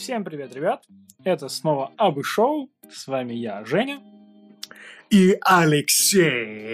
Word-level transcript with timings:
Всем 0.00 0.24
привет, 0.24 0.54
ребят! 0.54 0.82
Это 1.24 1.50
снова 1.50 1.92
Абы 1.98 2.24
Шоу. 2.24 2.70
С 2.90 3.06
вами 3.06 3.34
я, 3.34 3.62
Женя. 3.66 4.00
И 5.10 5.36
Алексей! 5.42 6.70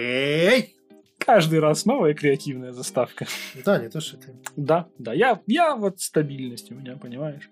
Каждый 1.17 1.59
раз 1.59 1.85
новая 1.85 2.13
креативная 2.13 2.71
заставка. 2.71 3.27
Да, 3.65 3.79
не 3.79 3.89
то, 3.89 3.99
что 3.99 4.15
ты. 4.15 4.33
Да, 4.55 4.87
да, 4.97 5.11
я, 5.11 5.41
я 5.45 5.75
вот 5.75 5.99
стабильность 5.99 6.71
у 6.71 6.75
меня, 6.75 6.95
понимаешь? 6.95 7.49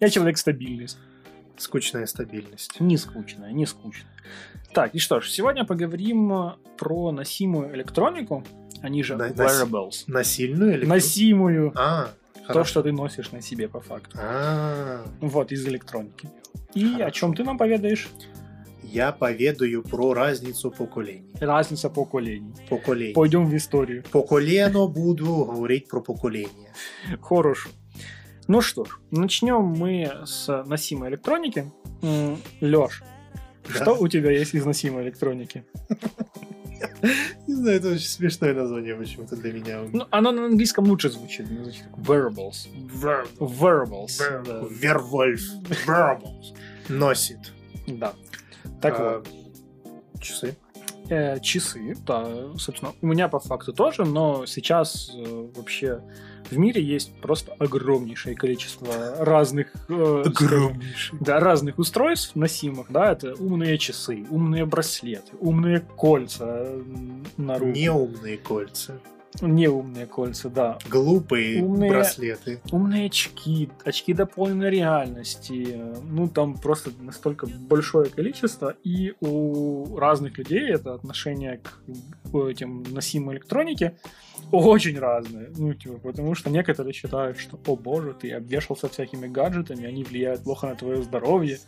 Я 0.00 0.10
человек 0.10 0.38
стабильный. 0.38 0.88
Скучная 1.56 2.06
стабильность. 2.06 2.80
Не 2.80 2.96
скучная, 2.96 3.52
не 3.52 3.64
скучная. 3.64 4.10
Так, 4.74 4.92
и 4.92 4.98
что 4.98 5.20
ж, 5.20 5.30
сегодня 5.30 5.64
поговорим 5.64 6.56
про 6.76 7.12
носимую 7.12 7.72
электронику, 7.76 8.42
они 8.82 9.04
же 9.04 9.16
На- 9.16 9.28
wearables. 9.28 10.02
Насильную 10.08 10.78
или... 10.78 10.84
Носимую, 10.84 11.72
А, 11.76 12.10
то, 12.52 12.64
что 12.64 12.82
ты 12.82 12.92
носишь 12.92 13.32
на 13.32 13.40
себе 13.42 13.68
по 13.68 13.80
факту. 13.80 14.18
А, 14.20 15.04
Вот, 15.20 15.52
из 15.52 15.66
электроники. 15.66 16.28
И 16.74 17.00
о 17.00 17.10
чем 17.10 17.34
ты 17.34 17.44
нам 17.44 17.58
поведаешь? 17.58 18.08
я 18.82 19.10
поведаю 19.12 19.82
про 19.82 20.14
разницу 20.14 20.70
поколений. 20.70 21.30
Разница 21.40 21.90
поколений. 21.90 22.54
Поколений. 22.70 23.14
Пойдем 23.14 23.46
в 23.46 23.54
историю. 23.56 24.04
По 24.12 24.22
колено 24.22 24.86
буду 24.86 25.44
говорить 25.44 25.88
про 25.88 26.00
поколение. 26.00 26.72
Хорошо. 27.20 27.68
Ну 28.48 28.60
что 28.60 28.84
ж, 28.84 28.98
начнем 29.10 29.60
мы 29.62 30.10
с 30.24 30.62
носимой 30.66 31.08
электроники. 31.10 31.72
Леш, 32.60 33.02
Да. 33.68 33.74
что 33.74 33.94
у 33.98 34.06
тебя 34.08 34.30
есть 34.30 34.54
из 34.54 34.64
носимой 34.64 35.02
электроники? 35.02 35.64
Не 37.46 37.54
знаю, 37.54 37.76
это 37.76 37.88
очень 37.88 38.06
смешное 38.08 38.54
название 38.54 38.94
почему-то 38.94 39.36
для 39.36 39.52
меня. 39.52 39.82
Ну, 39.92 40.06
оно 40.10 40.32
на 40.32 40.46
английском 40.46 40.84
лучше 40.86 41.10
звучит. 41.10 41.46
оно 41.50 41.64
звучит 41.64 41.84
как 41.84 41.98
wearables. 41.98 42.68
Wearables. 43.38 44.68
Вервольф. 44.70 45.42
Wearables. 45.86 46.56
Носит. 46.88 47.52
Да. 47.86 48.14
Так 48.80 48.98
А, 48.98 49.18
вот, 49.18 49.28
Часы. 50.20 50.56
Э, 51.08 51.40
часы, 51.40 51.96
да, 52.06 52.26
собственно, 52.58 52.92
у 53.00 53.06
меня 53.06 53.28
по 53.28 53.38
факту 53.38 53.72
тоже, 53.72 54.04
но 54.04 54.46
сейчас 54.46 55.10
э, 55.14 55.48
вообще 55.54 56.00
в 56.50 56.56
мире 56.56 56.82
есть 56.82 57.12
просто 57.20 57.52
огромнейшее 57.58 58.36
количество 58.36 59.24
разных 59.24 59.72
э, 59.88 60.22
Огромнейший. 60.26 61.18
Да, 61.20 61.40
разных 61.40 61.78
устройств 61.78 62.36
носимых, 62.36 62.86
да, 62.90 63.12
это 63.12 63.34
умные 63.34 63.78
часы, 63.78 64.24
умные 64.30 64.64
браслеты, 64.64 65.32
умные 65.40 65.80
кольца 65.80 66.68
на 67.36 67.58
руку. 67.58 67.72
Неумные 67.72 68.38
кольца. 68.38 69.00
Неумные 69.40 70.06
кольца, 70.06 70.48
да. 70.48 70.78
Глупые 70.88 71.62
Умные- 71.62 71.90
браслеты. 71.90 72.60
Умные 72.70 73.06
очки, 73.06 73.68
очки 73.84 74.12
дополненной 74.12 74.70
реальности. 74.70 75.80
Ну, 76.02 76.28
там 76.28 76.56
просто 76.56 76.90
настолько 77.00 77.46
большое 77.46 78.08
количество, 78.10 78.74
и 78.84 79.14
у 79.20 79.96
разных 79.96 80.38
людей 80.38 80.70
это 80.70 80.94
отношение 80.94 81.58
к 81.58 81.80
этим 82.48 82.82
носимой 82.90 83.34
электронике 83.36 83.96
очень 84.52 84.98
разное. 84.98 85.50
Ну, 85.56 85.74
типа, 85.74 85.98
потому 85.98 86.34
что 86.34 86.50
некоторые 86.50 86.92
считают, 86.92 87.38
что, 87.38 87.58
о 87.66 87.76
боже, 87.76 88.14
ты 88.14 88.30
обвешался 88.32 88.88
всякими 88.88 89.26
гаджетами, 89.26 89.86
они 89.86 90.04
влияют 90.04 90.44
плохо 90.44 90.68
на 90.68 90.74
твое 90.76 91.02
здоровье, 91.02 91.58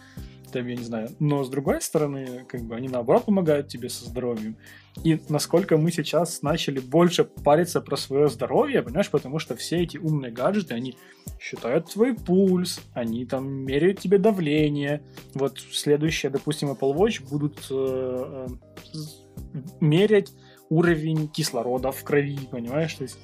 там, 0.52 0.66
я 0.66 0.76
не 0.76 0.82
знаю. 0.82 1.08
Но, 1.18 1.44
с 1.44 1.48
другой 1.48 1.80
стороны, 1.80 2.44
как 2.48 2.62
бы, 2.62 2.74
они, 2.74 2.88
наоборот, 2.88 3.24
помогают 3.24 3.68
тебе 3.68 3.88
со 3.88 4.04
здоровьем. 4.04 4.56
И 5.04 5.20
насколько 5.28 5.76
мы 5.76 5.92
сейчас 5.92 6.42
начали 6.42 6.80
больше 6.80 7.24
париться 7.24 7.80
про 7.80 7.96
свое 7.96 8.28
здоровье, 8.28 8.82
понимаешь, 8.82 9.10
потому 9.10 9.38
что 9.38 9.54
все 9.56 9.82
эти 9.82 9.96
умные 9.96 10.32
гаджеты, 10.32 10.74
они 10.74 10.96
считают 11.40 11.92
твой 11.92 12.14
пульс, 12.14 12.80
они 12.94 13.24
там 13.24 13.48
меряют 13.48 14.00
тебе 14.00 14.18
давление. 14.18 15.02
Вот 15.34 15.58
следующие, 15.58 16.30
допустим, 16.30 16.70
Apple 16.70 16.94
Watch 16.94 17.28
будут 17.28 17.66
э, 17.70 18.48
э, 18.94 19.58
мерять 19.80 20.32
уровень 20.68 21.28
кислорода 21.28 21.92
в 21.92 22.02
крови, 22.02 22.38
понимаешь? 22.50 22.94
То 22.94 23.04
есть 23.04 23.18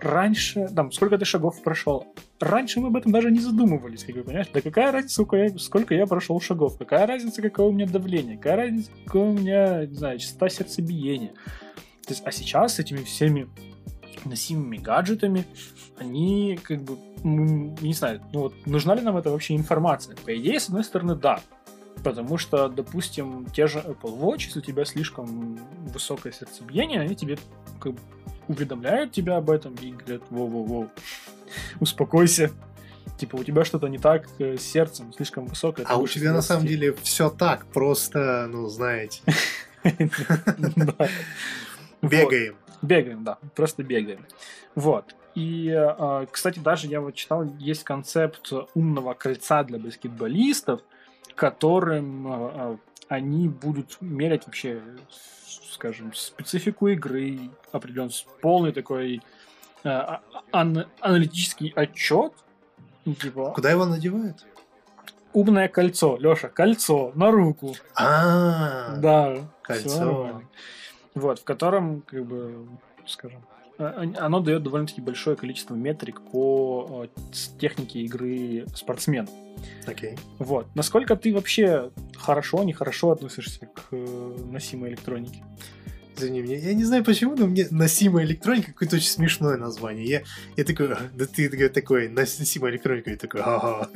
раньше, 0.00 0.68
там, 0.74 0.92
сколько 0.92 1.18
ты 1.18 1.24
шагов 1.24 1.62
прошел, 1.62 2.06
раньше 2.40 2.80
мы 2.80 2.88
об 2.88 2.96
этом 2.96 3.12
даже 3.12 3.30
не 3.30 3.40
задумывались, 3.40 4.04
как 4.04 4.16
бы, 4.16 4.22
понимаешь? 4.22 4.48
Да 4.52 4.60
какая 4.60 4.92
разница, 4.92 5.14
сколько 5.14 5.36
я, 5.36 5.58
сколько 5.58 5.94
я 5.94 6.06
прошел 6.06 6.40
шагов, 6.40 6.78
какая 6.78 7.06
разница, 7.06 7.42
какое 7.42 7.66
у 7.66 7.72
меня 7.72 7.86
давление, 7.86 8.36
какая 8.36 8.56
разница, 8.56 8.90
какое 9.04 9.22
у 9.24 9.32
меня, 9.32 9.86
не 9.86 9.94
знаю, 9.94 10.18
частота 10.18 10.48
сердцебиения. 10.48 11.32
То 12.06 12.14
есть, 12.14 12.22
а 12.24 12.32
сейчас 12.32 12.74
с 12.74 12.78
этими 12.78 13.02
всеми 13.02 13.48
носимыми 14.24 14.78
гаджетами, 14.78 15.44
они 15.98 16.58
как 16.62 16.82
бы, 16.82 16.98
не 17.22 17.92
знаю, 17.92 18.22
ну 18.32 18.40
вот 18.42 18.54
нужна 18.66 18.94
ли 18.94 19.02
нам 19.02 19.16
эта 19.16 19.30
вообще 19.30 19.56
информация? 19.56 20.16
По 20.24 20.36
идее, 20.36 20.60
с 20.60 20.68
одной 20.68 20.84
стороны, 20.84 21.14
да. 21.14 21.40
Потому 22.04 22.38
что, 22.38 22.68
допустим, 22.68 23.46
те 23.52 23.66
же 23.66 23.80
Apple 23.80 24.18
Watch, 24.20 24.44
если 24.46 24.60
у 24.60 24.62
тебя 24.62 24.84
слишком 24.84 25.58
высокое 25.92 26.32
сердцебиение, 26.32 27.00
они 27.00 27.16
тебе 27.16 27.36
как 27.80 27.94
бы 27.94 28.00
уведомляют 28.48 29.12
тебя 29.12 29.36
об 29.36 29.50
этом 29.50 29.74
и 29.74 29.92
говорят, 29.92 30.22
воу-воу-воу, 30.30 30.88
успокойся. 31.80 32.50
Типа, 33.16 33.36
у 33.36 33.44
тебя 33.44 33.64
что-то 33.64 33.88
не 33.88 33.98
так 33.98 34.28
э, 34.38 34.56
с 34.56 34.62
сердцем, 34.62 35.12
слишком 35.12 35.46
высокое. 35.46 35.84
А 35.88 35.96
у 35.96 36.06
тебя 36.06 36.32
на 36.32 36.42
самом 36.42 36.66
20. 36.66 36.80
деле 36.80 36.92
все 37.02 37.30
так, 37.30 37.66
просто, 37.66 38.46
ну, 38.48 38.68
знаете, 38.68 39.22
бегаем. 42.02 42.56
Бегаем, 42.80 43.24
да, 43.24 43.38
просто 43.56 43.82
бегаем. 43.82 44.24
Вот. 44.74 45.16
И, 45.34 45.68
э, 45.68 46.26
кстати, 46.30 46.60
даже 46.60 46.86
я 46.86 47.00
вот 47.00 47.14
читал, 47.14 47.44
есть 47.58 47.82
концепт 47.84 48.52
умного 48.74 49.14
кольца 49.14 49.64
для 49.64 49.78
баскетболистов, 49.78 50.80
которым 51.34 52.26
э, 52.28 52.76
они 53.08 53.48
будут 53.48 53.98
мерять 54.00 54.46
вообще, 54.46 54.80
скажем, 55.78 56.12
специфику 56.12 56.88
игры, 56.88 57.38
определен 57.70 58.10
полный 58.40 58.72
такой 58.72 59.22
э, 59.84 59.88
а- 59.88 60.20
ан- 60.50 60.86
аналитический 61.00 61.72
отчет. 61.76 62.32
Типа, 63.22 63.52
Куда 63.54 63.70
его 63.70 63.86
надевают? 63.86 64.44
умное 65.32 65.68
кольцо, 65.68 66.16
Леша, 66.18 66.48
кольцо 66.48 67.12
на 67.14 67.30
руку. 67.30 67.76
А, 67.94 68.96
Да, 68.96 69.48
кольцо. 69.62 70.42
Вот, 71.14 71.38
в 71.38 71.44
котором, 71.44 72.00
как 72.02 72.24
бы, 72.26 72.66
скажем, 73.06 73.40
оно 73.78 74.40
дает 74.40 74.62
довольно-таки 74.62 75.00
большое 75.00 75.36
количество 75.36 75.74
метрик 75.74 76.20
по 76.20 77.08
э, 77.14 77.20
технике 77.60 78.00
игры 78.00 78.66
спортсмена. 78.74 79.28
Окей. 79.86 80.16
Вот. 80.38 80.66
Насколько 80.74 81.14
ты 81.16 81.32
вообще 81.32 81.90
хорошо, 82.16 82.64
нехорошо 82.64 83.12
относишься 83.12 83.66
к 83.66 83.86
э, 83.92 84.36
носимой 84.50 84.90
электронике? 84.90 85.44
Извини 86.16 86.42
меня, 86.42 86.56
я 86.58 86.74
не 86.74 86.82
знаю 86.82 87.04
почему, 87.04 87.36
но 87.36 87.46
мне 87.46 87.68
носимая 87.70 88.24
электроника 88.24 88.72
какое-то 88.72 88.96
очень 88.96 89.08
смешное 89.10 89.56
название. 89.56 90.04
Я, 90.04 90.22
я 90.56 90.64
такой, 90.64 90.92
«А, 90.92 90.98
да 91.14 91.26
ты 91.26 91.48
такой, 91.48 91.68
такой 91.68 92.08
носимая 92.08 92.72
электроника, 92.72 93.10
я 93.10 93.16
такой, 93.16 93.40
ага. 93.42 93.88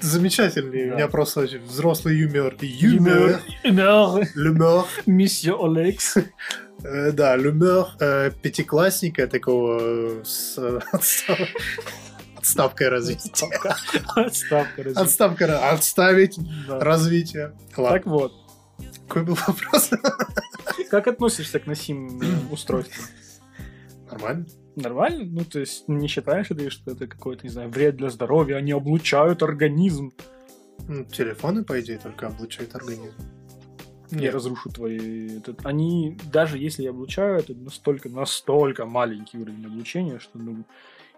Замечательный, 0.00 0.86
Да. 0.88 0.92
у 0.92 0.96
меня 0.96 1.08
просто 1.08 1.40
очень 1.40 1.60
взрослый 1.60 2.16
юмор. 2.18 2.56
Юмор. 2.60 3.40
Юмор. 3.62 4.28
Юмор. 4.34 4.86
Месье 5.06 5.54
Олекс. 5.54 6.16
Э, 6.84 7.12
Да, 7.12 7.36
юмор 7.36 7.88
э, 8.00 8.30
пятиклассника 8.42 9.26
такого 9.26 9.78
э, 9.80 10.24
с 10.24 10.58
отстав- 10.92 11.48
отставкой 12.36 12.88
развития. 12.88 13.28
Отставка. 13.30 13.76
Отставка. 14.16 14.82
разве- 14.82 15.02
Отставка, 15.02 15.44
ра- 15.44 15.70
отставить 15.70 16.38
Да. 16.68 16.80
развитие. 16.80 17.52
Ладно, 17.76 17.98
Так 17.98 18.06
вот, 18.06 18.32
какой 19.06 19.24
был 19.24 19.34
вопрос? 19.46 19.90
как 20.90 21.06
относишься 21.06 21.58
к 21.60 21.66
носимым 21.66 22.50
устройствам? 22.52 23.04
Нормально. 24.10 24.46
Нормально? 24.76 25.24
Ну, 25.24 25.44
то 25.44 25.60
есть 25.60 25.86
не 25.88 26.08
считаешь 26.08 26.48
ты, 26.48 26.70
что 26.70 26.92
это 26.92 27.06
какой-то, 27.06 27.42
не 27.44 27.50
знаю, 27.50 27.68
вред 27.70 27.96
для 27.96 28.08
здоровья, 28.10 28.56
они 28.56 28.72
облучают 28.72 29.42
организм. 29.42 30.12
Ну, 30.88 31.04
телефоны, 31.04 31.62
по 31.64 31.78
идее, 31.80 31.98
только 31.98 32.28
облучают 32.28 32.74
организм. 32.74 33.12
Не 34.12 34.22
Нет. 34.22 34.34
разрушу 34.34 34.70
твои... 34.70 35.38
этот- 35.38 35.64
Они, 35.66 36.16
даже 36.32 36.58
если 36.58 36.82
и 36.84 36.86
облучают, 36.88 37.50
это 37.50 37.60
настолько, 37.60 38.08
настолько 38.08 38.86
маленький 38.86 39.38
уровень 39.38 39.64
облучения, 39.66 40.18
что, 40.18 40.38
ну, 40.38 40.64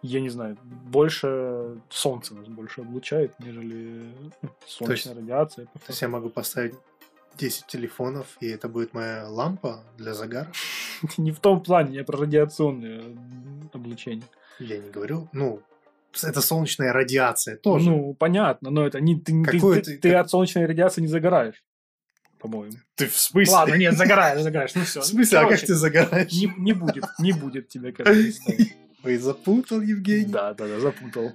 я 0.03 0.21
не 0.21 0.31
знаю, 0.31 0.57
больше 0.87 1.81
солнце 1.91 2.35
нас 2.35 2.49
больше 2.49 2.81
облучает, 2.81 3.33
нежели 3.39 4.03
ну, 4.43 4.49
солнечная 4.67 5.15
радиация. 5.15 5.67
по 5.67 5.79
То 5.79 5.85
есть 5.89 6.03
я 6.03 6.09
могу 6.09 6.29
поставить 6.29 6.75
10 7.39 7.67
телефонов, 7.67 8.27
и 8.41 8.47
это 8.49 8.69
будет 8.69 8.95
моя 8.95 9.29
лампа 9.29 9.85
для 9.97 10.13
загара? 10.15 10.51
Не 11.17 11.31
в 11.33 11.39
том 11.41 11.63
плане, 11.63 11.95
я 11.97 12.05
про 12.05 12.19
радиационное 12.19 13.03
облучение. 13.73 14.25
Я 14.59 14.79
не 14.79 14.91
говорю. 14.91 15.29
Ну, 15.33 15.63
это 16.23 16.41
солнечная 16.43 16.93
радиация 16.93 17.57
тоже. 17.57 17.89
Ну, 17.91 18.15
понятно, 18.15 18.71
но 18.71 18.87
это 18.87 19.01
не... 19.01 19.19
Ты, 19.19 19.33
ты- 19.45 19.45
Какое 19.53 19.81
ты- 19.81 19.93
ты- 19.93 19.99
ты 19.99 20.11
как- 20.11 20.25
от 20.27 20.31
солнечной 20.31 20.67
радиации 20.67 21.01
не 21.01 21.07
загораешь, 21.07 21.63
по-моему. 22.43 22.77
ты 22.97 23.07
в 23.07 23.17
смысле? 23.17 23.55
Ладно, 23.55 23.75
нет, 23.75 23.97
загораешь, 23.97 24.43
загораешь. 24.43 24.75
Ну 24.75 24.85
все. 24.85 25.01
В 25.01 25.07
смысле, 25.07 25.39
а 25.39 25.49
как 25.49 25.61
ты 25.61 25.75
загораешь? 25.75 26.33
Не, 26.33 26.53
не 26.59 26.73
будет, 26.73 27.05
не 27.19 27.33
будет 27.33 27.69
тебе, 27.69 27.93
кажется. 27.93 28.43
Ой, 29.05 29.17
запутал, 29.17 29.81
Евгений. 29.81 30.31
Да, 30.33 30.55
да, 30.55 30.67
да, 30.67 30.81
запутал. 30.81 31.33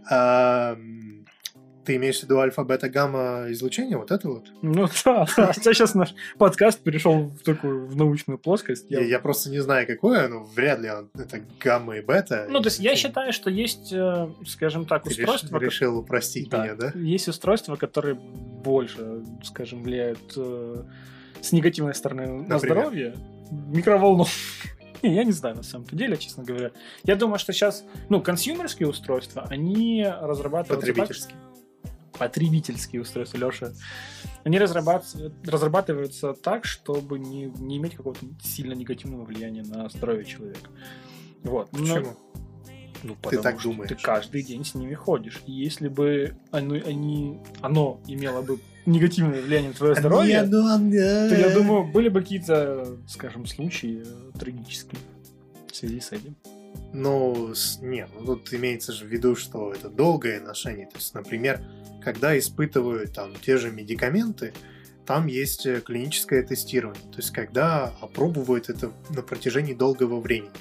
Ты 1.88 1.96
имеешь 1.96 2.20
в 2.20 2.24
виду 2.24 2.38
альфа-бета-гамма 2.40 3.46
излучение? 3.52 3.98
Вот 3.98 4.12
это 4.12 4.28
вот? 4.28 4.44
Ну 4.62 4.88
да, 5.06 5.26
да. 5.38 5.54
Сейчас 5.54 5.96
наш 5.96 6.14
подкаст 6.38 6.80
перешел 6.82 7.30
в 7.30 7.40
такую 7.44 7.88
в 7.88 7.96
научную 7.96 8.38
плоскость. 8.38 8.88
Я, 8.90 9.00
я 9.00 9.20
просто 9.20 9.50
не 9.50 9.60
знаю, 9.60 9.88
какое, 9.88 10.28
но 10.28 10.44
вряд 10.44 10.80
ли 10.82 10.90
он- 10.92 11.10
это 11.16 11.40
гамма 11.64 11.96
и 11.98 12.02
бета. 12.02 12.46
Ну, 12.50 12.60
то 12.60 12.68
есть 12.68 12.80
я 12.80 12.92
Ты 12.92 12.98
считаю, 12.98 13.32
что 13.32 13.50
есть, 13.50 13.94
э, 13.94 14.28
скажем 14.46 14.86
так, 14.86 15.06
реш- 15.08 15.12
устройства, 15.12 15.58
решил 15.60 15.98
упростить 15.98 16.50
Да. 16.50 16.64
меня, 16.64 16.76
да? 16.76 16.92
Есть 16.96 17.30
устройства, 17.30 17.78
которые 17.78 18.16
больше, 18.16 19.24
скажем, 19.44 19.82
влияют 19.82 20.34
э, 20.36 20.84
с 21.42 21.54
негативной 21.54 21.96
стороны 21.96 22.28
на 22.28 22.56
Например? 22.56 22.58
здоровье. 22.60 23.16
Микроволновки. 23.50 24.34
Не, 25.04 25.16
я 25.16 25.24
не 25.24 25.32
знаю, 25.32 25.56
на 25.56 25.64
самом 25.64 25.86
деле, 25.92 26.18
честно 26.18 26.44
говоря. 26.44 26.72
Я 27.04 27.16
думаю, 27.16 27.38
что 27.40 27.54
сейчас, 27.54 27.86
ну, 28.10 28.20
консюмерские 28.22 28.90
устройства, 28.90 29.46
они 29.50 30.04
разрабатываются 30.04 30.88
так- 30.88 30.96
Потребительский. 30.96 31.36
Потребительские 32.18 33.02
устройства, 33.02 33.38
Леша, 33.38 33.72
они 34.44 34.60
разрабатываются, 34.60 35.32
разрабатываются 35.46 36.34
так, 36.34 36.66
чтобы 36.66 37.20
не, 37.20 37.46
не 37.60 37.78
иметь 37.78 37.96
какого-то 37.96 38.26
сильно 38.44 38.74
негативного 38.74 39.24
влияния 39.26 39.64
на 39.64 39.90
здоровье 39.90 40.26
человека. 40.26 40.70
Вот. 41.44 41.72
Но- 41.74 41.80
Почему? 41.80 42.18
ну, 43.04 43.16
Ты 43.30 43.40
так 43.42 43.60
что 43.60 43.70
думаешь? 43.70 43.90
Ты 43.90 43.96
каждый 43.96 44.44
день 44.44 44.64
с 44.66 44.74
ними 44.76 44.94
ходишь. 44.94 45.42
И 45.46 45.52
если 45.52 45.88
бы 45.88 46.36
оно, 46.52 46.76
они, 46.76 47.40
оно 47.62 48.02
имело 48.08 48.42
бы 48.42 48.60
негативное 48.86 49.42
влияние 49.42 49.70
на 49.72 49.76
твое 49.76 49.96
здоровье, 49.96 50.44
то 51.30 51.36
я 51.36 51.54
думаю, 51.54 51.84
были 51.92 52.10
бы 52.10 52.22
какие-то, 52.22 52.98
скажем, 53.08 53.46
случаи 53.46 54.04
э, 54.06 54.32
трагические 54.40 55.00
в 55.72 55.76
связи 55.76 56.00
с 56.00 56.12
этим. 56.12 56.36
Ну, 56.94 57.54
с- 57.54 57.80
не, 57.82 58.08
ну 58.20 58.26
тут 58.26 58.54
имеется 58.54 58.94
же 58.94 59.06
в 59.06 59.10
виду, 59.10 59.36
что 59.36 59.74
это 59.74 59.90
долгое 59.90 60.40
ношение. 60.40 60.86
То 60.88 60.98
есть, 60.98 61.14
например, 61.14 61.62
когда 62.08 62.38
испытывают 62.38 63.12
там 63.12 63.34
те 63.36 63.58
же 63.58 63.70
медикаменты, 63.70 64.54
там 65.06 65.28
есть 65.28 65.66
э, 65.66 65.82
клиническое 65.82 66.42
тестирование. 66.42 67.04
То 67.12 67.18
есть, 67.18 67.32
когда 67.32 67.88
опробовывают 68.00 68.70
это 68.70 68.94
на 69.10 69.22
протяжении 69.22 69.74
долгого 69.74 70.22
времени. 70.22 70.54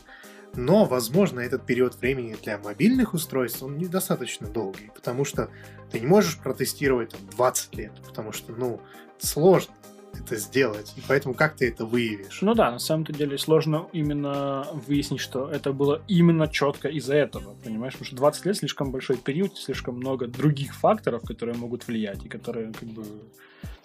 Но, 0.57 0.87
возможно, 0.87 1.39
этот 1.39 1.65
период 1.65 1.95
времени 2.01 2.37
для 2.43 2.59
мобильных 2.59 3.15
устройств, 3.15 3.63
он 3.63 3.79
недостаточно 3.79 4.49
долгий, 4.49 4.91
потому 4.93 5.25
что 5.25 5.49
ты 5.93 6.01
не 6.01 6.07
можешь 6.07 6.37
протестировать 6.37 7.11
там 7.11 7.21
20 7.37 7.77
лет, 7.77 7.93
потому 8.05 8.33
что, 8.33 8.51
ну, 8.51 8.81
сложно 9.19 9.73
это 10.21 10.37
сделать, 10.37 10.93
и 10.97 11.03
поэтому 11.07 11.35
как 11.35 11.57
ты 11.57 11.69
это 11.69 11.85
выявишь? 11.85 12.41
Ну 12.43 12.55
да, 12.55 12.71
на 12.71 12.79
самом-то 12.79 13.13
деле 13.13 13.39
сложно 13.39 13.89
именно 13.93 14.67
выяснить, 14.87 15.21
что 15.21 15.51
это 15.51 15.73
было 15.73 16.03
именно 16.09 16.49
четко 16.49 16.89
из-за 16.89 17.15
этого, 17.15 17.55
понимаешь? 17.65 17.95
Потому 17.95 18.07
что 18.07 18.17
20 18.17 18.47
лет 18.47 18.57
слишком 18.57 18.91
большой 18.93 19.17
период, 19.17 19.57
слишком 19.57 19.97
много 19.97 20.27
других 20.27 20.75
факторов, 20.75 21.23
которые 21.23 21.57
могут 21.57 21.87
влиять, 21.87 22.25
и 22.25 22.29
которые 22.29 22.73
как 22.73 22.89
бы... 22.89 23.05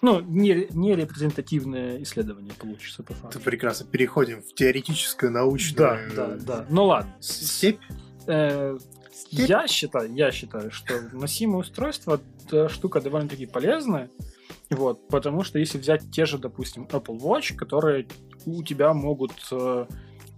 Ну, 0.00 0.20
не, 0.20 0.66
не 0.70 0.96
репрезентативное 0.96 2.02
исследование 2.02 2.52
получится 2.54 3.02
по 3.02 3.14
факту. 3.14 3.38
Это 3.38 3.40
прекрасно. 3.40 3.86
Переходим 3.86 4.42
в 4.42 4.52
теоретическую, 4.54 5.32
Да, 5.32 5.38
научную 5.40 6.10
да, 6.16 6.36
да. 6.40 6.66
Ну 6.68 6.86
ладно. 6.86 7.14
степь. 7.20 7.80
Э, 8.26 8.78
Степь. 9.12 9.48
Я 9.48 9.68
считаю, 9.68 10.12
я 10.14 10.30
считаю, 10.32 10.70
что 10.70 11.00
носимое 11.12 11.60
устройство 11.60 12.20
это 12.46 12.68
штука 12.68 13.00
довольно-таки 13.00 13.46
полезная. 13.46 14.10
Вот, 14.72 15.06
потому 15.08 15.42
что 15.44 15.58
если 15.58 15.78
взять 15.78 16.10
те 16.10 16.24
же, 16.24 16.38
допустим, 16.38 16.88
Apple 16.90 17.18
Watch, 17.18 17.54
которые 17.54 18.06
у 18.46 18.62
тебя 18.62 18.92
могут, 18.94 19.32
э, 19.50 19.86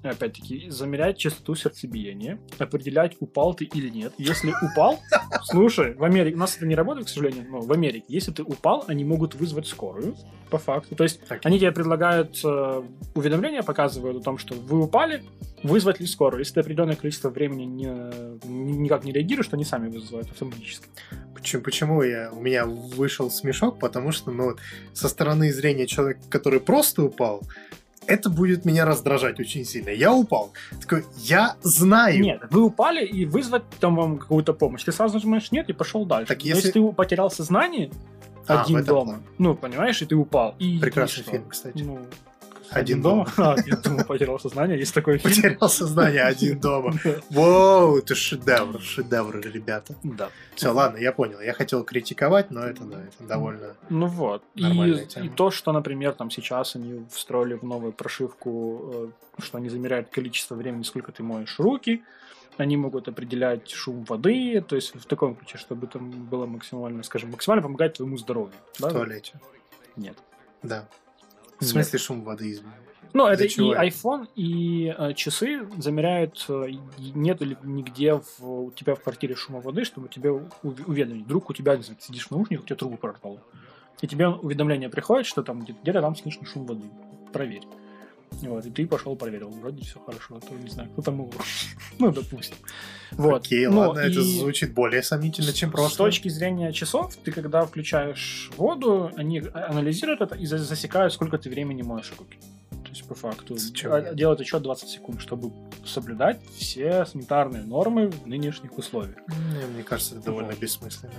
опять-таки, 0.02 0.68
замерять 0.70 1.18
частоту 1.18 1.54
сердцебиения, 1.54 2.38
определять, 2.58 3.16
упал 3.20 3.54
ты 3.54 3.64
или 3.64 3.88
нет. 3.88 4.12
Если 4.18 4.52
упал, 4.62 4.98
слушай, 5.44 5.94
в 5.94 6.04
Америке, 6.04 6.36
у 6.36 6.40
нас 6.40 6.56
это 6.56 6.66
не 6.66 6.74
работает, 6.74 7.06
к 7.06 7.10
сожалению, 7.10 7.46
но 7.50 7.60
в 7.60 7.72
Америке, 7.72 8.04
если 8.08 8.32
ты 8.32 8.42
упал, 8.42 8.84
они 8.88 9.04
могут 9.04 9.34
вызвать 9.34 9.66
скорую, 9.66 10.16
по 10.50 10.58
факту. 10.58 10.94
То 10.94 11.04
есть 11.04 11.26
Так, 11.26 11.40
они 11.44 11.58
тебе 11.58 11.72
предлагают 11.72 12.40
э, 12.44 12.82
уведомления, 13.14 13.62
показывают 13.62 14.18
о 14.18 14.20
том, 14.20 14.38
что 14.38 14.54
вы 14.54 14.84
упали, 14.84 15.24
вызвать 15.62 15.98
ли 16.00 16.06
скорую. 16.06 16.40
Если 16.40 16.54
ты 16.54 16.60
определенное 16.60 16.96
количество 16.96 17.30
времени 17.30 17.64
не, 17.64 17.86
ни- 18.46 18.72
никак 18.82 19.04
не 19.04 19.12
реагируешь, 19.12 19.48
то 19.48 19.56
они 19.56 19.64
сами 19.64 19.88
вызывают 19.88 20.30
автоматически. 20.30 20.86
Почему, 21.62 22.02
я, 22.02 22.30
у 22.32 22.40
меня 22.40 22.66
вышел 22.66 23.30
смешок? 23.30 23.78
Потому 23.78 24.12
что, 24.12 24.30
ну, 24.30 24.44
вот, 24.44 24.58
со 24.92 25.08
стороны 25.08 25.52
зрения 25.52 25.86
человека, 25.86 26.20
который 26.28 26.60
просто 26.60 27.02
упал, 27.04 27.42
это 28.06 28.28
будет 28.28 28.64
меня 28.64 28.84
раздражать 28.84 29.40
очень 29.40 29.64
сильно. 29.64 29.90
Я 29.90 30.12
упал. 30.12 30.52
Такой, 30.80 31.04
я 31.18 31.56
знаю. 31.62 32.20
Нет, 32.20 32.42
вы 32.50 32.62
упали 32.62 33.04
и 33.04 33.24
вызвать 33.24 33.62
там 33.80 33.96
вам 33.96 34.18
какую-то 34.18 34.52
помощь. 34.52 34.84
Ты 34.84 34.92
сразу 34.92 35.14
нажимаешь 35.14 35.50
нет 35.52 35.68
и 35.70 35.72
пошел 35.72 36.04
дальше. 36.04 36.28
Так 36.28 36.38
Но 36.42 36.48
если- 36.48 36.66
если 36.68 36.70
ты 36.80 36.92
потерял 36.92 37.30
сознание 37.30 37.90
А, 38.46 38.62
один 38.62 38.84
дома, 38.84 39.04
плане. 39.04 39.22
ну, 39.38 39.54
понимаешь, 39.54 40.02
и 40.02 40.06
ты 40.06 40.14
упал. 40.16 40.54
И, 40.58 40.78
Прекрасный 40.78 41.24
фильм, 41.24 41.48
кстати. 41.48 41.82
Ну, 41.82 41.98
Один 42.70 43.06
А, 43.06 43.54
один 43.54 43.80
дома 43.82 44.04
потерял 44.04 44.38
сознание. 44.38 44.78
Есть 44.78 44.94
такой 44.94 45.18
фильм. 45.18 45.34
Потерял 45.34 45.68
сознание 45.68 46.22
один 46.22 46.58
дома. 46.58 46.94
Воу, 47.30 47.98
это 47.98 48.14
шедевр, 48.14 48.80
шедевр, 48.80 49.40
ребята. 49.40 49.94
Да. 50.02 50.30
Все, 50.54 50.70
ладно, 50.70 50.98
я 50.98 51.12
понял. 51.12 51.40
Я 51.40 51.52
хотел 51.52 51.84
критиковать, 51.84 52.50
но 52.50 52.62
это, 52.62 52.84
да, 52.84 53.02
это 53.02 53.24
довольно... 53.28 53.74
Ну 53.88 54.06
вот. 54.06 54.42
И, 54.54 54.64
и 54.64 55.28
то, 55.28 55.50
что, 55.50 55.72
например, 55.72 56.12
там 56.12 56.30
сейчас 56.30 56.76
они 56.76 57.04
встроили 57.10 57.54
в 57.54 57.62
новую 57.62 57.92
прошивку, 57.92 59.12
э, 59.38 59.42
что 59.42 59.58
они 59.58 59.68
замеряют 59.68 60.08
количество 60.08 60.54
времени, 60.54 60.82
сколько 60.82 61.12
ты 61.12 61.22
моешь 61.22 61.58
руки, 61.58 62.02
они 62.56 62.76
могут 62.76 63.08
определять 63.08 63.70
шум 63.70 64.04
воды, 64.04 64.64
то 64.66 64.76
есть 64.76 64.94
в 64.94 65.04
таком 65.06 65.34
ключе, 65.34 65.58
чтобы 65.58 65.86
там 65.86 66.10
было 66.10 66.46
максимально, 66.46 67.02
скажем, 67.02 67.30
максимально 67.30 67.62
помогать 67.62 67.94
твоему 67.94 68.16
здоровью. 68.16 68.54
Да? 68.78 68.88
В 68.88 68.92
туалете. 68.92 69.40
Нет. 69.96 70.16
Да. 70.62 70.88
В 71.60 71.64
смысле 71.64 71.98
шум 71.98 72.22
воды 72.24 72.50
изменил? 72.50 72.72
Ну, 73.12 73.26
это 73.26 73.44
и 73.44 73.48
iPhone, 73.90 74.26
и 74.34 74.92
э, 74.98 75.14
часы 75.14 75.68
замеряют, 75.78 76.44
э, 76.48 76.66
нет 76.98 77.40
ли 77.42 77.56
нигде 77.62 78.14
в, 78.14 78.40
у 78.44 78.70
тебя 78.72 78.96
в 78.96 79.00
квартире 79.02 79.36
шума 79.36 79.60
воды, 79.60 79.84
чтобы 79.84 80.08
тебе 80.08 80.32
уведомить. 80.32 81.24
Вдруг 81.24 81.48
у 81.48 81.52
тебя, 81.52 81.76
не 81.76 81.84
знаю, 81.84 81.98
сидишь 82.00 82.26
в 82.26 82.30
наушниках, 82.32 82.64
у 82.64 82.66
тебя 82.66 82.76
трубу 82.76 82.96
прорвало. 82.96 83.40
И 84.02 84.08
тебе 84.08 84.26
уведомление 84.28 84.88
приходит, 84.88 85.26
что 85.26 85.44
там 85.44 85.60
где- 85.62 85.76
где-то 85.80 86.00
там 86.00 86.16
слышно 86.16 86.44
шум 86.44 86.66
воды. 86.66 86.82
Проверь. 87.32 87.62
Вот, 88.42 88.66
и 88.66 88.70
ты 88.70 88.86
пошел 88.86 89.16
проверил. 89.16 89.48
Вроде 89.50 89.82
все 89.84 89.98
хорошо, 90.00 90.36
а 90.36 90.40
то 90.40 90.54
не 90.54 90.70
знаю, 90.70 90.90
кто 90.90 91.02
там 91.02 91.14
его. 91.14 91.30
Ну, 91.98 92.10
допустим. 92.12 92.56
Вот. 93.12 93.46
Окей, 93.46 93.66
Ну, 93.68 93.78
ладно, 93.78 94.00
это 94.00 94.20
и- 94.20 94.38
звучит 94.38 94.74
более 94.74 95.02
сомнительно, 95.02 95.52
чем 95.52 95.70
с 95.70 95.72
просто. 95.72 95.98
точки 95.98 96.28
зрения 96.28 96.72
часов, 96.72 97.14
ты 97.16 97.30
когда 97.32 97.64
включаешь 97.64 98.50
воду, 98.56 99.10
они 99.16 99.40
анализируют 99.54 100.20
это 100.20 100.34
и 100.34 100.46
за- 100.46 100.58
засекают, 100.58 101.12
сколько 101.12 101.38
ты 101.38 101.48
времени 101.50 101.82
моешь 101.82 102.12
руки. 102.18 102.38
То 102.70 102.90
есть, 102.90 103.04
по 103.08 103.14
факту, 103.14 103.56
Зачем 103.56 104.14
делают 104.16 104.40
еще 104.40 104.58
20 104.58 104.88
секунд, 104.88 105.20
чтобы 105.20 105.52
соблюдать 105.84 106.40
все 106.56 107.04
санитарные 107.06 107.62
нормы 107.62 108.08
в 108.08 108.26
нынешних 108.26 108.76
условиях. 108.78 109.16
Мне, 109.28 109.66
мне 109.66 109.82
кажется, 109.82 110.16
это 110.16 110.24
довольно 110.26 110.50
Вот. 110.50 110.58
бессмысленно. 110.58 111.12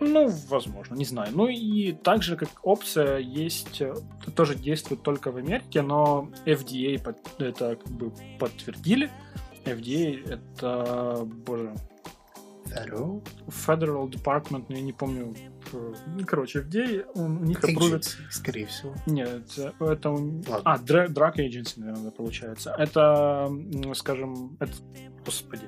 Ну, 0.00 0.28
возможно, 0.48 0.94
не 0.94 1.04
знаю. 1.04 1.30
Ну 1.34 1.48
и 1.48 1.92
также 1.92 2.36
как 2.36 2.48
опция 2.62 3.18
есть, 3.18 3.80
э, 3.80 3.94
тоже 4.36 4.54
действует 4.54 5.02
только 5.02 5.30
в 5.32 5.36
Америке, 5.36 5.82
но 5.82 6.28
FDA 6.46 7.02
под- 7.02 7.40
это 7.40 7.76
как 7.76 7.90
бы 7.92 8.12
подтвердили. 8.38 9.10
FDA 9.64 10.24
это, 10.28 11.24
боже, 11.46 11.74
Hello? 12.66 13.22
Federal 13.48 14.10
Department, 14.10 14.66
ну, 14.68 14.76
я 14.76 14.82
не 14.82 14.92
помню, 14.92 15.34
э, 15.72 15.94
ну, 16.06 16.24
короче, 16.26 16.60
FDA, 16.60 17.04
он- 17.14 17.38
у 17.38 17.44
них. 17.44 17.60
Agency, 17.64 18.16
скорее 18.30 18.66
всего. 18.66 18.94
Нет, 19.06 19.50
это... 19.80 20.10
Ладно. 20.10 20.60
А, 20.64 20.78
Drug 20.78 21.34
Agency, 21.36 21.80
наверное, 21.80 22.10
получается. 22.10 22.74
Это, 22.78 23.50
скажем, 23.94 24.56
это... 24.60 24.72
Господи. 25.24 25.64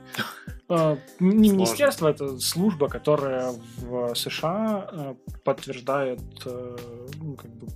Э, 0.71 0.97
Не 1.19 1.49
Сложно. 1.49 1.57
министерство, 1.57 2.09
это 2.09 2.39
служба, 2.39 2.89
которая 2.89 3.53
в 3.79 4.15
США 4.15 4.89
э, 4.91 5.15
подтверждает, 5.45 6.21
э, 6.47 6.77
ну, 7.21 7.35
как 7.35 7.50
бы, 7.50 7.67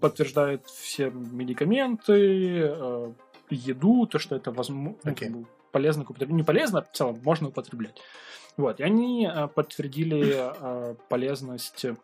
подтверждает 0.00 0.64
все 0.66 1.10
медикаменты, 1.10 2.60
э, 2.70 3.12
еду, 3.50 4.06
то, 4.06 4.18
что 4.20 4.36
это 4.36 4.52
возможно, 4.52 4.96
Окей. 5.04 5.32
полезно 5.72 6.04
к 6.04 6.10
употреблению. 6.10 6.42
Не 6.42 6.46
полезно, 6.46 6.82
в 6.82 6.92
целом, 6.92 7.18
можно 7.24 7.48
употреблять. 7.48 8.00
Вот, 8.56 8.78
и 8.78 8.84
они 8.84 9.26
э, 9.26 9.48
подтвердили 9.48 10.34
э, 10.36 10.94
полезность 11.08 11.84
э, 11.84 11.96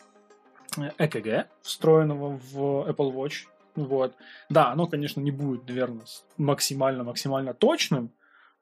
ЭКГ, 0.99 1.49
встроенного 1.62 2.40
в 2.52 2.88
Apple 2.88 3.12
Watch. 3.14 3.46
Вот. 3.76 4.16
Да, 4.50 4.70
оно, 4.72 4.87
конечно, 4.87 5.20
не 5.20 5.30
будет, 5.30 5.68
наверное, 5.68 6.04
максимально-максимально 6.37 7.54
точным, 7.54 8.11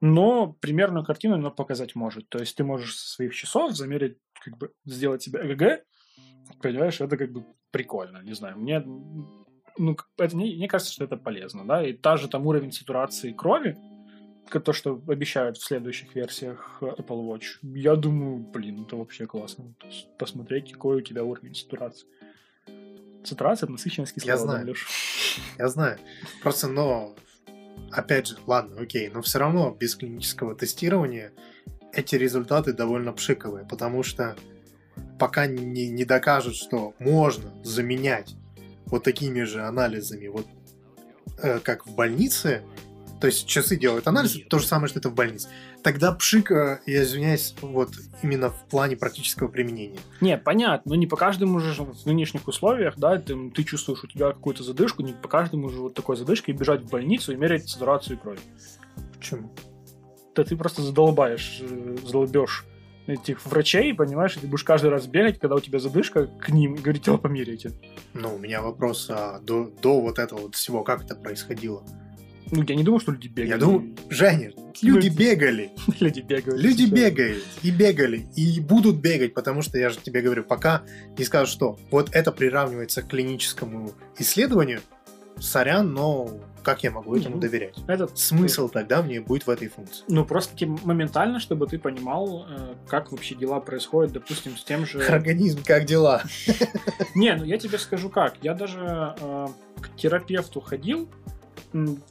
но 0.00 0.52
примерную 0.60 1.04
картину 1.04 1.34
оно 1.34 1.50
показать 1.50 1.94
может. 1.94 2.28
То 2.28 2.38
есть 2.38 2.56
ты 2.56 2.64
можешь 2.64 2.96
со 2.96 3.08
своих 3.10 3.34
часов 3.34 3.72
замерить, 3.72 4.18
как 4.44 4.56
бы 4.58 4.72
сделать 4.84 5.22
себе 5.22 5.40
ЭКГ, 5.40 5.84
понимаешь, 6.62 7.00
это 7.00 7.16
как 7.16 7.32
бы 7.32 7.44
прикольно, 7.70 8.22
не 8.22 8.32
знаю. 8.32 8.58
Мне, 8.58 8.80
ну, 9.78 9.96
это, 10.18 10.36
мне, 10.36 10.56
мне 10.56 10.68
кажется, 10.68 10.92
что 10.92 11.04
это 11.04 11.16
полезно, 11.16 11.64
да, 11.64 11.86
и 11.86 11.92
та 11.92 12.16
же 12.16 12.28
там 12.28 12.46
уровень 12.46 12.72
сатурации 12.72 13.32
крови, 13.32 13.76
то, 14.58 14.72
что 14.72 15.00
обещают 15.06 15.58
в 15.58 15.64
следующих 15.64 16.14
версиях 16.16 16.78
Apple 16.80 17.24
Watch, 17.28 17.58
я 17.62 17.94
думаю, 17.94 18.38
блин, 18.38 18.84
это 18.84 18.96
вообще 18.96 19.26
классно. 19.26 19.74
Посмотреть, 20.18 20.72
какой 20.72 20.96
у 20.96 21.00
тебя 21.02 21.22
уровень 21.22 21.54
сатурации. 21.54 22.08
Сатурация– 23.22 23.66
это 23.66 23.72
насыщенность 23.72 24.14
кислородом, 24.14 24.48
знаю. 24.48 24.66
Леш. 24.66 24.86
Я 25.58 25.68
знаю. 25.68 25.98
Просто, 26.42 26.66
но, 26.66 27.14
опять 27.92 28.28
же, 28.28 28.36
ладно, 28.46 28.80
окей, 28.80 29.08
но 29.08 29.22
все 29.22 29.38
равно 29.38 29.70
без 29.70 29.94
клинического 29.94 30.54
тестирования 30.54 31.32
эти 31.92 32.14
результаты 32.14 32.72
довольно 32.72 33.12
пшиковые, 33.12 33.66
потому 33.66 34.02
что 34.02 34.36
пока 35.18 35.46
не, 35.46 35.88
не 35.88 36.04
докажут, 36.04 36.56
что 36.56 36.94
можно 36.98 37.52
заменять 37.64 38.34
вот 38.86 39.04
такими 39.04 39.42
же 39.42 39.62
анализами, 39.62 40.28
вот 40.28 40.46
э, 41.42 41.58
как 41.60 41.86
в 41.86 41.94
больнице, 41.94 42.62
то 43.20 43.26
есть 43.26 43.46
часы 43.46 43.76
делают 43.76 44.06
анализ, 44.08 44.34
Нет. 44.34 44.48
то 44.48 44.58
же 44.58 44.66
самое, 44.66 44.88
что 44.88 44.98
это 44.98 45.10
в 45.10 45.14
больнице, 45.14 45.48
тогда 45.82 46.12
пшик, 46.12 46.50
э, 46.50 46.80
я 46.86 47.02
извиняюсь, 47.02 47.54
вот 47.60 47.90
именно 48.22 48.50
в 48.50 48.64
плане 48.68 48.96
практического 48.96 49.48
применения. 49.48 49.98
Не, 50.20 50.38
понятно, 50.38 50.90
но 50.90 50.94
не 50.96 51.06
по 51.06 51.16
каждому 51.16 51.60
же 51.60 51.82
в 51.82 52.06
нынешних 52.06 52.48
условиях, 52.48 52.94
да, 52.96 53.18
ты, 53.18 53.50
ты 53.50 53.64
чувствуешь 53.64 54.02
у 54.04 54.06
тебя 54.06 54.32
какую-то 54.32 54.62
задышку, 54.62 55.02
не 55.02 55.12
по 55.12 55.28
каждому 55.28 55.68
же 55.68 55.80
вот 55.80 55.94
такой 55.94 56.16
задышкой 56.16 56.54
бежать 56.54 56.80
в 56.80 56.90
больницу 56.90 57.32
и 57.32 57.36
мерять 57.36 57.68
сатурацию 57.68 58.18
крови. 58.18 58.40
Почему? 59.16 59.52
Да 60.34 60.44
ты 60.44 60.56
просто 60.56 60.80
задолбаешь, 60.80 61.58
э, 61.60 61.96
задолбешь 62.02 62.64
этих 63.06 63.44
врачей, 63.44 63.92
понимаешь, 63.92 64.36
и 64.36 64.40
ты 64.40 64.46
будешь 64.46 64.64
каждый 64.64 64.90
раз 64.90 65.06
бегать, 65.06 65.38
когда 65.38 65.56
у 65.56 65.60
тебя 65.60 65.78
задышка, 65.78 66.26
к 66.26 66.48
ним 66.48 66.74
и 66.74 66.78
говорить, 66.78 67.08
о, 67.08 67.18
померяйте. 67.18 67.72
Ну, 68.14 68.36
у 68.36 68.38
меня 68.38 68.62
вопрос 68.62 69.08
а 69.10 69.40
до, 69.40 69.70
до 69.82 70.00
вот 70.00 70.18
этого 70.18 70.40
вот 70.42 70.54
всего, 70.54 70.84
как 70.84 71.04
это 71.04 71.14
происходило? 71.14 71.82
Ну, 72.50 72.62
я 72.62 72.74
не 72.74 72.82
думаю, 72.82 73.00
что 73.00 73.12
люди 73.12 73.28
бегали. 73.28 73.50
Я 73.50 73.58
думаю, 73.58 73.96
Женя, 74.08 74.52
люди 74.82 75.08
бегали, 75.08 75.70
люди 76.00 76.20
бегают. 76.20 76.60
люди 76.60 76.84
бегают 76.84 77.44
и 77.62 77.70
бегали, 77.70 78.26
и 78.36 78.60
будут 78.60 78.96
бегать, 78.96 79.34
потому 79.34 79.62
что 79.62 79.78
я 79.78 79.90
же 79.90 79.98
тебе 79.98 80.20
говорю, 80.20 80.44
пока 80.44 80.82
не 81.16 81.24
скажут, 81.24 81.50
что 81.50 81.78
вот 81.90 82.10
это 82.12 82.32
приравнивается 82.32 83.02
к 83.02 83.08
клиническому 83.08 83.92
исследованию, 84.18 84.80
сорян, 85.38 85.92
но 85.92 86.30
как 86.62 86.82
я 86.84 86.90
могу 86.90 87.16
этому 87.16 87.36
Ну, 87.36 87.40
доверять? 87.40 87.76
Этот 87.86 88.18
Смысл 88.18 88.68
тогда 88.68 89.02
мне 89.02 89.20
будет 89.20 89.46
в 89.46 89.50
этой 89.50 89.68
функции. 89.68 90.04
Ну, 90.08 90.24
просто 90.24 90.66
моментально, 90.66 91.40
чтобы 91.40 91.66
ты 91.66 91.78
понимал, 91.78 92.46
э, 92.48 92.74
как 92.86 93.12
вообще 93.12 93.34
дела 93.34 93.60
происходят, 93.60 94.12
допустим, 94.12 94.56
с 94.56 94.64
тем 94.64 94.86
же... 94.86 95.02
Организм, 95.08 95.62
как 95.64 95.86
дела? 95.86 96.22
Не, 97.14 97.34
ну 97.34 97.44
я 97.44 97.56
тебе 97.58 97.78
скажу 97.78 98.10
как. 98.10 98.34
Я 98.42 98.54
даже 98.54 99.14
э, 99.18 99.48
к 99.80 99.96
терапевту 99.96 100.60
ходил, 100.60 101.08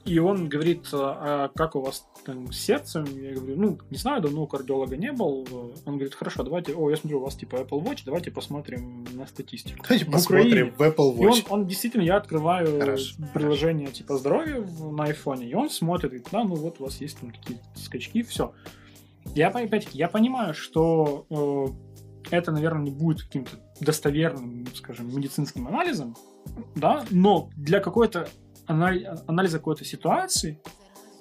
и 0.05 0.19
он 0.19 0.47
говорит, 0.47 0.87
э, 0.93 0.97
а 0.97 1.49
как 1.53 1.75
у 1.75 1.81
вас 1.81 2.07
там 2.25 2.51
с 2.51 2.57
сердцем? 2.57 3.05
Я 3.05 3.33
говорю, 3.33 3.55
ну, 3.57 3.79
не 3.89 3.97
знаю, 3.97 4.21
давно 4.21 4.43
у 4.43 4.47
кардиолога 4.47 4.95
не 4.95 5.11
был. 5.11 5.45
Он 5.85 5.93
говорит, 5.95 6.15
хорошо, 6.15 6.43
давайте, 6.43 6.73
о, 6.73 6.89
я 6.89 6.95
смотрю, 6.95 7.19
у 7.19 7.23
вас 7.23 7.35
типа 7.35 7.57
Apple 7.57 7.83
Watch, 7.83 8.03
давайте 8.05 8.31
посмотрим 8.31 9.05
на 9.13 9.27
статистику. 9.27 9.83
Давайте 9.83 10.05
В 10.05 10.11
посмотрим 10.11 10.73
в 10.77 10.81
Apple 10.81 11.17
И 11.21 11.25
он, 11.25 11.33
Watch. 11.33 11.45
он 11.49 11.67
действительно, 11.67 12.03
я 12.03 12.17
открываю 12.17 12.79
Хорошо, 12.79 13.15
приложение 13.33 13.87
типа 13.87 14.17
здоровья 14.17 14.65
на 14.79 15.05
айфоне, 15.05 15.49
и 15.49 15.53
он 15.53 15.69
смотрит, 15.69 16.11
говорит, 16.11 16.27
да, 16.31 16.43
ну 16.43 16.55
вот 16.55 16.79
у 16.79 16.83
вас 16.83 17.01
есть 17.01 17.19
там 17.19 17.31
какие-то 17.31 17.63
скачки, 17.75 18.21
все. 18.23 18.53
Я, 19.35 19.49
опять-таки, 19.49 19.97
я 19.97 20.07
понимаю, 20.07 20.53
что 20.53 21.25
э, 21.29 22.35
это, 22.35 22.51
наверное, 22.51 22.83
не 22.83 22.91
будет 22.91 23.23
каким-то 23.23 23.51
достоверным, 23.81 24.65
скажем, 24.73 25.13
медицинским 25.15 25.67
анализом, 25.67 26.15
да, 26.75 27.05
но 27.09 27.49
для 27.55 27.79
какой-то 27.79 28.29
анализа 28.69 29.57
какой-то 29.57 29.83
ситуации 29.83 30.61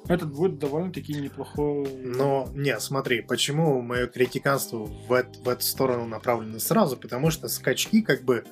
это 0.07 0.27
будет 0.27 0.59
довольно-таки 0.59 1.13
неплохой... 1.15 1.87
Но, 2.03 2.49
не, 2.55 2.79
смотри, 2.81 3.21
почему 3.21 3.83
мое 3.83 4.07
критиканство 4.07 4.87
в, 4.87 5.13
эт- 5.13 5.43
в 5.43 5.49
эту 5.49 5.63
сторону 5.65 6.07
направлено 6.07 6.59
сразу? 6.61 6.97
Потому 6.97 7.31
что 7.31 7.49
скачки, 7.49 8.01
как 8.01 8.23
бы, 8.23 8.45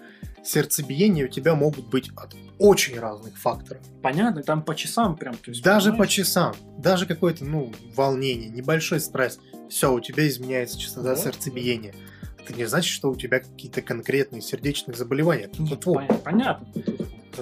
сердцебиения 0.44 1.24
у 1.24 1.28
тебя 1.28 1.54
могут 1.54 1.88
быть 1.88 2.10
от 2.16 2.34
очень 2.58 2.98
разных 2.98 3.38
факторов. 3.38 3.82
Понятно, 4.02 4.42
там 4.42 4.62
по 4.62 4.74
часам 4.74 5.16
прям. 5.16 5.34
То 5.36 5.50
есть, 5.50 5.62
Даже 5.62 5.90
по 5.90 5.98
понимаешь? 5.98 6.12
часам, 6.12 6.54
даже 6.78 7.06
какое-то, 7.06 7.44
ну, 7.44 7.72
волнение, 7.94 8.50
небольшой 8.50 9.00
стресс, 9.00 9.38
все, 9.70 9.92
у 9.92 10.00
тебя 10.00 10.26
изменяется 10.28 10.78
частота 10.78 11.10
Вот. 11.10 11.18
сердцебиения. 11.20 11.94
Это 12.44 12.54
не 12.54 12.66
значит, 12.66 12.92
что 12.92 13.10
у 13.10 13.16
тебя 13.16 13.40
какие-то 13.40 13.82
конкретные 13.82 14.42
сердечные 14.42 14.94
заболевания. 14.94 15.48
Понятно, 15.56 16.16
понятно. 16.18 16.66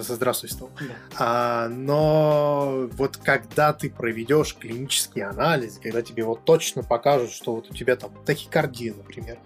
Здравствуй, 0.02 0.50
Стол. 0.50 0.70
Да. 0.80 0.86
А, 1.18 1.68
но 1.68 2.88
вот 2.92 3.16
когда 3.16 3.72
ты 3.72 3.90
проведешь 3.90 4.56
клинический 4.56 5.22
анализ, 5.22 5.78
когда 5.82 6.02
тебе 6.02 6.24
вот 6.24 6.44
точно 6.44 6.82
покажут, 6.82 7.30
что 7.30 7.54
вот 7.54 7.70
у 7.70 7.74
тебя 7.74 7.96
там 7.96 8.12
тахикардия, 8.24 8.94
например, 8.94 9.38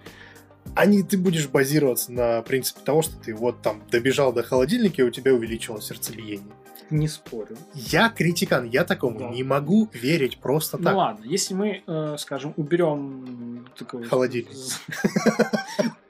а 0.75 0.85
не 0.85 1.03
ты 1.03 1.17
будешь 1.17 1.47
базироваться 1.47 2.11
на 2.11 2.41
принципе 2.41 2.81
того, 2.81 3.01
что 3.01 3.15
ты 3.17 3.33
вот 3.33 3.61
там 3.61 3.81
добежал 3.89 4.31
до 4.33 4.43
холодильника, 4.43 5.01
и 5.01 5.05
у 5.05 5.09
тебя 5.09 5.33
увеличилось 5.33 5.85
сердцебиение. 5.85 6.53
Не 6.89 7.07
спорю. 7.07 7.55
Я 7.75 8.09
критикан, 8.09 8.65
я 8.65 8.83
такому 8.83 9.19
Да. 9.19 9.29
не 9.29 9.43
могу 9.43 9.87
верить 9.93 10.39
просто 10.39 10.77
Ну 10.77 10.83
так. 10.83 10.95
ладно, 10.95 11.23
если 11.25 11.53
мы, 11.53 11.83
э, 11.85 12.15
скажем, 12.17 12.53
уберем 12.57 13.67
такую... 13.77 14.07
Холодильник. 14.09 14.49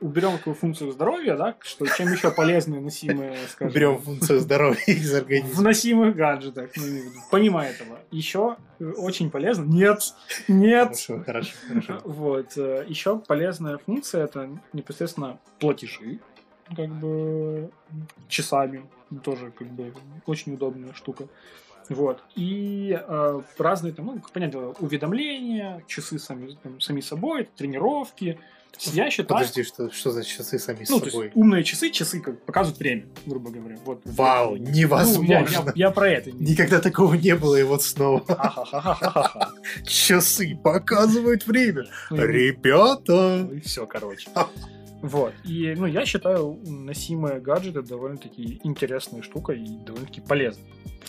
Уберем 0.02 0.38
такую 0.38 0.56
функцию 0.56 0.92
здоровья, 0.94 1.36
да, 1.36 1.56
что 1.60 1.86
чем 1.86 2.12
еще 2.14 2.32
полезные 2.32 2.80
носимые, 2.80 3.36
скажем... 3.50 3.74
Берем 3.74 3.98
функцию 4.02 4.40
здоровья 4.40 4.80
из 4.88 5.12
В 5.12 5.16
организма. 5.18 5.62
носимых 5.64 6.16
гаджетах, 6.16 6.70
ну, 6.78 6.84
в 6.84 7.30
помимо 7.30 7.64
этого. 7.66 8.00
Еще 8.12 8.56
очень 8.80 9.30
полезно... 9.30 9.66
Нет! 9.66 10.00
Нет! 10.48 10.88
Хорошо, 10.88 11.24
хорошо, 11.26 11.52
хорошо. 11.68 12.02
Вот. 12.06 12.58
э, 12.58 12.86
Еще 12.88 13.20
полезная 13.20 13.78
функция 13.78 14.24
это 14.24 14.50
непосредственно 14.72 15.38
платежи, 15.60 16.20
как 16.76 16.90
бы 17.00 17.70
часами. 18.30 18.86
Тоже 19.24 19.52
как 19.52 19.68
бы 19.68 19.94
очень 20.26 20.54
удобная 20.54 20.94
штука. 20.94 21.28
Вот. 21.90 22.22
И 22.36 22.96
э, 23.02 23.42
разные 23.58 23.94
там, 23.94 24.06
ну, 24.06 24.22
понятно, 24.32 24.70
уведомления, 24.80 25.84
часы 25.88 26.20
сами, 26.20 26.56
там, 26.62 26.80
сами 26.80 27.02
собой, 27.02 27.50
тренировки. 27.58 28.38
Я 28.94 29.10
считаю... 29.10 29.40
Подожди, 29.40 29.64
что, 29.64 29.90
что 29.92 30.12
за 30.12 30.24
часы 30.24 30.60
сами 30.60 30.86
ну, 30.88 31.00
то 31.00 31.10
собой? 31.10 31.26
есть 31.26 31.36
умные 31.36 31.64
часы, 31.64 31.90
часы 31.90 32.22
как 32.22 32.40
показывают 32.46 32.78
время, 32.80 33.06
грубо 33.26 33.50
говоря. 33.50 33.78
Вот. 33.84 34.02
Вау, 34.06 34.56
Ну, 34.56 34.64
я, 34.64 34.72
невозможно. 34.72 35.32
я- 35.32 35.74
я 35.76 35.92
про 35.92 36.08
это. 36.10 36.32
Никогда 36.32 36.80
такого 36.80 37.16
не 37.16 37.36
было, 37.36 37.56
и 37.56 37.64
вот 37.64 37.82
снова. 37.82 38.24
Часы 39.84 40.56
показывают 40.64 41.48
время. 41.48 41.86
Ну, 42.12 42.18
Ребята! 42.24 43.50
и 43.52 43.60
все, 43.62 43.88
короче. 43.88 44.30
Вот. 45.02 45.34
И, 45.46 45.74
ну, 45.78 45.86
я 45.86 46.06
считаю, 46.06 46.60
носимые 46.66 47.40
гаджеты 47.40 47.82
довольно-таки 47.82 48.60
интересная 48.64 49.22
штука 49.22 49.54
и 49.54 49.66
довольно-таки 49.66 50.22
полезная. 50.22 50.66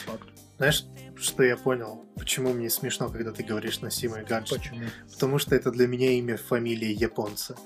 по 0.07 0.13
факту. 0.13 0.33
Знаешь, 0.59 0.85
что 1.17 1.43
я 1.43 1.57
понял? 1.57 2.05
Почему 2.17 2.53
мне 2.53 2.69
смешно, 2.69 3.09
когда 3.09 3.33
ты 3.33 3.43
говоришь 3.43 3.81
носимые 3.81 4.25
гаджеты? 4.25 4.61
Почему? 4.61 4.81
Потому 5.11 5.39
что 5.39 5.57
это 5.57 5.71
для 5.71 5.87
меня 5.87 6.11
имя 6.13 6.37
фамилии 6.37 6.93
японца. 6.93 7.57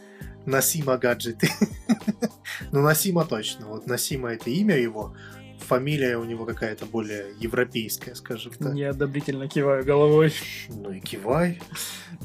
Носима 0.46 0.96
гаджеты. 0.96 1.48
ну, 2.72 2.82
Носима 2.82 3.24
точно. 3.24 3.66
Вот 3.66 3.86
Носима 3.86 4.30
это 4.30 4.48
имя 4.50 4.76
его. 4.76 5.16
Фамилия 5.64 6.16
у 6.18 6.24
него 6.24 6.44
какая-то 6.46 6.86
более 6.86 7.34
европейская, 7.40 8.14
скажем 8.14 8.52
так. 8.52 8.72
Неодобрительно 8.74 9.48
киваю 9.48 9.84
головой. 9.84 10.32
Ну 10.68 10.90
и 10.92 11.00
кивай. 11.00 11.60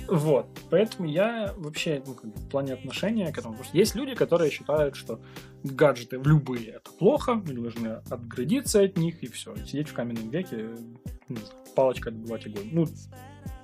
Вот. 0.07 0.47
Поэтому 0.69 1.07
я 1.09 1.53
вообще, 1.57 2.01
ну, 2.05 2.13
в 2.13 2.49
плане 2.49 2.73
отношения 2.73 3.31
к 3.31 3.37
этому, 3.37 3.53
потому 3.53 3.67
что 3.69 3.77
есть 3.77 3.95
люди, 3.95 4.13
которые 4.15 4.51
считают, 4.51 4.95
что 4.95 5.21
гаджеты 5.63 6.19
в 6.19 6.27
любые 6.27 6.67
это 6.71 6.91
плохо, 6.91 7.33
мы 7.35 7.53
должны 7.53 7.87
отградиться 8.09 8.81
от 8.81 8.97
них 8.97 9.23
и 9.23 9.27
все. 9.27 9.55
Сидеть 9.65 9.89
в 9.89 9.93
каменном 9.93 10.29
веке, 10.29 10.67
не 11.27 11.37
знаю, 11.37 11.53
палочкой 11.75 12.11
отбивать 12.13 12.45
огонь. 12.45 12.69
Ну, 12.71 12.87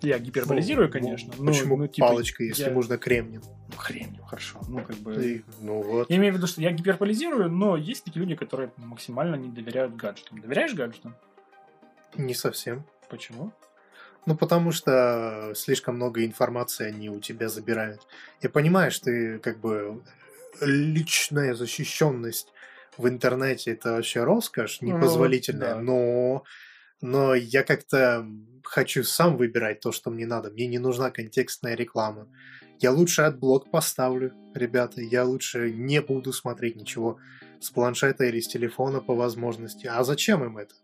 я 0.02 0.20
гиперболизирую, 0.20 0.88
Ну, 0.88 0.92
конечно. 0.94 1.34
ну, 1.38 1.44
но, 1.46 1.52
Почему 1.52 1.78
ну, 1.78 1.88
типа, 1.88 2.08
палочка, 2.08 2.44
если 2.44 2.64
я- 2.66 2.72
можно 2.72 2.98
кремнем? 2.98 3.42
Ну, 3.76 3.82
хрень, 3.82 4.20
хорошо. 4.26 4.62
Ну, 4.68 4.82
как 4.84 4.96
бы... 4.98 5.14
Ты- 5.16 5.44
ну 5.62 5.82
вот. 5.82 6.10
Я 6.10 6.18
имею 6.18 6.34
в 6.34 6.38
виду, 6.38 6.48
что 6.48 6.62
я 6.62 6.72
гиперболизирую, 6.72 7.50
но 7.50 7.76
есть 7.76 8.04
такие 8.06 8.22
люди, 8.22 8.36
которые 8.36 8.72
максимально 8.78 9.36
не 9.36 9.50
доверяют 9.50 9.96
гаджетам. 9.96 10.40
Доверяешь 10.40 10.74
гаджетам? 10.74 11.16
Не 12.16 12.34
совсем. 12.34 12.86
Почему? 13.10 13.52
Ну, 14.26 14.36
потому 14.36 14.72
что 14.72 15.52
слишком 15.56 15.96
много 15.96 16.26
информации 16.26 16.88
они 16.88 17.10
у 17.10 17.20
тебя 17.20 17.50
забирают. 17.50 18.02
Я 18.42 18.50
понимаю, 18.50 18.92
что 18.92 19.06
ты 19.06 19.40
как 19.40 19.60
бы 19.60 20.02
личная 20.62 21.54
защищенность 21.54 22.52
в 22.98 23.08
интернете 23.08 23.72
это 23.72 23.92
вообще 23.92 24.24
роскошь 24.24 24.80
Ну, 24.82 24.88
непозволительная, 24.88 25.76
да. 25.76 25.82
но, 25.82 26.44
но 27.02 27.36
я 27.36 27.64
как-то 27.64 28.26
хочу 28.64 29.04
сам 29.04 29.38
выбирать 29.38 29.82
то, 29.82 29.92
что 29.92 30.10
мне 30.10 30.26
надо. 30.26 30.50
Мне 30.50 30.68
не 30.68 30.80
нужна 30.80 31.12
контекстная 31.12 31.76
реклама. 31.76 32.28
Я 32.80 32.92
лучше 32.92 33.22
AdBlock 33.22 33.70
поставлю, 33.70 34.34
ребята. 34.54 35.02
Я 35.02 35.26
лучше 35.26 35.72
не 35.72 36.02
буду 36.02 36.34
смотреть 36.34 36.76
ничего 36.76 37.18
с 37.60 37.70
планшета 37.70 38.26
или 38.26 38.40
с 38.40 38.48
телефона 38.48 39.00
по 39.00 39.16
возможности. 39.16 39.88
А 39.88 40.04
зачем 40.04 40.44
им 40.44 40.58
это? 40.58 40.76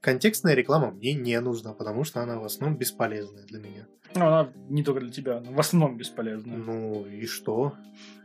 Контекстная 0.00 0.54
реклама 0.54 0.92
мне 0.92 1.14
не 1.14 1.40
нужна, 1.40 1.72
потому 1.72 2.04
что 2.04 2.22
она 2.22 2.38
в 2.38 2.44
основном 2.44 2.78
бесполезная 2.78 3.42
для 3.44 3.58
меня. 3.58 3.86
Ну, 4.14 4.26
она 4.26 4.48
не 4.68 4.84
только 4.84 5.00
для 5.00 5.10
тебя, 5.10 5.38
она 5.38 5.50
в 5.50 5.58
основном 5.58 5.96
бесполезная. 5.96 6.56
Ну 6.56 7.04
и 7.06 7.26
что? 7.26 7.74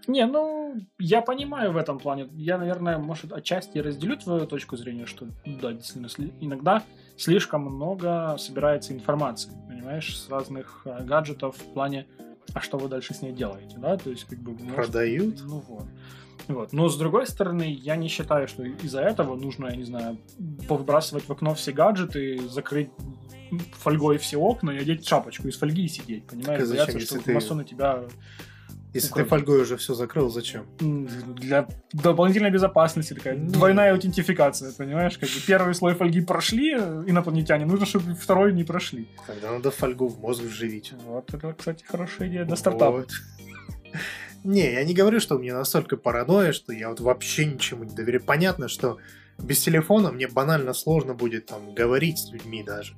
Не, 0.08 0.26
ну, 0.28 0.76
я 1.00 1.22
понимаю 1.22 1.72
в 1.72 1.78
этом 1.78 1.98
плане. 1.98 2.30
Я, 2.34 2.58
наверное, 2.58 2.98
может, 2.98 3.34
отчасти 3.34 3.80
разделю 3.80 4.18
твою 4.18 4.46
точку 4.46 4.78
зрения, 4.78 5.06
что, 5.06 5.28
да, 5.46 5.74
действительно, 5.74 6.32
иногда 6.40 6.84
слишком 7.18 7.64
много 7.64 8.36
собирается 8.38 8.94
информации, 8.94 9.52
понимаешь, 9.68 10.18
с 10.18 10.30
разных 10.30 10.84
э, 10.86 11.04
гаджетов 11.04 11.58
в 11.58 11.74
плане, 11.74 12.08
а 12.54 12.62
что 12.62 12.78
вы 12.78 12.90
дальше 12.90 13.14
с 13.14 13.22
ней 13.22 13.32
делаете, 13.32 13.78
да? 13.78 13.98
То 13.98 14.10
есть, 14.10 14.26
как 14.26 14.40
бы... 14.40 14.52
может, 14.52 14.76
Продают? 14.76 15.42
Ну 15.44 15.64
вот. 15.68 15.86
Вот. 16.48 16.74
Но 16.74 16.90
с 16.90 16.98
другой 16.98 17.26
стороны, 17.28 17.72
я 17.72 17.96
не 17.96 18.08
считаю, 18.10 18.48
что 18.48 18.64
из-за 18.64 19.02
этого 19.02 19.36
нужно, 19.36 19.68
я 19.68 19.76
не 19.76 19.86
знаю, 19.86 20.18
повыбрасывать 20.68 21.24
в 21.26 21.32
окно 21.32 21.54
все 21.54 21.72
гаджеты, 21.72 22.40
закрыть 22.50 22.90
фольгой 23.74 24.18
все 24.18 24.38
окна 24.38 24.72
и 24.72 24.80
одеть 24.80 25.08
шапочку 25.08 25.48
из 25.48 25.58
фольги 25.58 25.86
и 25.86 25.88
сидеть, 25.88 26.26
понимаешь? 26.26 26.60
Так 26.60 26.62
а 26.62 26.66
зачем, 26.66 26.86
Бояться, 26.86 27.06
что 27.06 27.24
ты- 27.24 27.34
масоны 27.34 27.64
тебя 27.64 28.04
Если 28.94 29.10
Укажи. 29.10 29.24
ты 29.24 29.30
фольгой 29.30 29.62
уже 29.62 29.76
все 29.78 29.96
закрыл, 29.96 30.30
зачем? 30.30 30.66
для 30.80 31.68
дополнительной 31.94 32.52
безопасности 32.52 33.14
такая 33.14 33.36
Ну. 33.36 33.50
двойная 33.52 33.94
аутентификация, 33.94 34.72
понимаешь? 34.72 35.18
Как 35.18 35.30
бы 35.30 35.36
первый 35.48 35.74
слой 35.74 35.96
фольги 35.96 36.22
прошли 36.22 36.76
э, 36.78 37.04
инопланетяне, 37.08 37.66
нужно, 37.66 37.86
чтобы 37.88 38.14
второй 38.14 38.54
не 38.54 38.64
прошли. 38.64 39.08
Тогда 39.26 39.52
надо 39.52 39.72
фольгу 39.72 40.08
в 40.08 40.20
мозг 40.20 40.44
вживить. 40.44 40.94
Вот 41.06 41.34
это, 41.34 41.54
кстати, 41.54 41.84
хорошая 41.84 42.28
идея 42.30 42.46
для 42.46 42.56
стартапа. 42.56 42.92
Вот. 42.98 43.10
Не, 44.44 44.74
я 44.74 44.84
не 44.84 44.94
говорю, 44.94 45.20
что 45.22 45.38
мне 45.38 45.54
настолько 45.54 45.96
паранойя, 45.96 46.52
что 46.52 46.74
я 46.74 46.90
вот 46.90 47.00
вообще 47.00 47.46
ничему 47.46 47.86
не 47.86 47.96
доверяю. 47.96 48.24
Понятно, 48.24 48.68
что 48.68 48.98
без 49.40 49.62
телефона 49.62 50.12
мне 50.12 50.28
банально 50.28 50.74
сложно 50.74 51.14
будет 51.14 51.46
там 51.46 51.74
говорить 51.74 52.20
с 52.20 52.30
людьми 52.30 52.62
даже. 52.62 52.94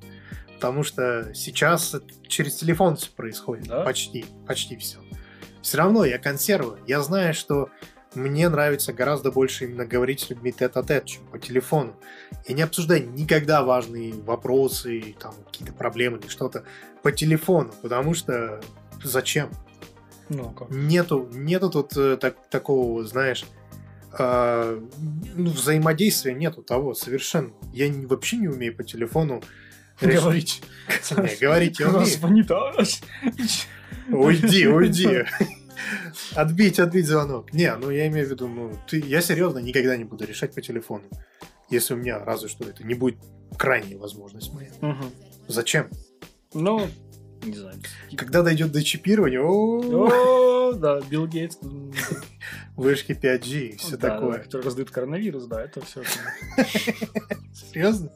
Потому 0.54 0.82
что 0.82 1.32
сейчас 1.34 1.94
через 2.26 2.56
телефон 2.56 2.96
все 2.96 3.10
происходит. 3.10 3.68
Да? 3.68 3.82
Почти, 3.84 4.24
почти 4.46 4.76
все. 4.76 4.98
Все 5.66 5.78
равно 5.78 6.04
я 6.04 6.18
консервую. 6.18 6.78
Я 6.86 7.02
знаю, 7.02 7.34
что 7.34 7.70
мне 8.14 8.48
нравится 8.48 8.92
гораздо 8.92 9.32
больше 9.32 9.64
именно 9.64 9.84
говорить 9.84 10.20
с 10.20 10.30
людьми 10.30 10.52
тет-а-тет, 10.52 11.06
чем 11.06 11.24
по 11.26 11.40
телефону. 11.40 11.96
Я 12.46 12.54
не 12.54 12.62
обсуждаю 12.62 13.10
никогда 13.10 13.64
важные 13.64 14.14
вопросы, 14.14 15.16
там, 15.18 15.34
какие-то 15.44 15.72
проблемы 15.74 16.18
или 16.18 16.28
что-то 16.28 16.62
по 17.02 17.10
телефону, 17.10 17.72
потому 17.82 18.14
что 18.14 18.60
зачем? 19.02 19.50
Ну, 20.28 20.50
как? 20.50 20.70
Нету, 20.70 21.28
нету 21.32 21.68
тут 21.68 21.96
э, 21.96 22.16
так- 22.16 22.48
такого, 22.48 23.04
знаешь, 23.04 23.44
э, 24.16 24.80
ну, 25.34 25.50
взаимодействия 25.50 26.32
нету 26.32 26.62
того 26.62 26.94
совершенно. 26.94 27.50
Я 27.72 27.88
не- 27.88 28.06
вообще 28.06 28.36
не 28.36 28.46
умею 28.46 28.76
по 28.76 28.84
телефону 28.84 29.42
Говорить. 30.00 30.62
Говорить 31.40 31.80
я 31.80 31.86
умею. 31.88 32.18
Уйди, 34.08 34.66
уйди. 34.68 35.24
Отбить, 36.34 36.78
отбить 36.78 37.06
звонок. 37.06 37.52
Не, 37.52 37.74
ну 37.76 37.90
я 37.90 38.06
имею 38.08 38.26
в 38.26 38.30
виду, 38.30 38.48
ну, 38.48 38.72
ты, 38.88 38.98
я 39.00 39.20
серьезно 39.20 39.58
никогда 39.58 39.96
не 39.96 40.04
буду 40.04 40.24
решать 40.24 40.54
по 40.54 40.60
телефону. 40.60 41.04
Если 41.70 41.94
у 41.94 41.96
меня 41.96 42.18
разве 42.18 42.48
что 42.48 42.64
это 42.64 42.84
не 42.84 42.94
будет 42.94 43.18
крайняя 43.58 43.98
возможность 43.98 44.52
моя. 44.52 44.70
Мгм. 44.80 45.10
Зачем? 45.48 45.90
Ну, 46.54 46.88
не 47.44 47.54
знаю. 47.54 47.76
Когда 48.16 48.42
дойдет 48.42 48.72
до 48.72 48.82
чипирования, 48.82 49.40
о, 49.40 50.72
да, 50.72 51.00
Билл 51.00 51.26
Гейтс. 51.26 51.58
вышки 52.76 53.12
5G 53.12 53.58
и 53.68 53.76
все 53.76 53.96
такое. 53.96 54.38
Который 54.38 54.62
раздает 54.62 54.90
коронавирус, 54.90 55.46
да, 55.46 55.62
это 55.62 55.84
все. 55.84 56.02
Серьезно? 57.52 58.10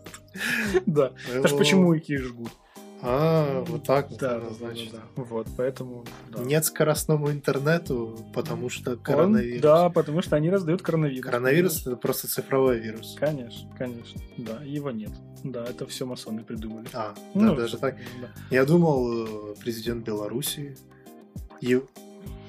Да. 0.86 1.12
Это 1.32 1.48
ж 1.48 1.56
почему 1.56 1.94
их 1.94 2.20
жгут. 2.20 2.50
А, 3.02 3.64
вот 3.66 3.85
так 3.85 4.09
Да, 4.19 4.38
да, 4.38 4.40
да, 4.40 4.50
значит. 4.54 4.92
да, 4.92 4.99
да. 5.16 5.23
Вот, 5.23 5.47
поэтому... 5.57 6.04
да. 6.30 6.42
Нет 6.42 6.64
скоростному 6.64 7.30
интернету, 7.30 8.18
потому 8.35 8.68
что 8.68 8.92
Он- 8.92 8.98
коронавирус. 8.98 9.62
Да, 9.62 9.88
потому 9.88 10.20
что 10.22 10.37
они 10.37 10.51
раздают 10.51 10.83
коронавирус. 10.83 11.24
Коронавирус 11.24 11.87
это 11.87 11.96
просто 11.96 12.29
цифровой 12.29 12.79
вирус. 12.81 13.16
Конечно, 13.18 13.70
конечно. 13.79 14.20
Да, 14.37 14.61
его 14.62 14.90
нет. 14.90 15.12
Да, 15.44 15.64
это 15.64 15.87
все 15.87 16.05
масоны 16.05 16.42
придумали. 16.44 16.87
А, 16.92 17.14
да, 17.35 17.40
Ну, 17.40 17.57
даже 17.57 17.79
так. 17.79 17.96
да. 18.20 18.29
Я 18.51 18.64
думал, 18.66 19.53
э, 19.53 19.55
президент 19.61 20.05
Беларуси 20.05 20.77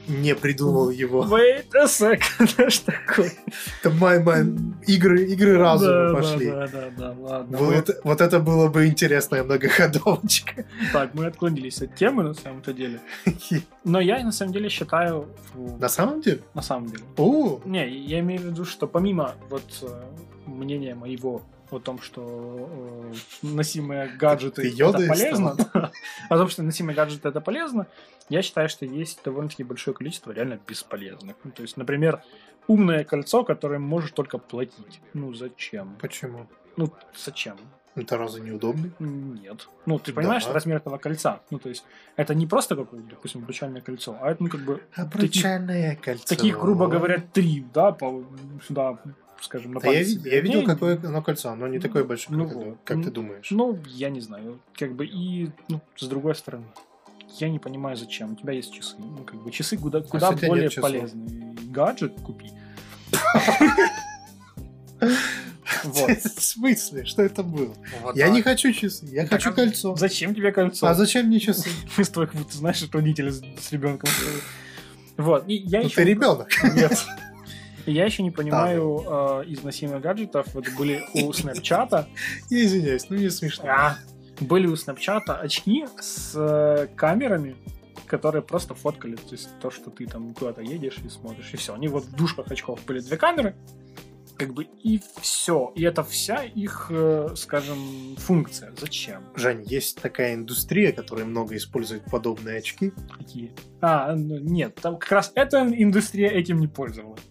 не 0.07 0.35
придумал 0.35 0.89
его. 0.89 1.23
Wait 1.25 1.73
a 1.75 1.85
second, 1.85 2.69
что 2.69 2.91
такое? 2.91 3.31
Это 3.81 3.89
май, 3.91 4.21
май, 4.23 4.43
игры, 4.87 5.23
игры 5.25 5.57
разума 5.57 5.91
Да, 6.09 6.13
пошли. 6.13 6.49
Да, 6.49 6.67
да, 6.67 6.67
да, 6.67 6.89
да, 6.97 7.15
ладно. 7.19 7.57
Мы- 7.59 7.75
Вот, 7.75 7.89
вот 8.03 8.21
это 8.21 8.39
было 8.39 8.67
бы 8.69 8.87
интересная 8.87 9.43
многоходовочка. 9.43 10.65
Так, 10.93 11.13
мы 11.13 11.25
отклонились 11.27 11.81
от 11.81 11.95
темы 11.95 12.23
на 12.23 12.33
самом-то 12.33 12.73
деле. 12.73 12.99
Но 13.83 13.99
я 13.99 14.23
на 14.23 14.31
самом 14.31 14.53
деле 14.53 14.69
считаю, 14.69 15.27
На 15.79 15.89
самом 15.89 16.21
деле? 16.21 16.41
на 16.53 16.61
самом 16.61 16.87
деле. 16.87 17.03
О, 17.17 17.59
Не, 17.65 17.87
я 17.89 18.19
имею 18.19 18.41
в 18.41 18.45
виду, 18.45 18.65
что 18.65 18.87
помимо 18.87 19.35
вот 19.49 19.63
э, 19.83 20.01
мнения 20.45 20.95
моего 20.95 21.41
о 21.71 21.79
том, 21.79 22.01
что 22.01 22.67
э, 22.69 23.13
носимые 23.41 24.07
гаджеты 24.17 24.62
Ты 24.62 24.84
это 24.84 25.07
полезно, 25.07 25.55
о 26.29 26.38
том, 26.38 26.49
что 26.49 26.63
носимые 26.63 26.95
гаджеты 26.95 27.29
это 27.29 27.41
полезно, 27.41 27.88
я 28.29 28.41
считаю, 28.41 28.69
что 28.69 28.86
есть 28.86 29.23
довольно-таки 29.23 29.63
большое 29.63 29.95
количество 29.95 30.31
реально 30.31 30.60
бесполезных. 30.67 31.36
Ну, 31.43 31.51
то 31.51 31.62
есть, 31.62 31.77
например, 31.77 32.21
умное 32.67 33.03
кольцо, 33.03 33.43
которое 33.43 33.79
можешь 33.79 34.12
только 34.12 34.38
платить. 34.38 35.01
Ну 35.13 35.34
зачем? 35.34 35.95
почему? 35.99 36.47
Ну 36.77 36.91
зачем? 37.17 37.57
Это 37.95 38.17
разве 38.17 38.41
неудобно? 38.41 38.91
Нет. 38.99 39.67
Ну, 39.86 39.99
ты 39.99 40.13
понимаешь 40.13 40.45
Да. 40.45 40.53
размер 40.53 40.77
этого 40.77 40.97
кольца? 40.97 41.41
Ну, 41.49 41.60
то 41.60 41.67
есть, 41.67 41.84
это 42.15 42.34
не 42.34 42.47
просто 42.47 42.77
какое-то, 42.77 43.05
допустим, 43.10 43.41
обручальное 43.41 43.81
кольцо, 43.81 44.17
а 44.21 44.31
это, 44.31 44.41
ну, 44.43 44.49
как 44.49 44.62
бы, 44.62 44.81
Обручальное 44.95 45.97
кольцо. 45.97 46.25
таких, 46.25 46.57
грубо 46.57 46.88
говоря, 46.88 47.21
три, 47.34 47.65
да, 47.73 47.91
по, 47.91 48.23
сюда, 48.65 48.97
скажем, 49.41 49.73
на 49.73 49.80
Да 49.82 49.89
я, 49.91 50.04
себе 50.04 50.32
я 50.32 50.41
видел, 50.41 50.60
одень. 50.60 50.67
какое 50.69 50.97
оно 51.04 51.21
кольцо. 51.21 51.49
Оно 51.49 51.67
не 51.67 51.80
такое 51.80 52.04
большое, 52.04 52.38
Ну 52.38 52.47
как, 52.47 52.56
вот. 52.56 52.77
как 52.86 52.97
Ну, 52.97 53.04
ты 53.04 53.12
думаешь. 53.12 53.47
Ну, 53.51 53.80
я 53.88 54.10
не 54.10 54.21
знаю, 54.21 54.60
как 54.77 54.93
бы, 54.95 55.06
и, 55.06 55.49
ну, 55.67 55.82
с 55.97 56.08
другой 56.08 56.36
стороны, 56.36 56.65
я 57.39 57.49
не 57.49 57.60
понимаю, 57.60 57.95
зачем. 57.97 58.34
У 58.34 58.36
тебя 58.36 58.54
есть 58.54 58.73
часы. 58.73 58.95
Ну, 58.99 59.23
как 59.23 59.41
бы, 59.41 59.51
часы 59.51 59.77
куда, 59.77 60.01
куда 60.01 60.34
тебя 60.34 60.47
более 60.49 60.69
полезный 60.69 61.56
гаджет 61.69 62.19
купи. 62.21 62.51
Вот. 65.84 66.10
В 66.12 66.41
смысле? 66.43 67.06
Что 67.06 67.21
это 67.23 67.43
было? 67.43 67.73
Вот 68.04 68.15
Я 68.15 68.25
так. 68.25 68.36
не 68.36 68.41
хочу 68.41 68.71
часы, 68.73 69.06
я 69.06 69.21
Так, 69.23 69.32
хочу 69.32 69.49
а 69.49 69.54
кольцо. 69.54 69.95
Зачем 69.95 70.36
тебе 70.36 70.51
кольцо? 70.51 70.86
А 70.86 70.93
зачем 70.93 71.27
мне 71.27 71.39
часы? 71.39 71.69
из 71.97 72.10
твоих, 72.10 72.34
вот, 72.36 72.51
знаешь, 72.51 72.84
родители 72.91 73.30
с, 73.30 73.41
с 73.60 73.71
ребенком. 73.71 74.10
Вот. 75.17 75.47
И 75.47 75.56
я 75.56 75.80
Ну 75.80 75.86
еще... 75.86 75.95
ты 75.95 76.04
ребенок. 76.04 76.49
Нет. 76.75 77.04
Я 77.91 78.06
еще 78.06 78.23
не 78.23 78.32
понимаю 78.32 79.04
э, 79.06 79.45
из 79.47 79.63
носимых 79.63 80.01
гаджетов. 80.01 80.47
Вот 80.54 80.65
были 80.77 81.04
у 81.13 81.32
Снапчата, 81.34 82.08
Я 82.49 82.65
извиняюсь, 82.65 83.10
ну 83.10 83.17
не 83.17 83.30
смешно. 83.30 83.65
а, 83.67 83.97
были 84.39 84.67
у 84.67 84.75
Снапчата 84.75 85.36
очки 85.36 85.86
с 85.99 86.34
э, 86.36 86.88
камерами, 86.95 87.56
которые 88.08 88.41
просто 88.41 88.73
фоткали. 88.73 89.15
То 89.15 89.32
есть 89.32 89.49
то, 89.60 89.71
что 89.71 89.89
ты 89.89 90.06
там 90.06 90.34
куда-то 90.34 90.62
едешь 90.62 90.97
и 91.06 91.10
смотришь, 91.10 91.54
и 91.54 91.58
все. 91.58 91.73
Они 91.73 91.88
вот 91.88 92.04
в 92.06 92.15
дужках 92.15 92.51
очков 92.51 92.80
были 92.86 92.99
две 92.99 93.17
камеры, 93.17 93.56
как 94.38 94.54
бы 94.54 94.63
и 94.63 94.99
все. 95.21 95.71
И 95.75 95.84
это 95.84 96.04
вся 96.04 96.43
их, 96.43 96.88
э, 96.89 97.30
скажем, 97.36 98.15
функция. 98.17 98.73
Зачем? 98.75 99.21
Жень, 99.36 99.63
есть 99.65 100.01
такая 100.01 100.34
индустрия, 100.34 100.91
которая 100.91 101.25
много 101.25 101.56
использует 101.56 102.04
подобные 102.06 102.58
очки. 102.58 102.91
Какие? 103.17 103.51
А, 103.82 104.15
ну, 104.15 104.39
нет, 104.39 104.75
там 104.82 104.97
как 104.97 105.12
раз 105.12 105.32
эта 105.36 105.60
индустрия 105.60 106.30
этим 106.30 106.60
не 106.60 106.67
пользовалась. 106.67 107.21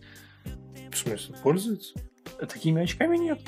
В 0.93 0.97
смысле, 0.97 1.35
пользуются? 1.43 1.95
Такими 2.39 2.83
очками 2.83 3.17
нет. 3.17 3.41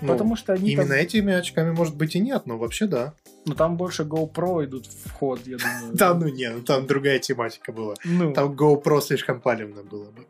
Ну, 0.00 0.12
потому 0.12 0.36
что 0.36 0.54
они 0.54 0.70
именно 0.70 0.88
там, 0.88 0.96
этими 0.96 1.32
очками, 1.32 1.72
может 1.72 1.94
быть, 1.94 2.16
и 2.16 2.20
нет, 2.20 2.46
но 2.46 2.56
вообще 2.56 2.86
да. 2.86 3.14
ну, 3.44 3.54
там 3.54 3.76
больше 3.76 4.04
GoPro 4.04 4.64
идут 4.64 4.86
в 4.86 5.12
ход, 5.12 5.40
я 5.46 5.58
думаю. 5.58 5.92
Да, 5.94 6.14
ну 6.14 6.28
не, 6.28 6.48
ну 6.50 6.62
там 6.62 6.86
другая 6.86 7.18
тематика 7.18 7.72
была. 7.72 7.94
Ну, 8.04 8.32
Там 8.32 8.52
GoPro 8.54 9.00
слишком 9.02 9.40
палевно 9.40 9.82
было 9.82 10.10
бы. 10.10 10.26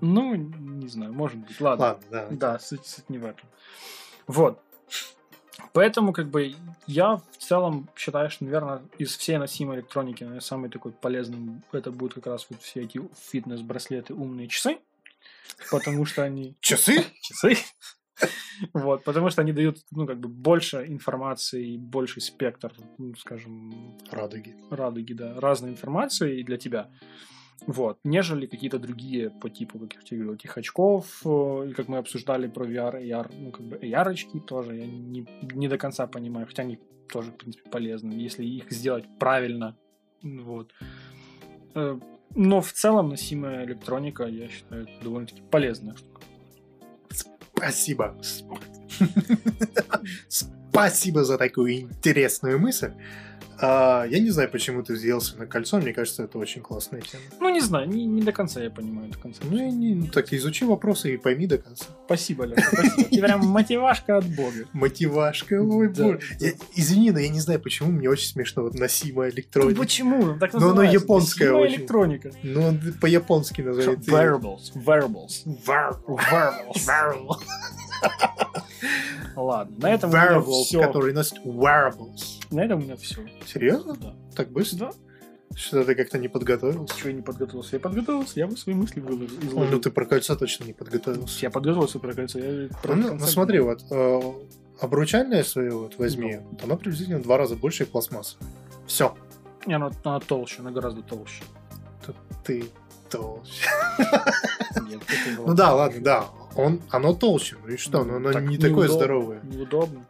ну, 0.00 0.34
не 0.34 0.88
знаю, 0.88 1.12
может 1.14 1.38
быть. 1.38 1.58
Ладно. 1.60 1.84
Ладно, 1.84 2.06
да. 2.10 2.26
Да, 2.30 2.58
суть, 2.58 2.84
суть 2.86 3.08
не 3.08 3.18
в 3.18 3.24
этом. 3.24 3.48
Вот. 4.26 4.60
Поэтому, 5.72 6.12
как 6.12 6.28
бы, 6.28 6.54
я 6.86 7.16
в 7.16 7.36
целом 7.38 7.88
считаю, 7.96 8.30
что, 8.30 8.44
наверное, 8.44 8.82
из 8.98 9.16
всей 9.16 9.38
носимой 9.38 9.76
электроники, 9.76 10.22
наверное, 10.22 10.40
самый 10.40 10.70
такой 10.70 10.92
полезный 10.92 11.62
это 11.72 11.90
будут 11.90 12.14
как 12.14 12.26
раз 12.26 12.46
вот 12.50 12.62
все 12.62 12.82
эти 12.82 13.00
фитнес-браслеты, 13.30 14.14
умные 14.14 14.48
часы, 14.48 14.78
потому 15.70 16.04
что 16.04 16.22
они 16.22 16.56
Часы? 16.60 17.04
часы. 17.22 17.56
Вот, 18.72 19.04
потому 19.04 19.28
что 19.30 19.42
они 19.42 19.52
дают, 19.52 19.78
ну, 19.90 20.06
как 20.06 20.18
бы, 20.18 20.28
больше 20.28 20.86
информации 20.86 21.74
и 21.74 21.78
больший 21.78 22.22
спектр, 22.22 22.72
ну, 22.98 23.14
скажем, 23.16 23.98
Радуги. 24.10 24.56
радуги, 24.70 25.12
да, 25.12 25.38
разной 25.38 25.70
информации 25.70 26.42
для 26.42 26.56
тебя. 26.56 26.90
Вот, 27.66 27.98
нежели 28.04 28.46
какие-то 28.46 28.78
другие 28.78 29.30
по 29.30 29.50
типу, 29.50 29.78
как 29.78 29.94
я 29.94 30.00
тебе 30.00 30.18
говорил, 30.18 30.34
этих 30.34 30.56
очков, 30.56 31.20
э, 31.24 31.68
и 31.70 31.72
как 31.72 31.88
мы 31.88 31.98
обсуждали 31.98 32.48
про 32.48 32.66
VR, 32.66 33.02
AR, 33.02 33.34
ну, 33.38 33.50
как 33.50 33.66
бы 33.66 33.76
AR-очки 33.76 34.40
тоже, 34.40 34.76
я 34.76 34.86
не, 34.86 35.26
не 35.54 35.68
до 35.68 35.76
конца 35.78 36.06
понимаю, 36.06 36.46
хотя 36.46 36.62
они 36.62 36.78
тоже, 37.08 37.32
в 37.32 37.36
принципе, 37.36 37.68
полезны, 37.68 38.12
если 38.12 38.44
их 38.44 38.70
сделать 38.70 39.04
правильно, 39.18 39.76
вот. 40.22 40.72
Но 42.36 42.60
в 42.60 42.70
целом 42.72 43.08
носимая 43.08 43.64
электроника, 43.64 44.24
я 44.24 44.48
считаю, 44.48 44.86
довольно-таки 45.02 45.42
полезная 45.50 45.96
штука. 45.96 46.20
Спасибо. 47.56 48.14
Спасибо 50.28 51.24
за 51.24 51.38
такую 51.38 51.80
интересную 51.80 52.58
мысль. 52.58 52.92
А, 53.60 54.04
я 54.04 54.18
не 54.20 54.30
знаю, 54.30 54.50
почему 54.50 54.82
ты 54.82 54.92
взъелся 54.94 55.36
на 55.38 55.46
кольцо. 55.46 55.78
Мне 55.78 55.92
кажется, 55.92 56.24
это 56.24 56.38
очень 56.38 56.60
классная 56.62 57.00
тема. 57.00 57.22
Ну, 57.40 57.48
не 57.48 57.60
знаю, 57.60 57.88
не, 57.88 58.04
не 58.04 58.22
до 58.22 58.32
конца 58.32 58.60
я 58.62 58.70
понимаю 58.70 59.08
эту 59.10 59.18
концепцию. 59.18 59.52
Ну, 59.54 59.70
не, 59.70 59.94
ну, 59.94 60.06
так 60.08 60.32
изучи 60.32 60.64
вопросы 60.64 61.14
и 61.14 61.16
пойми 61.16 61.46
до 61.46 61.58
конца. 61.58 61.86
Спасибо, 62.04 62.44
Леша, 62.44 62.62
спасибо. 62.70 63.08
Ты 63.08 63.20
прям 63.20 63.46
мотивашка 63.46 64.18
от 64.18 64.26
бога. 64.26 64.66
Мотивашка, 64.72 65.54
ой, 65.62 65.88
боже. 65.88 66.20
извини, 66.74 67.10
но 67.12 67.18
я 67.18 67.28
не 67.28 67.40
знаю, 67.40 67.60
почему 67.60 67.90
мне 67.90 68.08
очень 68.10 68.28
смешно 68.28 68.62
вот 68.62 68.74
носимая 68.74 69.30
Ну, 69.30 69.34
электроника. 69.36 69.80
почему? 69.80 70.24
Ну, 70.26 70.38
Так 70.38 70.52
называется. 70.52 70.94
японская 70.94 71.48
Носимая 71.48 71.68
очень. 71.68 71.80
электроника. 71.80 72.30
Ну, 72.42 72.62
он 72.62 72.80
по-японски 73.00 73.62
называется. 73.62 74.10
Wearables. 74.10 74.72
Wearables. 74.74 75.44
Wearables. 75.66 77.40
Ладно, 79.36 79.76
на 79.78 79.92
этом 79.92 80.10
у 80.10 80.12
меня 80.12 80.40
все. 80.40 80.80
который 80.80 81.12
носит 81.12 81.38
wearables. 81.44 82.40
На 82.50 82.64
этом 82.64 82.80
у 82.80 82.82
меня 82.82 82.96
все. 82.96 83.20
Серьезно? 83.46 83.94
Да. 83.96 84.14
Так 84.34 84.50
быстро? 84.50 84.86
Да. 84.86 84.92
Что 85.54 85.84
ты 85.84 85.94
как-то 85.94 86.18
не 86.18 86.28
подготовился? 86.28 86.96
Чего 86.96 87.10
я 87.10 87.16
не 87.16 87.22
подготовился? 87.22 87.76
Я 87.76 87.80
подготовился, 87.80 88.40
я 88.40 88.46
бы 88.46 88.56
свои 88.56 88.74
мысли 88.74 89.00
выложил. 89.00 89.38
Ну, 89.70 89.78
ты 89.78 89.90
про 89.90 90.04
кольцо 90.04 90.36
точно 90.36 90.64
не 90.64 90.72
подготовился. 90.72 91.38
Я 91.40 91.50
подготовился 91.50 91.98
про 91.98 92.12
кольцо. 92.12 92.38
Я 92.38 92.68
про 92.82 92.94
Ну, 92.94 93.14
ну, 93.14 93.20
смотри, 93.26 93.60
вот 93.60 93.82
э, 93.90 94.20
обручальное 94.80 95.44
свое 95.44 95.72
вот 95.72 95.96
возьми, 95.98 96.40
вот 96.50 96.62
оно 96.62 96.76
приблизительно 96.76 97.18
в 97.18 97.22
два 97.22 97.38
раза 97.38 97.56
больше 97.56 97.84
и 97.84 97.86
пластмасса. 97.86 98.36
Все. 98.86 99.16
Не, 99.66 99.74
она, 99.74 99.90
она 100.04 100.20
толще, 100.20 100.60
она 100.60 100.70
гораздо 100.70 101.02
толще. 101.02 101.42
Ты 102.44 102.66
толще. 103.10 103.66
Нет, 104.88 105.00
Ну 105.46 105.54
да, 105.54 105.74
ладно, 105.74 106.00
да. 106.02 106.24
Он, 106.56 106.80
оно 106.90 107.14
толще. 107.14 107.56
Ну 107.64 107.72
и 107.72 107.76
что? 107.76 108.04
Но 108.04 108.16
оно 108.16 108.32
Так 108.32 108.44
не 108.44 108.56
такое 108.56 108.70
неудобно. 108.88 108.94
здоровое. 108.94 109.40
Неудобно. 109.44 110.06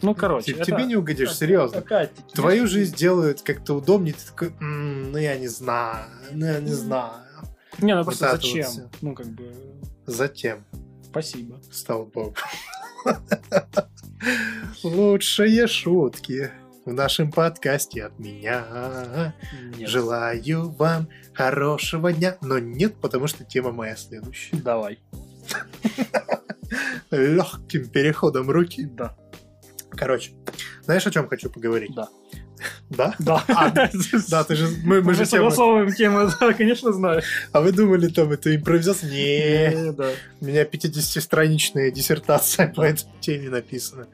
Ну, 0.00 0.14
короче, 0.14 0.52
Тебе- 0.52 0.56
это- 0.62 0.64
Тебе 0.66 0.84
не 0.84 0.96
угодишь, 0.96 1.28
это- 1.30 1.36
серьезно. 1.38 1.78
опять-таки, 1.78 2.32
Твою 2.34 2.66
жизнь 2.68 2.94
делают 2.96 3.42
как-то 3.42 3.74
удобнее, 3.74 4.14
ты 4.14 4.26
такой, 4.26 4.52
«М, 4.60 5.10
ну 5.12 5.18
я 5.18 5.36
не 5.36 5.48
знаю, 5.48 6.06
ну 6.32 6.46
я 6.46 6.60
не 6.60 6.72
знаю. 6.72 7.14
Не, 7.78 7.94
ну 7.96 8.04
просто 8.04 8.28
вот 8.30 8.36
зачем? 8.36 8.66
ну, 9.02 9.14
как 9.14 9.26
бы, 9.26 9.52
Затем 10.06 10.64
спасибо. 11.04 11.60
стал 11.72 12.06
Бог. 12.06 12.36
Лучшие 14.84 15.66
шутки 15.66 16.50
в 16.88 16.94
нашем 16.94 17.30
подкасте 17.30 18.04
от 18.04 18.18
меня. 18.18 19.32
Нет. 19.76 19.88
Желаю 19.88 20.70
вам 20.70 21.08
хорошего 21.34 22.12
дня. 22.12 22.38
Но 22.40 22.58
нет, 22.58 22.94
потому 23.00 23.26
что 23.26 23.44
тема 23.44 23.72
моя 23.72 23.94
следующая. 23.94 24.56
Давай. 24.56 24.98
Легким 27.10 27.88
переходом 27.88 28.50
руки. 28.50 28.86
Да. 28.86 29.14
Короче, 29.90 30.32
знаешь, 30.84 31.06
о 31.06 31.10
чем 31.10 31.28
хочу 31.28 31.50
поговорить? 31.50 31.94
Да. 31.94 32.08
Да? 32.90 33.14
Да. 33.18 33.44
А, 33.48 33.70
Да, 34.30 34.44
ты 34.44 34.56
же... 34.56 34.68
Мы, 34.82 35.14
же 35.14 35.26
согласовываем 35.26 35.92
тему, 35.92 36.30
да, 36.40 36.52
конечно, 36.54 36.92
знаю. 36.92 37.22
А 37.52 37.60
вы 37.60 37.72
думали, 37.72 38.08
там, 38.08 38.32
это 38.32 38.54
импровизация? 38.54 39.10
Не, 39.10 39.92
Да. 39.92 40.10
у 40.40 40.44
меня 40.44 40.64
50-страничная 40.64 41.90
диссертация 41.90 42.68
по 42.74 42.82
этой 42.82 43.06
теме 43.20 43.50
написана. 43.50 44.06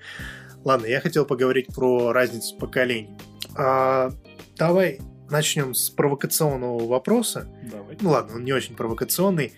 Ладно, 0.64 0.86
я 0.86 1.00
хотел 1.00 1.26
поговорить 1.26 1.74
про 1.74 2.12
разницу 2.12 2.56
поколений. 2.56 3.10
А, 3.56 4.10
давай 4.56 5.00
начнем 5.30 5.74
с 5.74 5.90
провокационного 5.90 6.86
вопроса. 6.86 7.46
Давай. 7.70 7.98
Ну 8.00 8.10
ладно, 8.10 8.36
он 8.36 8.44
не 8.44 8.52
очень 8.52 8.74
провокационный. 8.74 9.52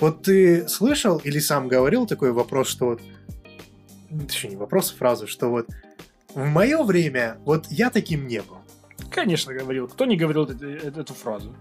Вот 0.00 0.22
ты 0.22 0.66
слышал 0.68 1.18
или 1.18 1.38
сам 1.38 1.68
говорил 1.68 2.06
такой 2.06 2.32
вопрос, 2.32 2.68
что 2.68 2.86
вот... 2.86 3.02
Точнее, 4.26 4.50
не 4.50 4.56
вопрос, 4.56 4.92
а 4.92 4.96
фразу, 4.96 5.26
что 5.26 5.50
вот 5.50 5.68
в 6.34 6.44
мое 6.46 6.82
время 6.82 7.38
вот 7.44 7.66
я 7.70 7.90
таким 7.90 8.26
не 8.26 8.40
был. 8.42 8.58
Конечно, 9.10 9.52
говорил. 9.52 9.88
Кто 9.88 10.04
не 10.06 10.16
говорил 10.16 10.44
эту, 10.44 10.68
эту 10.68 11.14
фразу? 11.14 11.54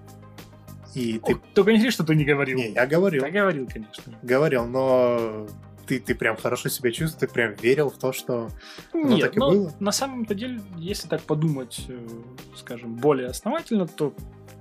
И 0.96 1.20
ты... 1.20 1.36
Ты... 1.36 1.42
Только 1.54 1.72
не 1.72 1.78
говори, 1.78 1.92
что 1.92 2.04
ты 2.04 2.16
не 2.16 2.26
говорил. 2.26 2.58
Не, 2.58 2.72
я 2.72 2.86
говорил. 2.86 3.24
Я 3.24 3.32
говорил, 3.32 3.68
конечно. 3.68 4.20
Говорил, 4.22 4.66
но 4.66 5.48
ты, 5.86 6.00
ты 6.00 6.16
прям 6.16 6.38
хорошо 6.38 6.70
себя 6.70 6.92
чувствовал, 6.92 7.20
ты 7.20 7.28
прям 7.28 7.54
верил 7.54 7.90
в 7.90 7.98
то, 7.98 8.12
что... 8.12 8.50
Нет, 8.94 9.22
так 9.22 9.36
и 9.36 9.40
но 9.40 9.50
было? 9.50 9.74
на 9.80 9.92
самом-то 9.92 10.34
деле, 10.34 10.62
если 10.78 11.08
так 11.08 11.22
подумать, 11.22 11.86
э, 11.88 12.08
скажем, 12.56 12.96
более 12.96 13.28
основательно, 13.28 13.88
то 13.88 14.14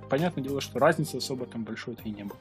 понятное 0.09 0.43
дело, 0.43 0.61
что 0.61 0.79
разницы 0.79 1.17
особо 1.17 1.45
там 1.45 1.63
большой-то 1.63 2.03
и 2.03 2.11
не 2.11 2.23
было. 2.23 2.37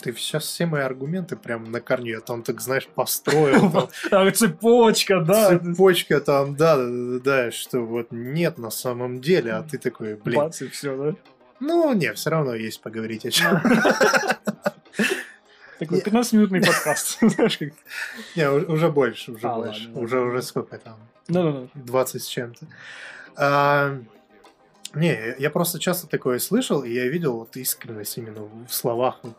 Ты 0.00 0.14
сейчас 0.14 0.44
все 0.44 0.64
мои 0.64 0.80
аргументы 0.80 1.36
прям 1.36 1.70
на 1.70 1.80
корню, 1.80 2.14
я 2.14 2.20
там, 2.20 2.42
так 2.42 2.60
знаешь, 2.60 2.88
построил. 2.88 3.90
там 4.10 4.32
цепочка, 4.32 5.20
да. 5.20 5.58
Цепочка 5.58 6.20
там, 6.20 6.56
да, 6.56 6.76
да, 6.76 6.86
да, 6.86 7.18
да, 7.18 7.50
что 7.50 7.80
вот 7.80 8.08
нет 8.10 8.56
на 8.56 8.70
самом 8.70 9.20
деле, 9.20 9.52
а 9.52 9.62
ты 9.62 9.76
такой, 9.76 10.14
блин. 10.16 10.38
Бац, 10.38 10.62
и 10.62 10.68
все, 10.68 10.96
да? 10.96 11.16
Ну, 11.60 11.92
не, 11.92 12.12
все 12.14 12.30
равно 12.30 12.54
есть 12.54 12.80
поговорить 12.80 13.26
о 13.26 13.30
чем. 13.30 13.60
Такой 15.80 15.96
Не. 15.96 16.02
15-минутный 16.02 16.60
подкаст. 16.60 17.16
Знаешь, 17.22 17.56
как... 17.56 17.70
Не, 18.36 18.50
уже 18.50 18.90
больше, 18.90 19.32
уже 19.32 19.48
А, 19.48 19.54
больше. 19.54 19.90
Уже, 19.94 20.20
уже 20.20 20.42
сколько 20.42 20.76
там? 20.76 20.98
Ну-ну-ну. 21.26 21.70
20 21.72 22.22
с 22.22 22.26
чем-то. 22.26 22.66
А, 23.34 23.98
не, 24.92 25.34
я 25.38 25.48
просто 25.48 25.78
часто 25.78 26.06
такое 26.06 26.38
слышал, 26.38 26.82
и 26.82 26.92
я 26.92 27.08
видел 27.08 27.38
вот 27.38 27.56
искренность 27.56 28.18
именно 28.18 28.42
в 28.42 28.74
словах, 28.74 29.20
вот, 29.22 29.38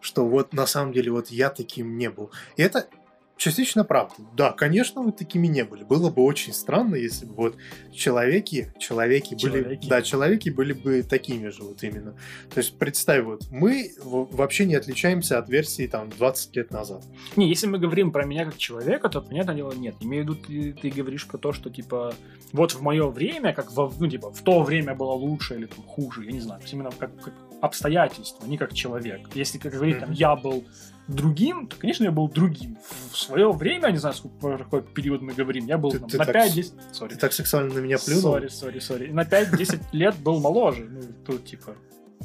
что 0.00 0.26
вот 0.26 0.52
на 0.52 0.66
самом 0.66 0.92
деле 0.92 1.12
вот 1.12 1.28
я 1.28 1.50
таким 1.50 1.96
не 1.96 2.10
был. 2.10 2.32
И 2.56 2.62
это 2.62 2.88
частично 3.36 3.84
правда. 3.84 4.14
Да, 4.36 4.52
конечно, 4.52 5.02
вы 5.02 5.12
такими 5.12 5.46
не 5.46 5.64
были. 5.64 5.84
Было 5.84 6.10
бы 6.10 6.22
очень 6.22 6.52
странно, 6.52 6.94
если 6.96 7.26
бы 7.26 7.34
вот 7.34 7.56
человеки, 7.92 8.72
человеки, 8.78 9.34
были, 9.34 9.62
Человеки. 9.62 9.88
да, 9.88 10.02
человеки 10.02 10.50
были 10.50 10.72
бы 10.72 11.02
такими 11.02 11.48
же 11.48 11.62
вот 11.62 11.82
именно. 11.82 12.12
То 12.52 12.58
есть 12.58 12.78
представь, 12.78 13.24
вот 13.24 13.42
мы 13.50 13.90
вообще 14.02 14.64
не 14.64 14.74
отличаемся 14.74 15.38
от 15.38 15.48
версии 15.48 15.86
там 15.86 16.10
20 16.10 16.56
лет 16.56 16.70
назад. 16.70 17.04
Не, 17.36 17.48
если 17.48 17.66
мы 17.66 17.78
говорим 17.78 18.10
про 18.12 18.24
меня 18.24 18.44
как 18.44 18.56
человека, 18.56 19.08
то, 19.08 19.20
понятное 19.20 19.54
дело, 19.54 19.72
нет. 19.72 19.94
Имею 20.00 20.24
в 20.24 20.28
виду, 20.28 20.40
ты, 20.46 20.72
ты 20.72 20.90
говоришь 20.90 21.26
про 21.26 21.38
то, 21.38 21.52
что, 21.52 21.70
типа, 21.70 22.14
вот 22.52 22.72
в 22.72 22.80
мое 22.80 23.06
время, 23.08 23.52
как 23.52 23.72
во, 23.72 23.92
ну, 23.98 24.08
типа, 24.08 24.32
в 24.32 24.42
то 24.42 24.62
время 24.62 24.94
было 24.94 25.12
лучше 25.12 25.54
или 25.54 25.66
там, 25.66 25.84
хуже, 25.84 26.24
я 26.24 26.32
не 26.32 26.40
знаю. 26.40 26.60
Именно 26.72 26.90
как, 26.98 27.14
как 27.22 27.34
обстоятельства, 27.60 28.46
не 28.46 28.56
как 28.58 28.72
человек. 28.74 29.28
Если, 29.34 29.58
как 29.58 29.72
говорить, 29.72 29.98
там, 30.00 30.12
я 30.12 30.36
был 30.36 30.64
другим, 31.08 31.66
то, 31.68 31.76
конечно, 31.76 32.04
я 32.04 32.10
был 32.10 32.28
другим. 32.28 32.78
В 33.10 33.16
свое 33.16 33.52
время, 33.52 33.88
не 33.90 33.98
знаю, 33.98 34.14
сколько, 34.14 34.36
про 34.38 34.58
какой 34.58 34.82
период 34.82 35.22
мы 35.22 35.32
говорим, 35.32 35.66
я 35.66 35.78
был 35.78 35.90
Ты- 35.90 35.98
там, 36.00 36.08
ты 36.08 36.18
на 36.18 36.24
так 36.24 36.36
5-10... 36.36 36.72
Sorry. 36.92 37.08
Ты 37.10 37.16
так 37.16 37.32
сексуально 37.32 37.74
на 37.74 37.78
меня 37.78 37.98
плюнул. 37.98 38.22
Sorry, 38.22 38.48
sorry, 38.48 38.78
sorry. 38.80 39.06
На 39.12 39.22
5-10 39.22 39.80
лет 39.92 40.16
был 40.16 40.40
моложе. 40.40 40.84
Ну, 40.84 41.02
тут, 41.24 41.44
типа, 41.44 41.76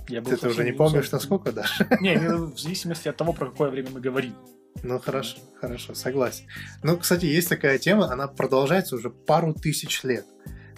я 0.07 0.21
был 0.21 0.35
Ты, 0.35 0.47
уже 0.47 0.63
не 0.63 0.71
помнишь, 0.71 1.11
насколько, 1.11 1.51
да? 1.51 1.65
Не, 2.01 2.17
в 2.17 2.57
зависимости 2.57 3.07
от 3.07 3.17
того, 3.17 3.33
про 3.33 3.49
какое 3.49 3.69
время 3.69 3.89
мы 3.91 4.01
говорим. 4.01 4.33
Ну, 4.83 4.99
хорошо, 4.99 5.37
хорошо, 5.59 5.93
согласен. 5.93 6.45
Ну, 6.81 6.97
кстати, 6.97 7.25
есть 7.25 7.49
такая 7.49 7.77
тема, 7.77 8.11
она 8.11 8.27
продолжается 8.27 8.95
уже 8.95 9.09
пару 9.09 9.53
тысяч 9.53 10.03
лет. 10.03 10.25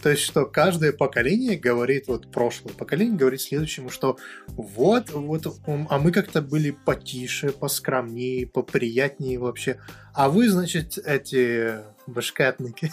То 0.03 0.09
есть, 0.09 0.23
что 0.23 0.45
каждое 0.45 0.91
поколение 0.91 1.57
говорит, 1.57 2.09
вот 2.09 2.29
прошлое 2.29 2.73
поколение 2.73 3.15
говорит 3.15 3.39
следующему, 3.39 3.89
что 3.89 4.17
вот, 4.47 5.11
вот, 5.11 5.47
а 5.65 5.97
мы 5.97 6.11
как-то 6.11 6.41
были 6.41 6.71
потише, 6.71 7.51
поскромнее, 7.51 8.45
поприятнее 8.45 9.39
вообще. 9.39 9.79
А 10.13 10.27
вы, 10.27 10.49
значит, 10.49 10.97
эти 10.97 11.79
башкатники? 12.05 12.91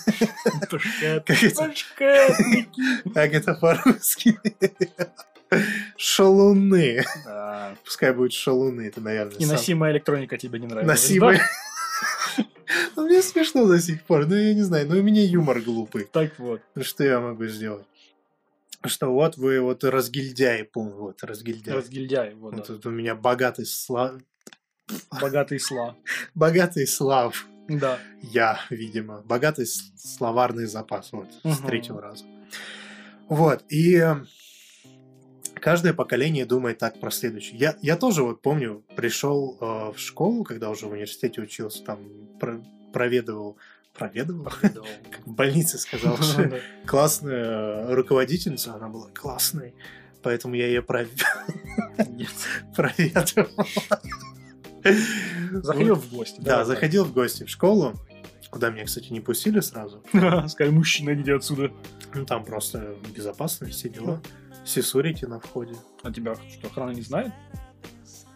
Башкетники. 0.70 2.68
как 3.12 3.34
это 3.34 3.54
по-русски? 3.54 4.38
Шалуны. 5.96 7.04
Пускай 7.84 8.14
будет 8.14 8.32
шалуны, 8.32 8.82
это, 8.82 9.00
наверное, 9.00 9.34
И 9.34 9.46
носимая 9.46 9.94
электроника 9.94 10.38
тебе 10.38 10.60
не 10.60 10.68
нравится. 10.68 10.86
Носимый. 10.86 11.40
Ну, 12.96 13.06
мне 13.06 13.22
смешно 13.22 13.66
до 13.66 13.80
сих 13.80 14.02
пор. 14.02 14.26
Ну, 14.26 14.34
я 14.34 14.54
не 14.54 14.62
знаю. 14.62 14.86
Ну, 14.88 14.98
у 14.98 15.02
меня 15.02 15.22
юмор 15.22 15.60
глупый. 15.60 16.04
Так 16.04 16.38
вот. 16.38 16.60
Ну, 16.74 16.82
что 16.82 17.04
я 17.04 17.20
могу 17.20 17.46
сделать? 17.46 17.86
Что 18.86 19.12
вот 19.12 19.36
вы 19.36 19.60
вот 19.60 19.84
разгильдяи, 19.84 20.62
помню, 20.62 20.94
вот 20.94 21.22
разгильдяи. 21.22 21.74
Разгильдяй. 21.74 22.34
Вот, 22.34 22.54
Вот 22.54 22.66
да. 22.66 22.74
тут 22.74 22.86
у 22.86 22.90
меня 22.90 23.14
богатый 23.14 23.66
слав... 23.66 24.14
Богатый 25.20 25.60
сла. 25.60 25.96
Богатый 26.34 26.86
слав. 26.86 27.46
Да. 27.68 27.98
Я, 28.22 28.58
видимо. 28.70 29.20
Богатый 29.22 29.66
словарный 29.66 30.66
запас. 30.66 31.12
Вот, 31.12 31.28
с 31.44 31.58
третьего 31.58 32.00
раза. 32.00 32.24
Вот, 33.28 33.62
и... 33.68 34.02
каждое 35.60 35.92
поколение 35.92 36.44
думает 36.44 36.78
так 36.78 36.98
про 37.00 37.10
следующее. 37.10 37.58
Я, 37.58 37.76
я 37.82 37.96
тоже 37.96 38.22
вот 38.22 38.42
помню, 38.42 38.82
пришел 38.96 39.56
э, 39.60 39.92
в 39.94 39.98
школу, 39.98 40.44
когда 40.44 40.70
уже 40.70 40.86
в 40.86 40.92
университете 40.92 41.40
учился, 41.40 41.84
там 41.84 41.98
про, 42.38 42.60
проведывал 42.92 43.56
проведывал, 43.92 44.44
как 44.62 45.26
в 45.26 45.32
больнице 45.32 45.78
сказал, 45.78 46.16
что 46.22 46.60
классная 46.86 47.94
руководительница, 47.94 48.74
она 48.74 48.88
была 48.88 49.08
классной, 49.10 49.74
поэтому 50.22 50.54
я 50.54 50.66
ее 50.66 50.82
пров- 50.82 51.08
Нет. 52.08 52.30
проведывал. 52.76 53.66
Заходил 55.62 55.96
в 55.96 56.10
гости. 56.10 56.40
Да, 56.40 56.64
заходил 56.64 57.04
в 57.04 57.12
гости 57.12 57.44
в 57.44 57.50
школу, 57.50 57.94
куда 58.50 58.70
меня, 58.70 58.84
кстати, 58.84 59.12
не 59.12 59.20
пустили 59.20 59.60
сразу. 59.60 60.02
Скажи, 60.48 60.70
мужчина, 60.70 61.14
иди 61.14 61.32
отсюда. 61.32 61.70
Ну, 62.14 62.24
там 62.24 62.44
просто 62.44 62.96
безопасность, 63.14 63.74
все 63.74 63.88
дела. 63.88 64.22
Сесурите 64.70 65.26
на 65.26 65.40
входе. 65.40 65.74
А 66.04 66.12
тебя 66.12 66.36
что, 66.36 66.68
охрана 66.68 66.92
не 66.92 67.02
знает? 67.02 67.32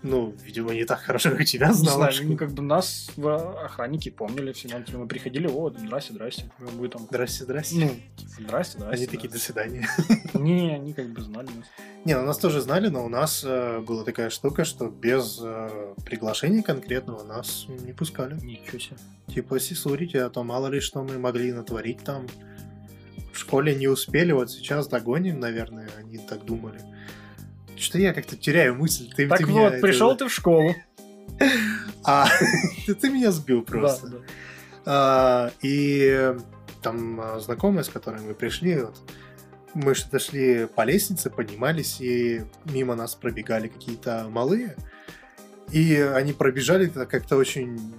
Ну, 0.02 0.34
видимо, 0.44 0.74
не 0.74 0.84
так 0.84 0.98
хорошо, 1.00 1.30
как 1.30 1.44
тебя 1.44 1.68
Не 1.68 1.74
знала. 1.74 2.10
знаю, 2.10 2.28
ну, 2.28 2.36
как 2.36 2.50
бы 2.50 2.60
нас 2.60 3.08
в 3.16 3.64
охранники 3.64 4.10
помнили 4.10 4.50
всегда. 4.52 4.82
Типа, 4.82 4.98
Мы 4.98 5.06
приходили, 5.06 5.46
о, 5.46 5.70
здрасте, 5.70 6.12
здрасте. 6.12 6.50
Мы 6.58 6.88
там... 6.88 7.02
Здрасте, 7.08 7.44
здрасте. 7.44 7.76
Ну, 7.76 7.88
типа, 8.16 8.30
здрасте, 8.40 8.78
здрасте. 8.78 8.96
Они 8.96 9.06
такие, 9.06 9.30
до 9.30 9.38
свидания. 9.38 9.88
Не, 10.34 10.74
они 10.74 10.92
как 10.92 11.06
бы 11.06 11.22
знали 11.22 11.46
нас. 11.46 11.66
Не, 12.04 12.16
ну 12.18 12.26
нас 12.26 12.38
тоже 12.38 12.60
знали, 12.60 12.88
но 12.88 13.04
у 13.04 13.08
нас 13.08 13.44
э, 13.46 13.78
была 13.80 14.02
такая 14.02 14.28
штука, 14.28 14.64
что 14.64 14.88
без 14.88 15.38
э, 15.40 15.94
приглашения 16.04 16.62
конкретного 16.62 17.22
нас 17.22 17.66
не 17.68 17.92
пускали. 17.92 18.34
Ничего 18.42 18.78
себе. 18.80 18.96
Типа, 19.32 19.60
сисурите, 19.60 20.22
а 20.24 20.30
то 20.30 20.42
мало 20.42 20.66
ли 20.66 20.80
что 20.80 21.04
мы 21.04 21.16
могли 21.16 21.52
натворить 21.52 22.02
там. 22.02 22.26
В 23.34 23.38
школе 23.38 23.74
не 23.74 23.88
успели, 23.88 24.30
вот 24.30 24.48
сейчас 24.52 24.86
догоним, 24.86 25.40
наверное, 25.40 25.90
они 25.98 26.18
так 26.18 26.44
думали. 26.44 26.80
Что 27.76 27.98
я 27.98 28.14
как-то 28.14 28.36
теряю 28.36 28.76
мысль. 28.76 29.10
Ты, 29.14 29.26
Так 29.26 29.38
ты 29.38 29.46
вот, 29.46 29.50
меня 29.52 29.68
это- 29.70 29.80
пришел 29.80 30.16
ты 30.16 30.28
в 30.28 30.32
школу. 30.32 30.74
А, 32.06 32.28
ты, 33.00 33.08
меня 33.10 33.32
сбил 33.32 33.62
просто. 33.62 34.06
Да, 34.08 34.18
да. 34.18 34.24
А, 34.84 35.52
и 35.62 36.34
там 36.82 37.18
а, 37.18 37.40
знакомые, 37.40 37.82
с 37.82 37.88
которыми 37.88 38.28
мы 38.28 38.34
пришли, 38.34 38.82
вот, 38.82 38.94
мы 39.72 39.94
что-то 39.94 40.18
шли 40.18 40.66
по 40.66 40.84
лестнице, 40.84 41.30
поднимались, 41.30 42.02
и 42.02 42.42
мимо 42.66 42.94
нас 42.94 43.14
пробегали 43.14 43.68
какие-то 43.68 44.26
малые. 44.28 44.76
И 45.72 45.96
они 45.96 46.34
пробежали 46.34 46.86
это 46.88 47.06
как-то 47.06 47.36
очень 47.36 47.94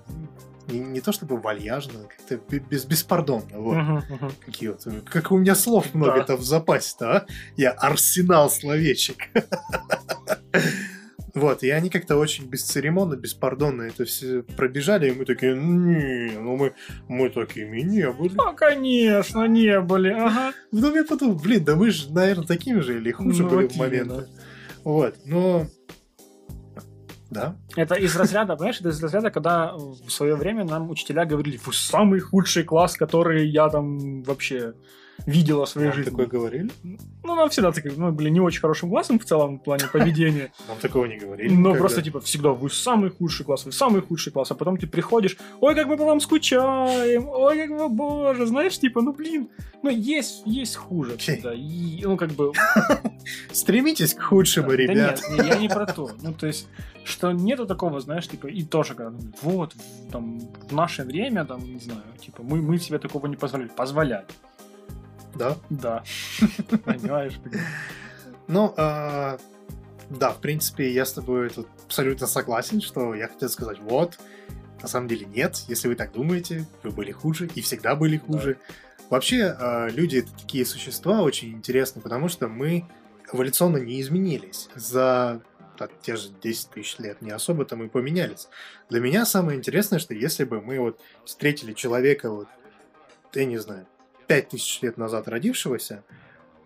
не, 0.67 0.80
не 0.80 1.01
то 1.01 1.12
чтобы 1.12 1.38
вальяжно, 1.38 2.08
как-то 2.08 2.38
бе- 2.49 2.60
без, 2.60 2.86
беспардонно. 2.86 3.60
Вот. 3.60 3.78
Мгм. 3.78 4.32
Какие 4.45 4.69
вот, 4.69 4.86
как 5.06 5.32
у 5.32 5.38
меня 5.38 5.56
слов 5.56 5.93
много-то 5.93 6.36
в 6.38 6.43
запасе-то, 6.43 7.12
а? 7.17 7.25
Я 7.56 7.71
арсенал 7.71 8.49
словечек. 8.49 9.17
Вот, 11.36 11.63
и 11.63 11.69
они 11.69 11.89
как-то 11.89 12.15
очень 12.15 12.45
бесцеремонно, 12.45 13.15
беспардонно 13.15 13.82
это 13.82 14.06
все 14.06 14.41
пробежали, 14.41 15.10
и 15.10 15.13
мы 15.13 15.25
такие, 15.25 15.54
не, 15.54 16.32
ну 16.39 16.56
мы, 16.56 16.73
мы 17.10 17.30
такими 17.30 17.82
не 17.82 18.10
были. 18.10 18.34
Ну, 18.36 18.56
конечно, 18.56 19.45
не 19.45 19.82
были. 19.82 20.12
Ага. 20.12 20.54
Потом 20.71 20.95
я 20.95 21.04
подумал, 21.04 21.36
блин, 21.36 21.65
да 21.65 21.75
мы 21.75 21.91
же, 21.91 22.10
наверное, 22.13 22.47
такими 22.47 22.80
же 22.80 22.95
или 22.97 23.12
хуже 23.12 23.43
Ну, 23.43 23.49
были 23.49 23.63
вот 23.63 23.75
в 23.75 23.84
именно. 23.84 24.28
Вот, 24.86 25.15
но... 25.25 25.67
Да? 27.29 27.55
Это 27.75 27.95
из 27.95 28.15
разряда, 28.15 28.55
понимаешь, 28.55 28.79
это 28.79 28.89
из 28.89 29.01
разряда, 29.01 29.31
когда 29.31 29.73
в 29.73 30.09
свое 30.09 30.35
время 30.35 30.63
нам 30.63 30.89
учителя 30.89 31.25
говорили, 31.25 31.59
вы 31.65 31.73
самый 31.73 32.19
худший 32.19 32.63
класс, 32.63 32.95
который 32.95 33.47
я 33.47 33.69
там 33.69 34.23
вообще 34.23 34.73
видела 35.25 35.65
в 35.65 35.69
своей 35.69 35.88
Вам 35.88 35.97
жизни. 35.97 36.10
такое 36.10 36.28
говорили? 36.28 36.71
Ну, 37.23 37.36
нам 37.36 37.49
всегда 37.49 37.71
так, 37.71 37.86
мы 37.97 38.12
были 38.12 38.30
не 38.30 38.39
очень 38.39 38.62
хорошим 38.62 38.89
классом 38.89 39.19
в 39.19 39.25
целом 39.25 39.60
в 39.60 39.63
плане 39.63 39.86
поведения. 39.91 40.51
Нам 40.67 40.78
такого 40.78 41.06
не 41.06 41.17
говорили. 41.17 41.49
Но 41.49 41.60
никогда. 41.60 41.80
просто, 41.80 42.01
типа, 42.01 42.19
всегда 42.19 42.49
вы 42.49 42.69
самый 42.69 43.10
худший 43.10 43.45
класс, 43.45 43.65
вы 43.65 43.71
самый 43.71 44.01
худший 44.01 44.32
класс, 44.32 44.51
а 44.51 44.56
потом 44.56 44.78
ты 44.78 44.88
приходишь, 44.88 45.38
ой, 45.62 45.75
как 45.75 45.88
мы 45.88 45.97
по 45.97 46.06
вам 46.06 46.19
скучаем, 46.19 47.28
ой, 47.28 47.58
как 47.58 47.69
вы, 47.69 47.89
боже, 47.89 48.45
знаешь, 48.45 48.78
типа, 48.78 49.01
ну, 49.01 49.13
блин, 49.13 49.49
ну, 49.82 49.89
есть, 49.89 50.43
есть 50.45 50.75
хуже 50.75 51.17
всегда, 51.17 51.54
и, 51.54 52.01
ну, 52.04 52.17
как 52.17 52.32
бы... 52.32 52.51
Стремитесь 53.51 54.13
к 54.13 54.21
худшему, 54.21 54.69
да, 54.69 54.75
ребят. 54.75 55.21
Да 55.30 55.43
нет, 55.43 55.45
я 55.45 55.58
не 55.58 55.69
про 55.69 55.86
то, 55.86 56.12
ну, 56.21 56.34
то 56.34 56.47
есть, 56.47 56.67
что 57.04 57.32
нету 57.32 57.65
такого, 57.65 57.99
знаешь, 57.99 58.28
типа, 58.28 58.47
и 58.47 58.63
тоже, 58.63 58.95
когда, 58.95 59.12
ну, 59.12 59.32
вот, 59.41 59.75
там, 60.12 60.39
в 60.69 60.73
наше 60.73 61.04
время, 61.04 61.45
там, 61.45 61.62
не 61.63 61.80
знаю, 61.80 62.01
типа, 62.19 62.43
мы, 62.43 62.62
мы 62.62 62.78
себе 62.80 62.99
такого 62.99 63.28
не 63.28 63.36
позволяли, 63.36 63.69
позволяли, 63.69 64.25
Да? 65.36 65.58
да, 65.69 66.04
понимаешь, 66.86 67.39
Ну, 68.48 68.74
а, 68.78 69.38
да, 70.10 70.32
в 70.32 70.39
принципе, 70.39 70.91
я 70.91 71.06
с 71.06 71.13
тобой 71.13 71.50
тут 71.50 71.67
абсолютно 71.86 72.28
согласен, 72.28 72.82
что 72.82 73.13
я 73.13 73.28
хотел 73.28 73.50
сказать, 73.50 73.80
вот, 73.80 74.17
на 74.82 74.88
самом 74.88 75.08
деле 75.08 75.26
нет, 75.26 75.63
если 75.67 75.88
вы 75.88 75.95
так 75.95 76.12
думаете, 76.12 76.65
вы 76.84 76.91
были 76.91 77.12
хуже 77.12 77.50
и 77.54 77.62
всегда 77.62 77.95
были 77.95 78.17
хуже. 78.17 78.58
Вообще, 79.10 79.56
а, 79.58 79.88
люди 79.88 80.17
это 80.17 80.32
такие 80.38 80.65
существа 80.65 81.21
очень 81.21 81.54
интересные, 81.54 82.04
потому 82.04 82.30
что 82.30 82.48
мы 82.48 82.86
эволюционно 83.32 83.78
не 83.78 84.02
изменились 84.02 84.69
за 84.76 85.41
так, 85.78 85.91
те 86.02 86.15
же 86.15 86.30
10 86.41 86.69
тысяч 86.69 87.00
лет, 87.00 87.21
не 87.21 87.32
особо-то 87.32 87.76
мы 87.76 87.89
поменялись. 87.89 88.48
Для 88.89 89.00
меня 89.00 89.26
самое 89.26 89.58
интересное, 89.58 90.00
что 90.00 90.13
если 90.13 90.43
бы 90.43 90.62
мы 90.62 90.80
вот 90.80 91.00
встретили 91.26 91.74
человека, 91.74 92.32
вот, 92.32 92.48
я 93.34 93.45
не 93.45 93.58
знаю, 93.58 93.86
5 94.27 94.49
тысяч 94.49 94.81
лет 94.81 94.97
назад 94.97 95.27
родившегося, 95.27 96.03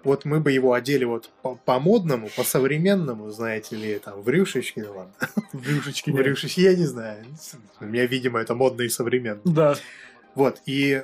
вот 0.03 0.23
мы 0.25 0.39
бы 0.39 0.51
его 0.51 0.73
одели 0.73 1.03
вот 1.03 1.29
по- 1.41 1.55
по-модному, 1.55 2.29
по-современному, 2.35 3.29
знаете 3.31 3.75
ли, 3.75 3.99
там, 3.99 4.21
в 4.21 4.29
рюшечки, 4.29 4.79
ну 4.79 4.93
ладно, 4.97 5.13
в 5.53 5.67
рюшечке, 5.69 6.11
в 6.11 6.19
рюшечки, 6.19 6.61
я 6.61 6.73
не 6.75 6.85
знаю. 6.85 7.25
У 7.81 7.85
меня, 7.85 8.05
видимо, 8.05 8.39
это 8.39 8.55
модно 8.55 8.83
и 8.83 8.89
современно. 8.89 9.41
да, 9.45 9.75
Вот, 10.35 10.61
и 10.65 11.03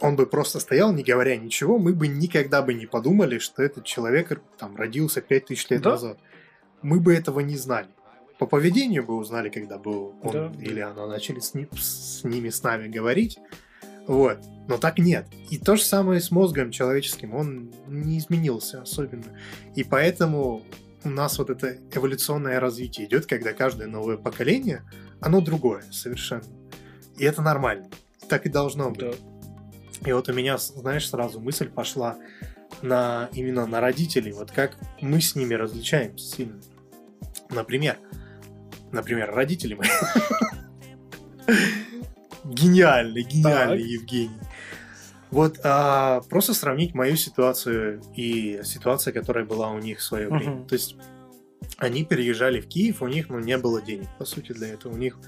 он 0.00 0.14
бы 0.16 0.26
просто 0.26 0.60
стоял, 0.60 0.92
не 0.92 1.02
говоря 1.02 1.36
ничего, 1.36 1.78
мы 1.78 1.92
бы 1.94 2.06
никогда 2.06 2.60
бы 2.62 2.74
не 2.74 2.86
подумали, 2.86 3.38
что 3.38 3.62
этот 3.62 3.84
человек 3.84 4.40
там 4.58 4.76
родился 4.76 5.20
5000 5.22 5.70
лет 5.70 5.82
Да. 5.82 5.90
назад. 5.92 6.18
Мы 6.82 7.00
бы 7.00 7.14
этого 7.14 7.40
не 7.40 7.56
знали. 7.56 7.88
По 8.38 8.46
поведению 8.46 9.02
бы 9.04 9.16
узнали, 9.16 9.48
когда 9.48 9.78
бы 9.78 10.10
он 10.22 10.30
Да. 10.32 10.52
или 10.60 10.78
она 10.80 11.06
начали 11.08 11.40
с, 11.40 11.54
ни- 11.54 11.66
с 11.76 12.22
ними, 12.24 12.50
с 12.50 12.62
нами 12.62 12.86
говорить. 12.88 13.38
Вот. 14.08 14.38
Но 14.66 14.78
так 14.78 14.98
нет. 14.98 15.28
И 15.50 15.58
то 15.58 15.76
же 15.76 15.82
самое 15.82 16.20
с 16.20 16.30
мозгом 16.30 16.72
человеческим. 16.72 17.34
Он 17.34 17.70
не 17.86 18.18
изменился 18.18 18.82
особенно. 18.82 19.26
И 19.76 19.84
поэтому 19.84 20.64
у 21.04 21.10
нас 21.10 21.38
вот 21.38 21.50
это 21.50 21.78
эволюционное 21.92 22.58
развитие 22.58 23.06
идет, 23.06 23.26
когда 23.26 23.52
каждое 23.52 23.86
новое 23.86 24.16
поколение, 24.16 24.82
оно 25.20 25.40
другое 25.40 25.84
совершенно. 25.92 26.44
И 27.16 27.24
это 27.24 27.42
нормально. 27.42 27.88
Так 28.28 28.46
и 28.46 28.48
должно 28.48 28.90
быть. 28.90 28.98
да. 28.98 29.10
И 30.06 30.12
вот 30.12 30.28
у 30.28 30.32
меня, 30.32 30.56
знаешь, 30.58 31.08
сразу 31.08 31.40
мысль 31.40 31.68
пошла 31.68 32.16
на 32.80 33.28
именно 33.32 33.66
на 33.66 33.80
родителей. 33.80 34.32
Вот 34.32 34.50
как 34.52 34.76
мы 35.00 35.20
с 35.20 35.34
ними 35.34 35.54
различаемся 35.54 36.36
сильно. 36.36 36.60
Например, 37.50 37.98
например, 38.90 39.30
родители 39.34 39.74
мои. 39.74 39.88
Гениальный, 42.48 43.22
гениальный 43.22 43.82
Так. 43.82 43.88
Евгений. 43.88 44.40
Вот 45.30 45.60
а, 45.62 46.22
просто 46.22 46.54
сравнить 46.54 46.94
мою 46.94 47.16
ситуацию 47.16 48.00
и 48.16 48.60
ситуацию, 48.64 49.12
которая 49.12 49.44
была 49.44 49.70
у 49.70 49.78
них 49.78 49.98
в 49.98 50.02
свое 50.02 50.28
время. 50.28 50.52
Мгм. 50.52 50.66
То 50.66 50.74
есть 50.74 50.96
они 51.76 52.04
переезжали 52.04 52.60
в 52.60 52.68
Киев, 52.68 53.02
у 53.02 53.08
них 53.08 53.28
ну, 53.28 53.38
не 53.38 53.58
было 53.58 53.82
денег, 53.82 54.08
по 54.18 54.24
сути, 54.24 54.52
для 54.52 54.68
этого. 54.68 54.94
У 54.94 54.96
них 54.96 55.18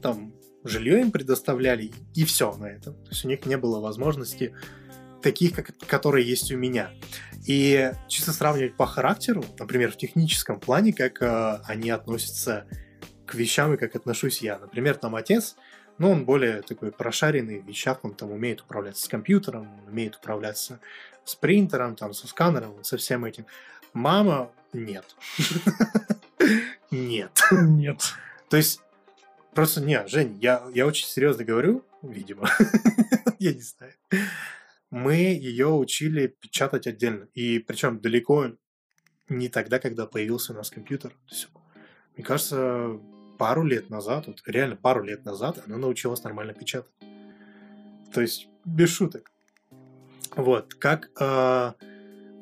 там 0.00 0.32
жилье 0.64 1.00
им 1.00 1.10
предоставляли, 1.10 1.92
и 2.14 2.24
все 2.24 2.54
на 2.56 2.66
этом. 2.66 2.94
То 3.04 3.10
есть 3.10 3.24
у 3.24 3.28
них 3.28 3.44
не 3.46 3.56
было 3.56 3.80
возможности 3.80 4.54
таких, 5.22 5.54
как, 5.54 5.76
которые 5.86 6.26
есть 6.26 6.52
у 6.52 6.56
меня. 6.56 6.90
И 7.46 7.92
чисто 8.08 8.32
сравнивать 8.32 8.76
по 8.76 8.86
характеру, 8.86 9.44
например, 9.58 9.90
в 9.90 9.96
техническом 9.96 10.60
плане, 10.60 10.92
как 10.92 11.20
э, 11.22 11.60
они 11.64 11.90
относятся 11.90 12.66
к 13.26 13.34
вещам 13.34 13.74
и 13.74 13.76
как 13.76 13.96
отношусь 13.96 14.42
я. 14.42 14.58
Например, 14.58 14.94
там 14.94 15.14
отец, 15.16 15.56
ну, 15.98 16.12
он 16.12 16.24
более 16.24 16.62
такой 16.62 16.92
прошаренный 16.92 17.60
в 17.60 17.66
вещах, 17.66 18.04
он 18.04 18.14
там 18.14 18.30
умеет 18.30 18.60
управляться 18.60 19.04
с 19.04 19.08
компьютером, 19.08 19.68
он 19.82 19.92
умеет 19.92 20.16
управляться 20.16 20.80
с 21.24 21.34
принтером, 21.34 21.96
там, 21.96 22.14
со 22.14 22.26
сканером, 22.26 22.82
со 22.84 22.96
всем 22.96 23.24
этим. 23.24 23.46
Мама 23.92 24.50
нет. 24.72 25.04
Нет. 26.90 27.42
Нет. 27.50 28.00
То 28.48 28.56
есть, 28.56 28.80
просто 29.54 29.82
не, 29.82 30.06
Жень, 30.06 30.38
я, 30.40 30.66
я 30.72 30.86
очень 30.86 31.06
серьезно 31.06 31.44
говорю, 31.44 31.84
видимо, 32.00 32.48
я 33.38 33.52
не 33.52 33.60
знаю. 33.60 33.92
Мы 34.90 35.16
ее 35.16 35.68
учили 35.68 36.28
печатать 36.28 36.86
отдельно. 36.86 37.28
И 37.34 37.58
причем 37.58 38.00
далеко 38.00 38.52
не 39.28 39.48
тогда, 39.50 39.78
когда 39.78 40.06
появился 40.06 40.52
у 40.52 40.56
нас 40.56 40.70
компьютер. 40.70 41.12
Мне 42.16 42.24
кажется, 42.24 42.98
пару 43.38 43.64
лет 43.64 43.88
назад, 43.88 44.26
вот 44.26 44.42
реально 44.46 44.76
пару 44.76 45.02
лет 45.02 45.24
назад, 45.24 45.62
она 45.66 45.78
научилась 45.78 46.22
нормально 46.24 46.52
печатать. 46.52 46.92
То 48.12 48.20
есть, 48.20 48.48
без 48.64 48.90
шуток. 48.90 49.30
Вот, 50.36 50.74
как 50.74 51.10
э, 51.20 51.72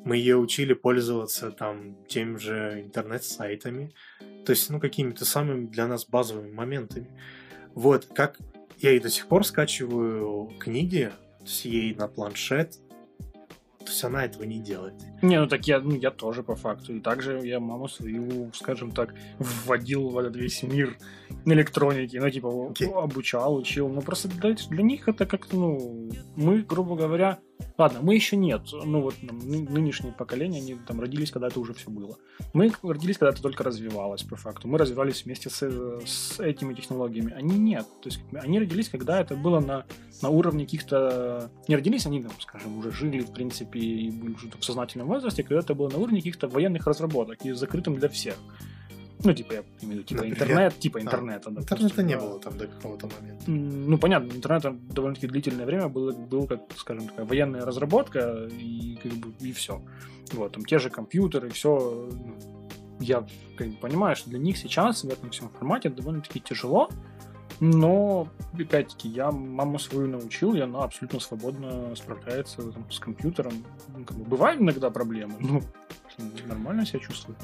мы 0.03 0.17
ее 0.17 0.37
учили 0.37 0.73
пользоваться 0.73 1.51
там 1.51 1.95
тем 2.07 2.37
же 2.37 2.81
интернет-сайтами, 2.81 3.93
то 4.45 4.51
есть, 4.51 4.69
ну, 4.69 4.79
какими-то 4.79 5.25
самыми 5.25 5.67
для 5.67 5.87
нас 5.87 6.05
базовыми 6.05 6.51
моментами. 6.51 7.09
Вот, 7.73 8.05
как 8.13 8.37
я 8.79 8.91
и 8.91 8.99
до 8.99 9.09
сих 9.09 9.27
пор 9.27 9.45
скачиваю 9.45 10.51
книги, 10.59 11.11
с 11.45 11.61
ей 11.61 11.95
на 11.95 12.07
планшет, 12.07 12.77
то 13.87 13.93
есть 13.93 14.03
она 14.03 14.25
этого 14.25 14.43
не 14.43 14.59
делает. 14.59 14.95
Не, 15.21 15.39
ну 15.39 15.47
так 15.47 15.65
я, 15.65 15.79
ну, 15.79 15.95
я 15.95 16.11
тоже 16.11 16.43
по 16.43 16.57
факту. 16.57 16.93
И 16.93 16.99
также 16.99 17.39
я 17.47 17.61
маму 17.61 17.87
свою, 17.87 18.51
скажем 18.53 18.91
так, 18.91 19.15
вводил 19.39 20.09
в 20.09 20.17
этот 20.17 20.35
весь 20.35 20.61
мир 20.61 20.97
электроники. 21.45 22.17
Ну, 22.17 22.29
типа, 22.29 22.47
okay. 22.47 22.91
обучал, 22.93 23.55
учил. 23.55 23.89
Ну, 23.89 24.01
просто 24.01 24.27
для, 24.27 24.53
для 24.53 24.83
них 24.83 25.07
это 25.07 25.25
как-то, 25.25 25.55
ну, 25.55 26.09
мы, 26.35 26.61
грубо 26.61 26.95
говоря, 26.95 27.39
Ладно, 27.77 27.99
мы 28.01 28.15
еще 28.15 28.37
нет. 28.37 28.61
Ну 28.71 29.01
вот 29.01 29.15
там, 29.27 29.37
нынешнее 29.39 30.11
поколение, 30.11 30.61
они 30.61 30.75
там 30.87 30.99
родились, 30.99 31.31
когда 31.31 31.47
это 31.47 31.59
уже 31.59 31.73
все 31.73 31.89
было. 31.89 32.17
Мы 32.53 32.71
родились, 32.81 33.17
когда 33.17 33.31
это 33.31 33.41
только 33.41 33.63
развивалось, 33.63 34.23
по 34.23 34.35
факту. 34.35 34.67
Мы 34.67 34.77
развивались 34.77 35.25
вместе 35.25 35.49
с, 35.49 35.61
с 36.05 36.39
этими 36.39 36.73
технологиями. 36.73 37.33
Они 37.33 37.57
нет. 37.57 37.85
То 38.01 38.09
есть 38.09 38.19
они 38.33 38.59
родились, 38.59 38.89
когда 38.89 39.21
это 39.21 39.35
было 39.35 39.59
на, 39.59 39.85
на 40.21 40.29
уровне 40.29 40.65
каких-то... 40.65 41.51
Не 41.67 41.75
родились 41.75 42.05
они, 42.07 42.23
там, 42.23 42.31
скажем, 42.39 42.77
уже 42.79 42.91
жили, 42.91 43.19
в 43.19 43.31
принципе, 43.31 43.79
и 43.79 44.09
были 44.09 44.35
в 44.59 44.63
сознательном 44.63 45.07
возрасте, 45.07 45.43
когда 45.43 45.59
это 45.59 45.75
было 45.75 45.89
на 45.89 45.97
уровне 45.97 46.19
каких-то 46.19 46.47
военных 46.47 46.87
разработок 46.87 47.45
и 47.45 47.51
закрытым 47.51 47.95
для 47.95 48.09
всех. 48.09 48.37
Ну, 49.23 49.33
типа, 49.33 49.53
я 49.53 49.59
имею 49.59 49.69
в 49.79 49.83
виду, 49.83 50.03
типа 50.03 50.29
интернет, 50.29 50.79
типа 50.79 51.01
интернета. 51.01 51.49
А, 51.49 51.59
интернета 51.59 52.03
не 52.03 52.17
было 52.17 52.39
там 52.39 52.57
до 52.57 52.67
какого-то 52.67 53.07
момента. 53.07 53.43
Ну, 53.47 53.97
понятно, 53.97 54.31
интернет 54.31 54.87
довольно-таки 54.89 55.27
длительное 55.27 55.65
время 55.65 55.87
был, 55.87 56.13
был 56.13 56.47
как, 56.47 56.61
скажем, 56.75 57.07
такая 57.07 57.25
военная 57.25 57.65
разработка, 57.65 58.47
и 58.51 58.99
как 59.01 59.11
бы 59.13 59.33
и 59.39 59.51
все. 59.51 59.81
Вот, 60.33 60.51
там 60.51 60.65
те 60.65 60.77
же 60.77 60.89
компьютеры, 60.89 61.49
все. 61.49 62.09
Ну, 62.09 62.37
я 62.99 63.25
как 63.55 63.67
бы, 63.67 63.75
понимаю, 63.77 64.15
что 64.15 64.29
для 64.29 64.39
них 64.39 64.57
сейчас 64.57 65.03
в 65.03 65.09
этом 65.09 65.29
всем 65.29 65.49
формате 65.49 65.89
довольно-таки 65.89 66.39
тяжело, 66.39 66.89
но, 67.59 68.27
опять-таки, 68.53 69.07
я 69.07 69.31
маму 69.31 69.79
свою 69.79 70.07
научил, 70.07 70.53
и 70.53 70.59
она 70.59 70.83
абсолютно 70.83 71.19
свободно 71.19 71.95
справляется 71.95 72.71
там, 72.71 72.91
с 72.91 72.99
компьютером. 72.99 73.53
Ну, 73.95 74.05
как 74.05 74.17
бы, 74.17 74.25
бывают 74.25 74.61
иногда 74.61 74.91
проблемы, 74.91 75.35
но 75.39 75.61
нормально 76.47 76.85
себя 76.85 76.99
чувствует. 76.99 77.37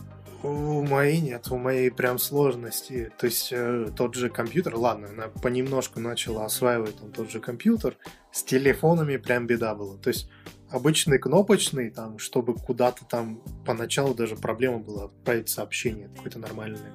У 0.43 0.83
моей 0.85 1.21
нет, 1.21 1.47
у 1.51 1.57
моей 1.57 1.89
прям 1.89 2.19
сложности. 2.19 3.11
То 3.17 3.27
есть 3.27 3.49
э, 3.53 3.89
тот 3.95 4.15
же 4.15 4.29
компьютер, 4.29 4.75
ладно, 4.75 5.07
она 5.09 5.27
понемножку 5.29 6.01
начала 6.01 6.45
осваивать 6.45 6.99
там, 6.99 7.13
тот 7.13 7.31
же 7.31 7.39
компьютер, 7.39 7.95
с 8.33 8.43
телефонами 8.43 9.15
прям 9.15 9.47
беда 9.47 9.73
была. 9.73 9.97
То 9.97 10.09
есть 10.09 10.29
обычный 10.69 11.17
кнопочный, 11.17 11.91
там, 11.91 12.19
чтобы 12.19 12.55
куда-то 12.55 13.05
там 13.05 13.41
поначалу 13.65 14.13
даже 14.13 14.35
проблема 14.35 14.79
была 14.79 15.05
отправить 15.05 15.47
сообщение 15.47 16.09
какое-то 16.09 16.39
нормальное. 16.39 16.91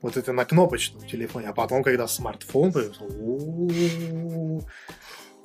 Вот 0.00 0.16
это 0.16 0.32
на 0.32 0.44
кнопочном 0.44 1.04
телефоне, 1.08 1.48
а 1.48 1.52
потом, 1.52 1.82
когда 1.82 2.06
смартфон 2.06 2.72
появился, 2.72 3.02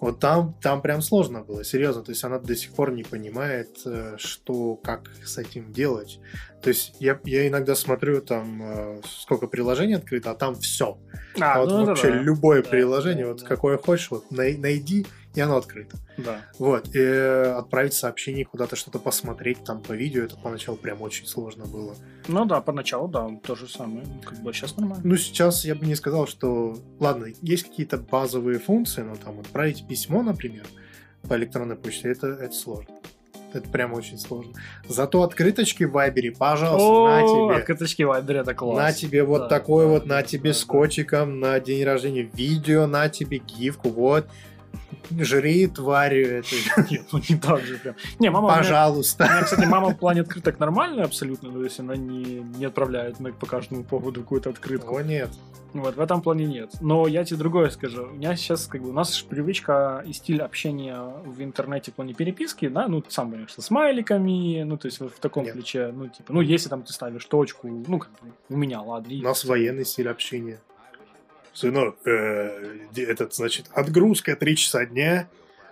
вот 0.02 0.20
там, 0.20 0.56
там 0.62 0.82
прям 0.82 1.02
сложно 1.04 1.44
было, 1.44 1.64
серьезно. 1.64 2.02
То 2.02 2.10
есть 2.10 2.24
она 2.24 2.40
до 2.40 2.56
сих 2.56 2.74
пор 2.74 2.92
не 2.92 3.04
понимает, 3.04 3.70
э, 3.86 4.16
что, 4.18 4.76
как 4.76 5.12
с 5.24 5.38
этим 5.38 5.72
делать. 5.72 6.20
То 6.64 6.70
есть 6.70 6.96
я, 7.00 7.20
я 7.24 7.48
иногда 7.48 7.76
смотрю 7.76 8.20
там, 8.22 8.62
э, 8.64 9.02
сколько 9.06 9.46
приложений 9.46 9.98
открыто, 9.98 10.32
а 10.32 10.36
там 10.36 10.56
все. 10.56 10.98
А, 11.40 11.54
а 11.54 11.60
вот 11.60 11.70
ну, 11.70 11.86
вообще 11.86 12.10
да, 12.10 12.18
любое 12.18 12.64
да, 12.64 12.70
приложение, 12.70 13.26
да, 13.26 13.32
вот 13.32 13.42
да. 13.42 13.48
какое 13.48 13.78
хочешь, 13.78 14.10
вот 14.10 14.32
найди, 14.32 15.06
и 15.34 15.40
оно 15.40 15.58
открыто. 15.58 15.98
Да. 16.18 16.42
Вот. 16.60 16.94
И 16.94 17.02
отправить 17.02 17.94
сообщение 17.94 18.46
куда-то, 18.46 18.76
что-то 18.76 19.00
посмотреть 19.00 19.64
там 19.64 19.82
по 19.82 19.94
видео, 19.94 20.24
это 20.24 20.36
поначалу 20.36 20.78
прям 20.78 21.02
очень 21.02 21.26
сложно 21.26 21.66
было. 21.66 21.96
Ну 22.28 22.46
да, 22.46 22.62
поначалу, 22.62 23.08
да, 23.08 23.30
то 23.44 23.56
же 23.56 23.68
самое. 23.68 24.06
Как 24.24 24.40
бы 24.40 24.54
сейчас 24.54 24.76
нормально. 24.78 25.04
Ну, 25.06 25.16
сейчас 25.18 25.64
я 25.66 25.76
бы 25.76 25.86
не 25.86 25.96
сказал, 25.96 26.28
что... 26.28 26.78
Ладно, 27.00 27.28
есть 27.42 27.64
какие-то 27.64 27.98
базовые 27.98 28.60
функции, 28.60 29.02
но 29.02 29.16
там 29.16 29.40
отправить 29.40 29.88
письмо, 29.88 30.22
например, 30.22 30.66
по 31.28 31.36
электронной 31.36 31.76
почте, 31.76 32.10
это, 32.10 32.28
это 32.28 32.54
сложно. 32.54 32.96
Это 33.54 33.68
прям 33.68 33.94
очень 33.94 34.18
сложно. 34.18 34.54
Зато 34.88 35.24
открыточки 35.24 35.84
в 35.84 35.92
Вайбере, 35.92 36.32
пожалуйста, 36.32 36.88
О, 36.88 37.08
на 37.10 37.22
тебе. 37.22 37.60
Открыточки 37.60 38.04
в 38.04 38.08
Вайбере 38.08 38.40
это 38.40 38.54
класс. 38.54 38.78
На 38.78 38.94
тебе 38.94 39.24
вот 39.24 39.40
да, 39.40 39.48
такой 39.50 39.86
да, 39.86 39.92
вот, 39.92 40.06
на 40.06 40.24
тебе 40.24 40.52
да, 40.52 40.58
скотчиком, 40.58 41.42
на 41.42 41.60
день 41.60 41.84
рождения 41.84 42.30
видео, 42.34 42.88
на 42.88 43.10
тебе 43.10 43.40
гифку, 43.40 43.90
вот 43.90 44.28
жри, 45.20 45.68
тварь. 45.68 46.18
Это... 46.18 46.48
Нет, 46.90 47.06
ну 47.12 47.20
не 47.30 47.38
так 47.38 47.62
же 47.62 47.78
прям. 47.78 47.96
Не, 48.20 48.30
мама 48.30 48.50
Пожалуйста. 48.50 49.26
У 49.26 49.28
меня, 49.28 49.44
кстати, 49.44 49.66
мама 49.66 49.90
в 49.90 49.98
плане 50.00 50.22
открыток 50.22 50.60
нормальная 50.60 51.06
абсолютно, 51.06 51.52
то 51.52 51.64
есть 51.64 51.80
она 51.80 51.96
не, 51.96 52.42
не 52.58 52.66
отправляет 52.66 53.20
на, 53.20 53.32
по 53.32 53.46
каждому 53.46 53.84
поводу 53.84 54.22
какую-то 54.22 54.50
открытку. 54.50 54.96
О, 54.96 55.04
нет. 55.04 55.30
Вот, 55.74 55.96
в 55.96 56.02
этом 56.02 56.22
плане 56.22 56.46
нет. 56.46 56.72
Но 56.82 57.08
я 57.08 57.24
тебе 57.24 57.38
другое 57.38 57.70
скажу. 57.70 58.08
У 58.08 58.14
меня 58.14 58.36
сейчас, 58.36 58.68
как 58.68 58.82
бы, 58.82 58.90
у 58.90 58.94
нас 58.94 59.22
привычка 59.22 60.04
и 60.06 60.12
стиль 60.12 60.42
общения 60.42 60.98
в 61.26 61.42
интернете 61.42 61.92
в 61.92 61.96
плане 61.96 62.14
переписки, 62.14 62.68
да, 62.68 62.88
ну, 62.88 63.04
сам 63.08 63.30
понимаешь, 63.30 63.54
со 63.54 63.62
смайликами, 63.62 64.64
ну, 64.64 64.78
то 64.78 64.88
есть 64.88 65.00
в 65.00 65.20
таком 65.22 65.46
нет. 65.46 65.54
ключе, 65.54 65.92
ну, 65.94 66.10
типа, 66.10 66.34
ну, 66.34 66.42
если 66.42 66.68
там 66.68 66.84
ты 66.84 66.92
ставишь 66.92 67.26
точку, 67.26 67.68
ну, 67.68 68.00
как 68.00 68.12
бы, 68.12 68.34
у 68.50 68.58
меня, 68.58 68.82
ладно. 68.82 69.14
У 69.14 69.24
нас 69.24 69.46
военный 69.46 69.86
стиль 69.86 70.10
общения 70.10 70.60
сынок, 71.54 71.98
э, 72.06 72.78
этот, 72.96 73.34
значит, 73.34 73.68
отгрузка 73.74 74.36
3 74.36 74.56
часа 74.56 74.86
дня, 74.86 75.28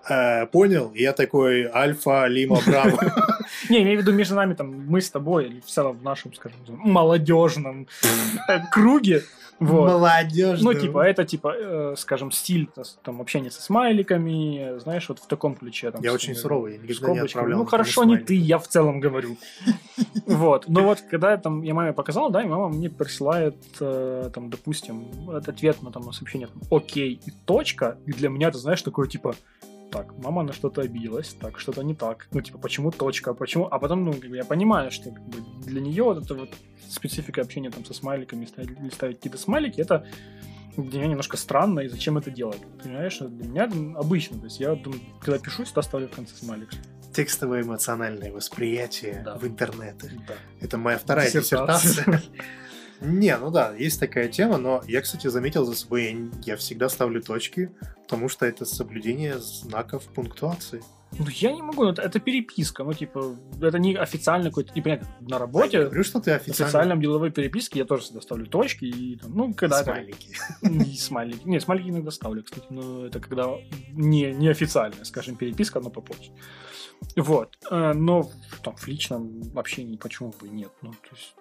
э, 0.09 0.45
понял? 0.47 0.91
Я 0.95 1.13
такой 1.13 1.67
альфа, 1.67 2.27
лима, 2.27 2.61
браво. 2.65 3.37
Не, 3.69 3.83
имею 3.83 3.99
в 3.99 4.01
виду 4.01 4.11
между 4.11 4.35
нами, 4.35 4.53
там, 4.53 4.85
мы 4.87 5.01
с 5.01 5.09
тобой, 5.09 5.45
или 5.47 5.59
в 5.59 5.65
целом 5.65 5.97
в 5.97 6.03
нашем, 6.03 6.33
скажем, 6.33 6.57
молодежном 6.67 7.87
э, 8.47 8.59
круге, 8.71 9.23
вот. 9.59 9.91
Молодежь. 9.91 10.61
Ну, 10.61 10.73
типа, 10.73 11.05
это, 11.05 11.25
типа, 11.25 11.53
э, 11.55 11.95
скажем, 11.97 12.31
стиль 12.31 12.69
там, 13.03 13.19
общения 13.19 13.51
со 13.51 13.61
смайликами, 13.61 14.79
знаешь, 14.79 15.09
вот 15.09 15.19
в 15.19 15.27
таком 15.27 15.55
ключе. 15.55 15.91
Там, 15.91 16.01
я 16.01 16.13
очень 16.13 16.33
суровый, 16.33 16.73
я 16.73 16.79
никогда 16.79 17.13
не 17.13 17.19
отправлял 17.19 17.59
Ну, 17.59 17.65
хорошо, 17.65 18.05
не 18.05 18.17
ты, 18.17 18.35
я 18.35 18.57
в 18.57 18.67
целом 18.67 18.99
говорю. 18.99 19.37
Вот. 20.25 20.69
Но 20.69 20.83
вот, 20.83 21.01
когда 21.01 21.35
там, 21.37 21.63
я 21.63 21.73
маме 21.73 21.91
показал, 21.91 22.29
да, 22.29 22.41
и 22.41 22.47
мама 22.47 22.69
мне 22.69 22.89
присылает, 22.89 23.57
э, 23.81 24.29
там, 24.33 24.49
допустим, 24.49 25.29
ответ 25.31 25.81
на 25.81 25.91
там 25.91 26.11
сообщение, 26.13 26.47
окей 26.71 27.19
и 27.25 27.31
точка, 27.45 27.97
и 28.05 28.13
для 28.13 28.29
меня, 28.29 28.51
ты 28.51 28.57
знаешь, 28.59 28.81
такое, 28.81 29.07
типа, 29.07 29.35
так, 29.89 30.17
мама 30.17 30.43
на 30.43 30.53
что-то 30.53 30.81
обиделась, 30.81 31.35
так, 31.39 31.59
что-то 31.59 31.83
не 31.83 31.95
так. 31.95 32.27
Ну, 32.31 32.41
типа, 32.41 32.57
почему 32.57 32.91
точка, 32.91 33.33
почему... 33.33 33.67
А 33.71 33.79
потом, 33.79 34.05
ну, 34.05 34.13
я 34.23 34.45
понимаю, 34.45 34.91
что 34.91 35.11
как 35.11 35.23
бы, 35.27 35.37
для 35.65 35.81
нее 35.81 36.03
вот 36.03 36.23
это 36.23 36.35
вот 36.35 36.49
специфика 36.89 37.41
общения 37.41 37.69
там 37.69 37.85
со 37.85 37.93
смайликами, 37.93 38.45
ставить, 38.45 38.93
ставить 38.93 39.17
какие-то 39.17 39.37
смайлики, 39.37 39.81
это 39.81 40.05
для 40.77 40.99
меня 40.99 41.07
немножко 41.09 41.37
странно, 41.37 41.81
и 41.81 41.87
зачем 41.87 42.17
это 42.17 42.31
делать? 42.31 42.61
Понимаешь, 42.81 43.19
для 43.19 43.47
меня 43.47 43.69
обычно, 43.97 44.37
то 44.37 44.45
есть 44.45 44.59
я, 44.59 44.77
когда 45.21 45.39
пишу, 45.39 45.65
всегда 45.65 45.81
ставлю 45.81 46.07
в 46.07 46.11
конце 46.11 46.35
смайлик. 46.35 46.69
Текстовое 47.13 47.63
эмоциональное 47.63 48.31
восприятие 48.31 49.21
да. 49.25 49.35
в 49.35 49.45
интернете. 49.45 50.11
Да. 50.27 50.35
Это 50.61 50.77
моя 50.77 50.97
вторая 50.97 51.31
диссертация. 51.31 51.89
диссертация. 51.89 52.21
Не, 53.01 53.37
ну 53.37 53.49
да, 53.49 53.73
есть 53.75 53.99
такая 53.99 54.27
тема, 54.27 54.57
но 54.57 54.83
я, 54.87 55.01
кстати, 55.01 55.27
заметил 55.27 55.65
за 55.65 55.75
собой, 55.75 56.29
я 56.43 56.57
всегда 56.57 56.89
ставлю 56.89 57.21
точки, 57.21 57.71
потому 58.03 58.27
что 58.27 58.45
это 58.45 58.65
соблюдение 58.65 59.39
знаков 59.39 60.03
пунктуации. 60.13 60.81
Ну, 61.17 61.25
я 61.29 61.51
не 61.51 61.61
могу, 61.61 61.85
это, 61.85 62.03
это 62.03 62.19
переписка, 62.19 62.83
ну, 62.83 62.93
типа, 62.93 63.35
это 63.61 63.79
не 63.79 63.95
официально 63.95 64.49
какой-то, 64.49 64.73
не 64.75 64.81
понятно, 64.81 65.07
на 65.21 65.39
работе. 65.39 65.77
Я 65.77 65.83
говорю, 65.85 66.03
что 66.03 66.19
ты 66.19 66.31
официально. 66.31 66.53
В 66.53 66.61
официальном 66.61 67.01
деловой 67.01 67.31
переписке 67.31 67.79
я 67.79 67.85
тоже 67.85 68.03
всегда 68.03 68.21
ставлю 68.21 68.45
точки 68.45 68.85
и, 68.85 69.17
там, 69.17 69.33
ну, 69.33 69.53
когда 69.53 69.83
Смайлики. 69.83 70.29
Это... 70.61 70.97
Смайлики. 70.97 71.47
Не, 71.47 71.59
смайлики 71.59 71.89
иногда 71.89 72.11
ставлю, 72.11 72.43
кстати, 72.43 72.67
но 72.69 73.07
это 73.07 73.19
когда 73.19 73.47
не, 73.91 74.31
не 74.33 74.49
официальная, 74.49 75.03
скажем, 75.03 75.35
переписка, 75.35 75.79
но 75.79 75.89
по 75.89 76.01
почте. 76.01 76.31
Вот. 77.15 77.57
Э, 77.71 77.93
но 77.93 78.29
там 78.61 78.75
в 78.75 78.87
личном 78.87 79.41
общении 79.55 79.97
почему 79.97 80.33
бы 80.39 80.47
нет? 80.49 80.71
Ну, 80.81 80.91
то 80.91 81.15
есть 81.15 81.33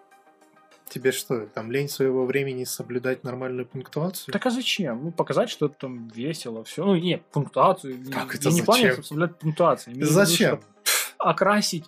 Тебе 0.89 1.13
что, 1.13 1.47
там 1.47 1.71
лень 1.71 1.89
своего 1.89 2.25
времени 2.25 2.65
соблюдать 2.65 3.25
нормальную 3.25 3.67
пунктуацию? 3.67 4.33
Так 4.33 4.47
а 4.47 4.51
зачем? 4.51 5.05
Ну, 5.05 5.11
показать, 5.13 5.51
что 5.51 5.67
это 5.67 5.77
там 5.79 6.09
весело, 6.09 6.65
все. 6.65 6.85
Ну, 6.85 6.97
нет, 6.97 7.23
пунктуацию. 7.33 7.99
Как 8.13 8.35
это 8.35 8.51
не 8.51 8.63
планирую 8.63 9.03
соблюдать 9.03 9.39
пунктуацию. 9.39 9.95
Зачем? 10.05 10.61
Окрасить 11.19 11.85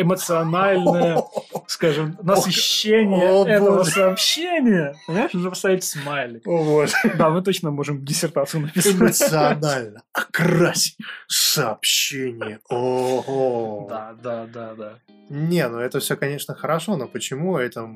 эмоциональное, 0.00 1.22
скажем, 1.66 2.18
насыщение 2.22 3.30
О, 3.30 3.46
этого 3.46 3.78
боже. 3.78 3.90
сообщения. 3.90 4.96
Понимаешь, 5.06 5.32
нужно 5.32 5.50
поставить 5.50 5.84
смайлик. 5.84 6.46
О, 6.46 6.64
боже. 6.64 6.94
Да, 7.16 7.30
мы 7.30 7.42
точно 7.42 7.70
можем 7.70 8.04
диссертацию 8.04 8.62
написать. 8.62 8.94
Эмоционально 8.94 10.02
окрасить 10.12 10.98
сообщение. 11.28 12.60
Ого. 12.68 13.86
Да, 13.88 14.14
да, 14.22 14.46
да, 14.46 14.74
да. 14.74 14.98
Не, 15.28 15.68
ну 15.68 15.78
это 15.78 15.98
все, 16.00 16.16
конечно, 16.16 16.54
хорошо, 16.54 16.96
но 16.96 17.08
почему 17.08 17.56
это 17.56 17.88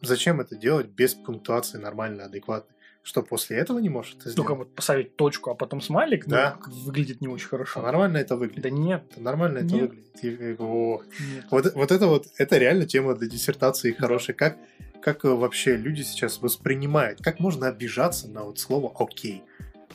Зачем 0.00 0.40
это 0.40 0.56
делать 0.56 0.86
без 0.86 1.14
пунктуации 1.14 1.78
нормально, 1.78 2.24
адекватной? 2.24 2.74
Что 3.02 3.22
после 3.22 3.56
этого 3.56 3.78
не 3.78 3.88
можешь 3.88 4.12
это 4.14 4.22
сделать? 4.30 4.36
Только 4.36 4.54
вот 4.54 4.74
поставить 4.74 5.16
точку, 5.16 5.50
а 5.50 5.54
потом 5.54 5.80
смайлик, 5.80 6.26
ну, 6.26 6.32
Да. 6.34 6.58
выглядит 6.66 7.20
не 7.20 7.28
очень 7.28 7.46
А 7.46 7.50
хорошо. 7.50 7.80
нормально 7.80 8.18
это 8.18 8.36
выглядит? 8.36 8.62
Да 8.62 8.70
нет, 8.70 9.04
Это 9.12 9.20
нормально 9.22 9.58
это 9.58 9.66
Нет. 9.74 9.90
выглядит. 9.90 10.24
И, 10.24 10.56
о, 10.58 11.02
нет. 11.34 11.44
Вот, 11.50 11.74
вот 11.74 11.90
это 11.92 12.06
вот, 12.06 12.26
это 12.36 12.58
реально 12.58 12.86
тема 12.86 13.14
для 13.14 13.28
диссертации 13.28 13.92
хорошая. 13.92 14.36
Как, 14.36 14.58
как 15.00 15.24
э, 15.24 15.28
вообще 15.28 15.76
люди 15.76 16.02
сейчас 16.02 16.42
воспринимают, 16.42 17.20
как 17.22 17.40
можно 17.40 17.68
обижаться 17.68 18.28
на 18.28 18.42
вот 18.42 18.58
слово 18.58 18.92
«окей». 18.98 19.42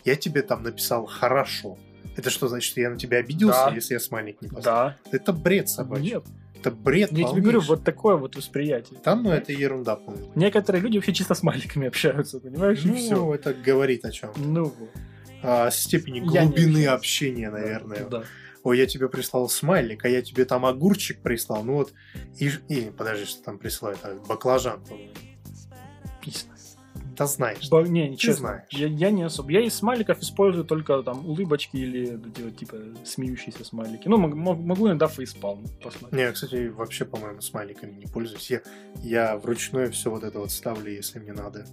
Я 0.05 0.15
тебе 0.15 0.41
там 0.41 0.63
написал 0.63 1.05
«хорошо». 1.05 1.77
Это 2.17 2.29
что 2.29 2.47
значит, 2.47 2.75
я 2.77 2.89
на 2.89 2.97
тебя 2.97 3.17
обиделся, 3.17 3.65
Да. 3.67 3.75
если 3.75 3.93
я 3.95 3.99
смайлик 3.99 4.41
не 4.41 4.47
поставил? 4.47 4.93
Да. 4.95 4.97
Это 5.11 5.33
бред 5.33 5.69
собачий. 5.69 6.13
Нет. 6.13 6.23
Это 6.63 6.71
бред 6.71 7.11
Я 7.11 7.17
тебе 7.27 7.41
говорю, 7.41 7.59
полнейший. 7.59 7.67
вот 7.67 7.83
такое 7.83 8.15
вот 8.15 8.35
восприятие. 8.37 8.99
Там, 9.01 9.23
ну, 9.23 9.31
это 9.31 9.51
ерунда 9.51 9.97
полная. 9.97 10.29
Некоторые 10.35 10.81
люди 10.81 10.97
вообще 10.97 11.11
чисто 11.13 11.33
смайликами 11.35 11.87
общаются, 11.87 12.39
понимаешь, 12.39 12.83
и 12.85 12.87
Ну, 12.87 12.95
все. 12.95 13.35
это 13.35 13.53
говорит 13.53 14.05
о 14.05 14.11
чем? 14.11 14.31
Ну. 14.37 14.73
О 15.41 15.69
степени 15.71 16.21
глубины 16.21 16.85
общения, 16.87 17.49
наверное. 17.49 18.05
Да. 18.09 18.23
Ой, 18.63 18.77
я 18.77 18.85
тебе 18.85 19.09
прислал 19.09 19.49
смайлик, 19.49 20.05
а 20.05 20.07
я 20.07 20.21
тебе 20.21 20.45
там 20.45 20.65
огурчик 20.65 21.21
прислал. 21.21 21.63
Ну 21.65 21.73
вот, 21.73 21.91
и, 22.39 22.49
и 22.69 22.91
подожди, 22.91 23.25
что 23.25 23.43
там 23.43 23.57
присылают? 23.59 23.99
А, 24.03 24.17
Баклажан, 24.25 24.81
по-моему. 24.85 25.11
Да 27.15 27.27
знаешь. 27.27 27.69
Ба- 27.69 27.83
Не, 27.83 28.09
не 28.09 28.17
честно. 28.17 28.47
знаешь. 28.47 28.63
Я, 28.71 28.87
я 28.87 29.11
не 29.11 29.23
особо. 29.23 29.51
Я 29.51 29.61
из 29.61 29.73
смайликов 29.75 30.19
использую 30.19 30.65
только 30.65 31.01
там 31.03 31.25
улыбочки 31.27 31.77
или 31.77 32.19
типа 32.57 32.77
смеющиеся 33.05 33.63
смайлики. 33.63 34.07
Ну, 34.07 34.17
мог- 34.17 34.33
мог- 34.35 34.59
могу 34.59 34.87
иногда 34.87 35.07
фейспалм 35.07 35.65
посмотреть. 35.83 36.11
Не, 36.13 36.21
я, 36.23 36.31
кстати, 36.31 36.67
вообще, 36.69 37.05
по-моему, 37.05 37.41
смайликами 37.41 37.91
не 37.93 38.05
пользуюсь. 38.07 38.49
Я, 38.49 38.61
я 39.03 39.37
вручную 39.37 39.91
все 39.91 40.09
вот 40.09 40.23
это 40.23 40.39
вот 40.39 40.51
ставлю, 40.51 40.91
если 40.91 41.19
мне 41.19 41.33
надо. 41.33 41.65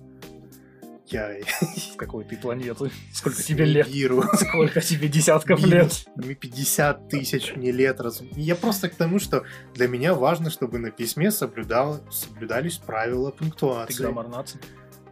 Я 1.06 1.34
С 1.76 1.96
какой 1.96 2.24
ты 2.24 2.36
планеты? 2.36 2.90
Сколько 3.12 3.42
тебе 3.42 3.64
лет? 3.64 3.88
Сколько 4.34 4.80
тебе 4.80 5.08
десятков 5.08 5.64
лет? 5.66 6.04
Мне 6.14 6.34
50 6.34 7.08
тысяч 7.08 7.52
мне 7.56 7.72
лет. 7.72 8.00
раз- 8.00 8.22
Я 8.36 8.54
просто 8.54 8.88
к 8.88 8.94
тому, 8.94 9.18
что 9.18 9.42
для 9.74 9.88
меня 9.88 10.14
важно, 10.14 10.50
чтобы 10.50 10.78
на 10.78 10.90
письме 10.90 11.30
соблюдал, 11.32 12.00
соблюдались 12.12 12.76
правила 12.78 13.32
Ты 13.32 13.38
пунктуации. 13.38 14.02
граммар-наци. 14.04 14.60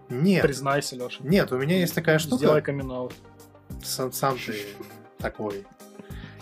Нет, 0.09 0.42
Признайся, 0.42 0.96
Леша. 0.96 1.18
нет, 1.22 1.52
у 1.52 1.59
меня 1.59 1.78
есть 1.78 1.94
такая 1.94 2.18
штука. 2.18 2.38
Сделай 2.38 2.62
камин 2.62 3.11
Сам, 3.82 4.12
сам 4.12 4.38
ты 4.38 4.64
такой. 5.18 5.66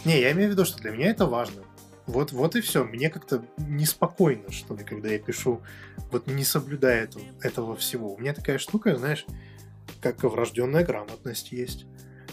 Не, 0.04 0.20
я 0.20 0.32
имею 0.32 0.50
в 0.50 0.52
виду, 0.52 0.64
что 0.64 0.78
для 0.78 0.92
меня 0.92 1.10
это 1.10 1.26
важно. 1.26 1.62
Вот, 2.06 2.30
вот 2.30 2.54
и 2.54 2.60
все. 2.60 2.84
Мне 2.84 3.10
как-то 3.10 3.44
неспокойно, 3.58 4.52
что 4.52 4.76
ли, 4.76 4.84
когда 4.84 5.08
я 5.08 5.18
пишу, 5.18 5.60
вот 6.12 6.28
не 6.28 6.44
соблюдая 6.44 7.04
этого, 7.04 7.24
этого 7.42 7.76
всего. 7.76 8.14
У 8.14 8.18
меня 8.18 8.32
такая 8.32 8.58
штука, 8.58 8.96
знаешь, 8.96 9.26
как 10.00 10.22
врожденная 10.22 10.84
грамотность 10.84 11.50
есть. 11.50 11.86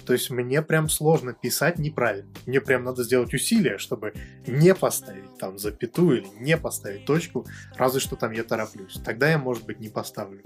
То 0.05 0.13
есть 0.13 0.29
мне 0.29 0.61
прям 0.61 0.89
сложно 0.89 1.33
писать 1.33 1.79
неправильно. 1.79 2.31
Мне 2.45 2.61
прям 2.61 2.83
надо 2.83 3.03
сделать 3.03 3.33
усилия, 3.33 3.77
чтобы 3.77 4.13
не 4.47 4.75
поставить 4.75 5.37
там 5.37 5.57
запятую 5.57 6.21
или 6.21 6.27
не 6.39 6.57
поставить 6.57 7.05
точку, 7.05 7.45
разве 7.75 7.99
что 7.99 8.15
там 8.15 8.31
я 8.31 8.43
тороплюсь. 8.43 8.99
Тогда 9.03 9.29
я, 9.29 9.37
может 9.37 9.65
быть, 9.65 9.79
не 9.79 9.89
поставлю 9.89 10.41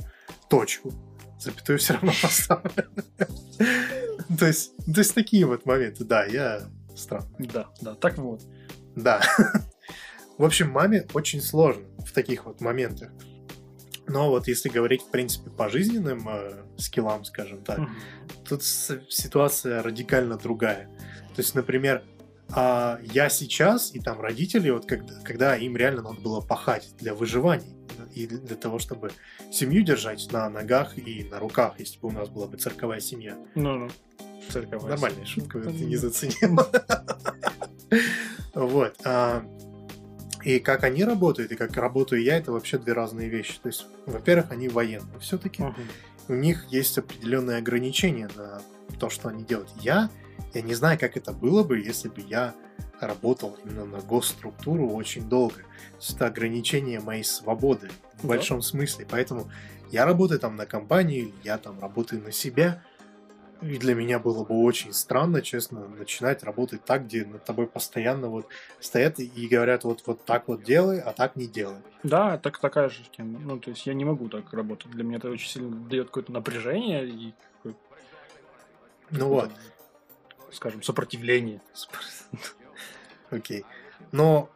точку. 0.50 0.94
Запятую 1.40 1.80
все 1.80 1.94
равно 1.94 2.14
поставлю. 2.22 2.86
То 4.40 4.48
есть, 4.48 4.76
то 4.78 5.00
есть 5.00 5.14
такие 5.14 5.46
вот 5.46 5.66
моменты, 5.66 6.04
да, 6.04 6.26
я 6.26 6.64
странно. 6.96 7.30
Да, 7.40 7.70
да, 7.82 7.96
так 7.96 8.18
вот. 8.18 8.42
Да. 8.96 9.22
В 10.38 10.44
общем, 10.44 10.70
маме 10.70 11.08
очень 11.14 11.42
сложно 11.42 11.86
в 12.00 12.12
таких 12.12 12.46
вот 12.46 12.62
моментах. 12.62 13.12
Но 14.08 14.30
вот 14.30 14.48
если 14.48 14.70
говорить, 14.70 15.02
в 15.04 15.10
принципе, 15.10 15.50
по 15.50 15.70
жизненным 15.70 16.28
э, 16.30 16.64
скиллам, 16.78 17.26
скажем 17.26 17.62
так, 17.64 17.80
Мгм. 17.80 17.96
тут 18.48 18.64
ситуация 18.64 19.84
радикально 19.84 20.38
другая. 20.38 20.88
То 21.36 21.42
есть, 21.42 21.56
например, 21.56 22.04
а, 22.50 23.00
я 23.04 23.28
сейчас 23.30 23.94
и 23.94 24.00
там 24.00 24.22
родители, 24.22 24.70
вот 24.70 24.86
когда, 24.86 25.14
когда 25.24 25.58
им 25.58 25.76
реально 25.76 26.02
надо 26.04 26.22
было 26.22 26.40
пахать 26.40 26.94
для 26.98 27.14
выживания 27.14 27.76
и 28.16 28.26
для 28.26 28.56
того, 28.56 28.80
чтобы 28.80 29.12
семью 29.52 29.84
держать 29.84 30.32
на 30.32 30.50
ногах 30.50 30.98
и 30.98 31.26
на 31.26 31.40
руках, 31.40 31.74
если 31.80 32.00
бы 32.00 32.08
у 32.08 32.12
нас 32.12 32.30
была 32.30 32.48
бы 32.48 32.56
цирковая 32.58 33.02
семья. 33.02 33.36
Ну-ну. 33.56 33.90
Цирковая 34.50 34.92
Нормальная 34.92 35.26
семья. 35.26 35.42
шутка, 35.42 35.60
ты 35.60 35.86
не 35.86 35.98
заценил. 35.98 36.58
Вот. 38.54 38.96
И 40.44 40.60
как 40.60 40.84
они 40.84 41.04
работают, 41.04 41.52
и 41.52 41.56
как 41.56 41.76
работаю 41.78 42.22
я, 42.22 42.38
это 42.38 42.52
вообще 42.52 42.78
две 42.78 42.94
разные 42.94 43.28
вещи. 43.30 43.60
То 43.62 43.68
есть, 43.68 43.88
во-первых, 44.06 44.52
они 44.52 44.68
военные 44.70 45.20
все-таки. 45.20 45.64
Мгм. 45.64 45.76
У 46.30 46.34
них 46.34 46.66
есть 46.70 46.98
определенные 46.98 47.58
ограничения 47.58 48.30
на 48.36 48.62
то, 49.00 49.10
что 49.10 49.30
они 49.30 49.44
делают. 49.44 49.70
Я, 49.82 50.10
я 50.54 50.62
не 50.62 50.74
знаю, 50.76 51.00
как 51.00 51.18
это 51.18 51.32
было 51.34 51.64
бы, 51.64 51.80
если 51.80 52.10
бы 52.10 52.22
я 52.22 52.54
работал 53.00 53.58
именно 53.64 53.86
на 53.86 54.00
госструктуру 54.00 54.90
очень 54.90 55.28
долго. 55.28 55.56
Это 56.10 56.26
ограничение 56.28 57.00
моей 57.00 57.24
свободы 57.24 57.90
в 58.18 58.24
Да. 58.24 58.28
большом 58.30 58.62
смысле. 58.62 59.06
Поэтому 59.10 59.50
я 59.92 60.06
работаю 60.06 60.40
там 60.40 60.56
на 60.56 60.66
компанию, 60.66 61.32
я 61.44 61.58
там 61.58 61.80
работаю 61.80 62.22
на 62.22 62.32
себя. 62.32 62.84
И 63.62 63.78
для 63.78 63.96
меня 63.96 64.20
было 64.20 64.44
бы 64.44 64.64
очень 64.64 64.94
странно, 64.94 65.42
честно, 65.42 65.88
начинать 65.88 66.44
работать 66.44 66.86
так, 66.86 67.06
где 67.06 67.26
над 67.26 67.44
тобой 67.44 67.66
постоянно 67.68 68.28
вот 68.30 68.48
стоят 68.80 69.20
и 69.20 69.48
говорят, 69.48 69.84
вот, 69.84 70.04
вот 70.06 70.24
так 70.26 70.48
вот 70.48 70.64
делай, 70.64 71.00
а 71.00 71.12
так 71.12 71.36
не 71.36 71.48
делай. 71.48 71.78
Да, 72.04 72.38
так, 72.38 72.60
такая 72.60 72.90
же 72.90 73.02
тема. 73.16 73.40
Ну, 73.40 73.60
то 73.60 73.72
есть 73.72 73.88
я 73.88 73.94
не 73.94 74.06
могу 74.06 74.30
так 74.30 74.54
работать. 74.54 74.92
Для 74.92 75.04
меня 75.04 75.18
это 75.18 75.30
очень 75.30 75.50
сильно 75.50 75.76
дает 75.76 76.08
какое-то 76.08 76.32
напряжение 76.32 77.08
и 77.08 77.34
Ну 79.10 79.30
вот. 79.30 79.52
скажем, 80.52 80.84
сопротивление. 80.84 81.62
Окей. 83.32 83.66
Но 84.12 84.50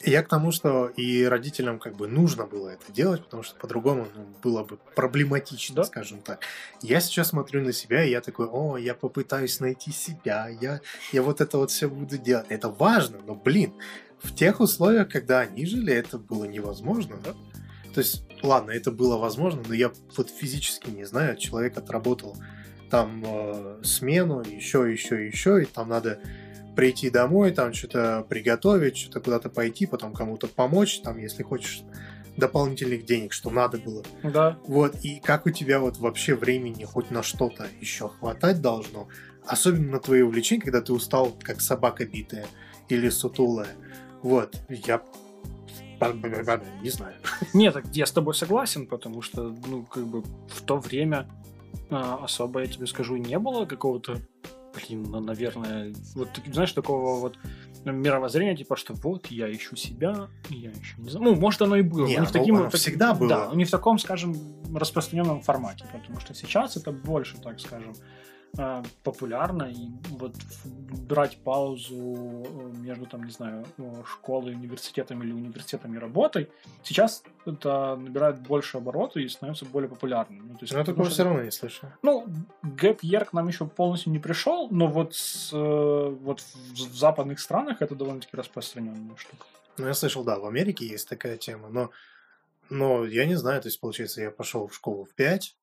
я 0.00 0.22
к 0.22 0.28
тому, 0.28 0.50
что 0.52 0.88
и 0.88 1.24
родителям 1.24 1.78
как 1.78 1.96
бы 1.96 2.08
нужно 2.08 2.46
было 2.46 2.70
это 2.70 2.90
делать, 2.92 3.22
потому 3.24 3.42
что 3.42 3.54
по-другому 3.56 4.08
ну, 4.14 4.26
было 4.42 4.64
бы 4.64 4.78
проблематично, 4.94 5.76
Да. 5.76 5.84
скажем 5.84 6.20
так. 6.20 6.40
Я 6.80 7.00
сейчас 7.00 7.28
смотрю 7.28 7.62
на 7.62 7.72
себя, 7.72 8.04
и 8.04 8.10
я 8.10 8.20
такой, 8.20 8.46
о, 8.46 8.76
я 8.76 8.94
попытаюсь 8.94 9.60
найти 9.60 9.92
себя, 9.92 10.48
я, 10.60 10.80
я 11.12 11.22
вот 11.22 11.40
это 11.40 11.58
вот 11.58 11.70
все 11.70 11.88
буду 11.88 12.18
делать. 12.18 12.46
Это 12.48 12.68
важно, 12.68 13.18
но, 13.24 13.34
блин, 13.34 13.74
в 14.20 14.34
тех 14.34 14.60
условиях, 14.60 15.08
когда 15.08 15.40
они 15.40 15.66
жили, 15.66 15.92
это 15.92 16.18
было 16.18 16.44
невозможно, 16.44 17.16
да? 17.24 17.34
То 17.94 18.00
есть, 18.00 18.24
ладно, 18.42 18.70
это 18.70 18.90
было 18.90 19.18
возможно, 19.18 19.62
но 19.66 19.74
я 19.74 19.92
вот 20.16 20.30
физически 20.30 20.90
не 20.90 21.04
знаю, 21.04 21.36
человек 21.36 21.76
отработал 21.76 22.36
там 22.90 23.22
э, 23.24 23.80
смену, 23.84 24.42
еще, 24.42 24.90
еще, 24.90 25.26
еще, 25.26 25.62
и 25.62 25.66
там 25.66 25.88
надо 25.88 26.18
прийти 26.76 27.10
домой, 27.10 27.52
там 27.52 27.72
что-то 27.72 28.24
приготовить, 28.28 28.96
что-то 28.96 29.20
куда-то 29.20 29.50
пойти, 29.50 29.86
потом 29.86 30.14
кому-то 30.14 30.48
помочь, 30.48 31.00
там, 31.00 31.18
если 31.18 31.42
хочешь 31.42 31.82
дополнительных 32.36 33.04
денег, 33.04 33.32
что 33.32 33.50
надо 33.50 33.78
было. 33.78 34.02
Да, 34.22 34.58
Вот, 34.66 34.96
и 35.02 35.20
как 35.20 35.46
у 35.46 35.50
тебя 35.50 35.80
вот 35.80 35.98
вообще 35.98 36.34
времени 36.34 36.84
хоть 36.84 37.10
на 37.10 37.22
что-то 37.22 37.66
еще 37.80 38.08
хватать 38.08 38.62
должно, 38.62 39.08
особенно 39.46 39.92
на 39.92 40.00
твои 40.00 40.22
увлечения, 40.22 40.62
когда 40.62 40.80
ты 40.80 40.92
устал, 40.92 41.32
как 41.42 41.60
собака 41.60 42.06
битая 42.06 42.46
или 42.88 43.10
сутулая. 43.10 43.68
Вот, 44.22 44.56
я 44.68 45.02
не 46.82 46.90
знаю. 46.90 47.14
Нет, 47.54 47.76
я 47.92 48.06
с 48.06 48.12
тобой 48.12 48.34
согласен, 48.34 48.86
потому 48.86 49.22
что, 49.22 49.54
ну, 49.66 49.84
как 49.84 50.06
бы 50.06 50.22
в 50.48 50.62
то 50.62 50.78
время 50.78 51.28
а, 51.90 52.20
особо, 52.24 52.60
я 52.60 52.66
тебе 52.66 52.86
скажу, 52.86 53.16
не 53.16 53.38
было 53.38 53.66
какого-то, 53.66 54.18
блин, 54.74 55.04
ну, 55.10 55.20
наверное, 55.20 55.94
вот, 56.14 56.28
знаешь, 56.52 56.72
такого 56.72 57.20
вот 57.20 57.38
мировоззрения, 57.84 58.56
типа, 58.56 58.76
что 58.76 58.94
вот, 58.94 59.26
я 59.26 59.50
ищу 59.52 59.76
себя, 59.76 60.28
я 60.50 60.70
еще 60.70 60.94
не 60.98 61.08
знаю. 61.10 61.24
Ну, 61.24 61.34
может, 61.34 61.62
оно 61.62 61.76
и 61.76 61.82
было. 61.82 62.06
Не, 62.06 62.12
не 62.12 62.16
в 62.18 62.20
оно- 62.20 62.30
таким 62.32 62.54
оно 62.56 62.64
так- 62.70 62.74
всегда 62.80 63.14
было. 63.14 63.28
Да, 63.28 63.50
не 63.54 63.64
в 63.64 63.70
таком, 63.70 63.98
скажем, 63.98 64.36
распространенном 64.74 65.42
формате, 65.42 65.84
потому 65.92 66.20
что 66.20 66.34
сейчас 66.34 66.76
это 66.76 66.92
больше, 66.92 67.36
так 67.38 67.58
скажем, 67.60 67.94
популярно, 69.02 69.64
и 69.64 69.88
вот 70.10 70.34
брать 70.64 71.38
паузу 71.38 71.94
э, 72.46 72.72
между, 72.76 73.06
там, 73.06 73.24
не 73.24 73.30
знаю, 73.30 73.64
э, 73.78 74.02
школой, 74.06 74.52
университетом 74.54 75.22
или 75.22 75.32
университетом 75.32 75.94
и 75.94 75.98
работой, 75.98 76.50
сейчас 76.82 77.22
это 77.46 77.96
набирает 77.96 78.40
больше 78.40 78.76
обороты 78.76 79.22
и 79.22 79.28
становится 79.28 79.64
более 79.64 79.88
популярным. 79.88 80.48
Ну, 80.48 80.54
то 80.54 80.62
есть, 80.64 80.72
Но 80.72 80.80
я 80.80 80.84
такого 80.84 81.06
что- 81.06 81.14
все 81.14 81.24
равно 81.24 81.42
не 81.42 81.50
слышал. 81.50 81.88
ну, 82.02 82.26
гэп 82.62 83.00
к 83.00 83.32
нам 83.32 83.48
еще 83.48 83.66
полностью 83.66 84.12
не 84.12 84.18
пришел, 84.18 84.68
но 84.70 84.86
вот, 84.86 85.14
с, 85.14 85.50
э, 85.52 85.56
вот 86.20 86.40
в, 86.40 86.54
в 86.74 86.94
западных 86.96 87.40
странах 87.40 87.80
это 87.80 87.94
довольно-таки 87.94 88.36
распространенная 88.36 89.16
штука. 89.16 89.46
Ну, 89.78 89.86
я 89.86 89.94
слышал, 89.94 90.24
да, 90.24 90.38
в 90.38 90.44
Америке 90.46 90.86
есть 90.86 91.08
такая 91.08 91.38
тема, 91.38 91.70
но, 91.70 91.90
но 92.68 93.06
я 93.06 93.24
не 93.24 93.34
знаю, 93.36 93.62
то 93.62 93.68
есть, 93.68 93.80
получается, 93.80 94.20
я 94.20 94.30
пошел 94.30 94.66
в 94.66 94.74
школу 94.74 95.04
в 95.04 95.14
5, 95.14 95.56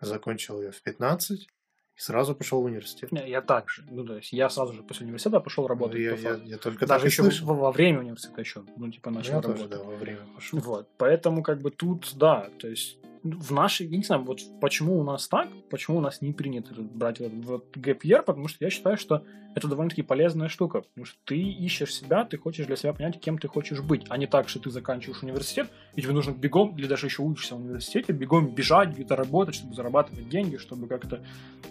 закончил 0.00 0.60
ее 0.60 0.72
в 0.72 0.82
15, 0.82 1.48
и 1.96 2.00
сразу 2.00 2.34
пошел 2.34 2.62
в 2.62 2.64
университет. 2.64 3.12
Не, 3.12 3.28
я 3.28 3.42
так 3.42 3.68
же. 3.68 3.84
Ну, 3.90 4.04
то 4.04 4.16
есть 4.16 4.32
я 4.32 4.48
сразу 4.48 4.72
же 4.72 4.82
после 4.82 5.04
университета 5.04 5.40
пошел 5.40 5.64
Ну, 5.64 5.68
работать. 5.68 6.00
я, 6.00 6.14
по 6.14 6.18
я, 6.20 6.30
факту. 6.30 6.46
я 6.48 6.58
только 6.58 6.86
Даже 6.86 7.06
еще 7.06 7.22
слышал. 7.22 7.46
во, 7.54 7.70
время 7.72 8.00
университета 8.00 8.40
еще, 8.40 8.64
ну, 8.76 8.90
типа, 8.90 9.10
Ну, 9.10 9.16
начал 9.18 9.30
Я 9.34 9.40
работать. 9.42 9.68
тоже, 9.68 9.68
да, 9.68 9.82
во 9.90 9.96
время 9.96 10.20
пошел. 10.34 10.58
Вот, 10.60 10.88
поэтому 10.96 11.42
как 11.42 11.60
бы 11.60 11.70
тут, 11.70 12.12
да, 12.16 12.48
то 12.58 12.68
есть 12.68 12.98
в 13.22 13.52
нашей, 13.52 13.86
я 13.86 13.96
не 13.96 14.02
знаю, 14.02 14.22
вот 14.22 14.40
почему 14.60 14.98
у 14.98 15.04
нас 15.04 15.28
так, 15.28 15.48
почему 15.70 15.98
у 15.98 16.00
нас 16.00 16.20
не 16.22 16.32
принято 16.32 16.74
брать 16.74 17.20
вот, 17.20 17.32
вот 17.32 17.76
gap 17.76 18.00
year, 18.02 18.22
потому 18.22 18.48
что 18.48 18.64
я 18.64 18.70
считаю, 18.70 18.96
что 18.96 19.24
это 19.54 19.68
довольно-таки 19.68 20.02
полезная 20.02 20.48
штука, 20.48 20.80
потому 20.80 21.04
что 21.04 21.18
ты 21.24 21.38
ищешь 21.38 21.94
себя, 21.94 22.24
ты 22.24 22.38
хочешь 22.38 22.66
для 22.66 22.76
себя 22.76 22.92
понять, 22.92 23.20
кем 23.20 23.38
ты 23.38 23.48
хочешь 23.48 23.80
быть, 23.80 24.06
а 24.08 24.16
не 24.16 24.26
так, 24.26 24.48
что 24.48 24.58
ты 24.58 24.70
заканчиваешь 24.70 25.22
университет, 25.22 25.70
и 25.94 26.02
тебе 26.02 26.12
нужно 26.12 26.32
бегом, 26.32 26.76
или 26.76 26.86
даже 26.86 27.06
еще 27.06 27.22
учишься 27.22 27.54
в 27.54 27.60
университете, 27.60 28.12
бегом 28.12 28.54
бежать, 28.54 28.90
где-то 28.90 29.14
работать, 29.14 29.54
чтобы 29.54 29.74
зарабатывать 29.74 30.28
деньги, 30.28 30.56
чтобы 30.56 30.88
как-то 30.88 31.24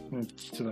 ну, 0.10 0.26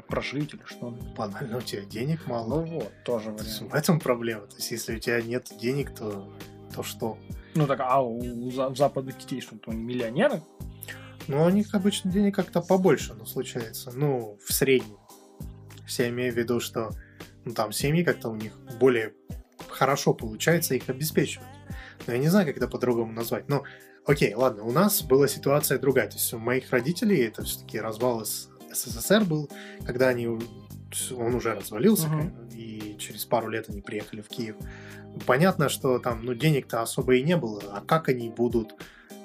прожить 0.08 0.54
или 0.54 0.62
что. 0.66 0.92
Банально, 1.18 1.58
у 1.58 1.62
тебя 1.62 1.84
денег 1.84 2.26
мало. 2.28 2.62
Ну 2.62 2.66
вот, 2.76 2.92
тоже 3.04 3.32
вариант. 3.32 3.72
В 3.72 3.74
этом 3.74 4.00
проблема. 4.00 4.48
То 4.48 4.56
есть, 4.56 4.72
если 4.72 4.96
у 4.96 5.00
тебя 5.00 5.22
нет 5.22 5.52
денег, 5.60 5.94
то, 5.94 6.32
то 6.74 6.84
что? 6.84 7.18
Ну 7.56 7.68
так, 7.68 7.80
а 7.82 8.02
у, 8.02 8.20
у 8.20 8.76
западных 8.76 9.18
детей 9.18 9.42
что, 9.42 9.58
то 9.58 9.72
они 9.72 9.84
миллионеры? 9.84 10.42
Ну, 11.28 11.44
у 11.44 11.50
них 11.50 11.76
обычно 11.76 12.12
денег 12.12 12.36
как-то 12.36 12.62
побольше, 12.62 13.14
ну, 13.14 13.26
случается. 13.26 13.92
Ну, 13.94 14.38
в 14.44 14.54
среднем. 14.54 14.98
Я 15.88 16.10
имею 16.10 16.34
в 16.34 16.38
виду, 16.38 16.60
что 16.60 16.92
ну, 17.46 17.54
там 17.54 17.72
семьи 17.72 18.04
как-то 18.04 18.30
у 18.30 18.36
них 18.36 18.54
более 18.80 19.14
хорошо 19.68 20.14
получается 20.14 20.76
их 20.76 20.90
обеспечивать. 20.90 21.48
Но 22.08 22.14
я 22.14 22.20
не 22.20 22.28
знаю, 22.28 22.48
как 22.48 22.58
это 22.58 22.68
по-другому 22.68 23.12
назвать. 23.12 23.48
Но, 23.50 23.64
окей, 24.06 24.34
ладно, 24.34 24.64
у 24.64 24.72
нас 24.72 25.02
была 25.02 25.28
ситуация 25.28 25.80
другая. 25.80 26.08
То 26.08 26.16
есть 26.16 26.34
у 26.34 26.40
моих 26.40 26.72
родителей 26.72 27.26
это 27.26 27.44
все-таки 27.44 27.80
развал 27.80 28.26
СССР 28.26 29.24
был, 29.24 29.50
когда 29.86 30.10
они 30.10 30.28
он 30.28 31.36
уже 31.36 31.54
развалился, 31.54 32.08
uh-huh. 32.08 32.49
Через 33.00 33.26
пару 33.26 33.50
лет 33.50 33.70
они 33.70 33.82
приехали 33.82 34.22
в 34.22 34.28
Киев. 34.28 34.56
Понятно, 35.26 35.70
что 35.70 36.00
там, 36.00 36.24
ну, 36.24 36.34
денег-то 36.34 36.82
особо 36.82 37.16
и 37.16 37.24
не 37.24 37.38
было, 37.38 37.62
а 37.72 37.82
как 37.82 38.10
они 38.10 38.30
будут 38.30 38.76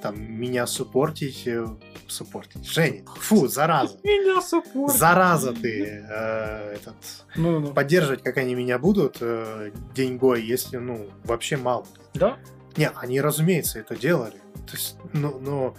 там 0.05 0.21
меня 0.21 0.67
суппортить, 0.67 1.47
э, 1.47 1.67
суппортить, 2.09 2.67
Женя, 2.67 3.05
фу, 3.07 3.47
зараза. 3.49 3.99
Меня 4.03 4.43
суппортить. 4.43 4.99
Зараза 4.99 5.55
ты, 5.55 6.05
э, 6.07 6.75
этот, 6.75 6.97
ну, 7.37 7.61
ну. 7.61 7.73
поддерживать, 7.73 8.23
как 8.23 8.37
они 8.37 8.55
меня 8.55 8.79
будут 8.79 9.19
э, 9.21 9.73
деньгой, 9.95 10.43
если, 10.43 10.77
ну, 10.77 11.09
вообще 11.25 11.57
мало. 11.57 11.87
Да? 12.13 12.37
Не, 12.77 12.91
они, 12.91 13.21
разумеется, 13.21 13.79
это 13.79 13.97
делали. 13.97 14.37
То 14.67 14.73
есть, 14.73 14.97
но, 15.15 15.39
но 15.39 15.75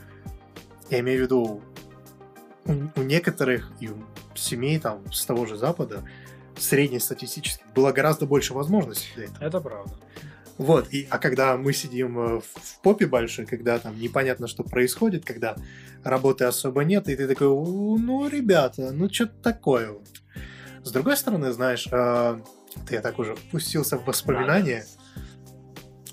я 0.90 1.02
имею 1.02 1.20
в 1.20 1.22
виду, 1.24 1.62
у, 2.66 2.74
у 3.00 3.04
некоторых 3.04 3.72
и 3.80 3.90
у 3.90 4.04
семей 4.34 4.80
там 4.80 5.12
с 5.12 5.26
того 5.26 5.46
же 5.46 5.56
Запада 5.56 6.04
среднестатистически 6.58 7.64
было 7.74 7.92
гораздо 7.92 8.26
больше 8.26 8.54
возможностей 8.54 9.10
для 9.16 9.26
этого. 9.26 9.44
Это 9.44 9.62
правда. 9.62 9.96
Вот, 10.58 10.88
и, 10.94 11.06
а 11.10 11.18
когда 11.18 11.58
мы 11.58 11.74
сидим 11.74 12.18
э, 12.18 12.40
в 12.40 12.82
попе 12.82 13.08
большой, 13.08 13.46
когда 13.46 13.78
там 13.78 14.00
непонятно, 14.00 14.48
что 14.48 14.64
происходит, 14.64 15.26
когда 15.26 15.58
работы 16.04 16.46
особо 16.46 16.86
нет, 16.86 17.10
и 17.10 17.16
ты 17.16 17.28
такой, 17.28 17.48
ну, 17.48 18.28
ребята, 18.30 18.92
ну, 18.92 19.12
что-то 19.12 19.34
такое 19.42 19.92
вот. 19.92 20.08
С 20.84 20.92
другой 20.92 21.18
стороны, 21.18 21.52
знаешь, 21.52 21.88
э, 21.92 22.40
ты 22.88 22.96
я 22.96 23.02
так 23.02 23.20
уже 23.20 23.36
впустился 23.36 23.98
в 23.98 24.06
воспоминания, 24.06 24.86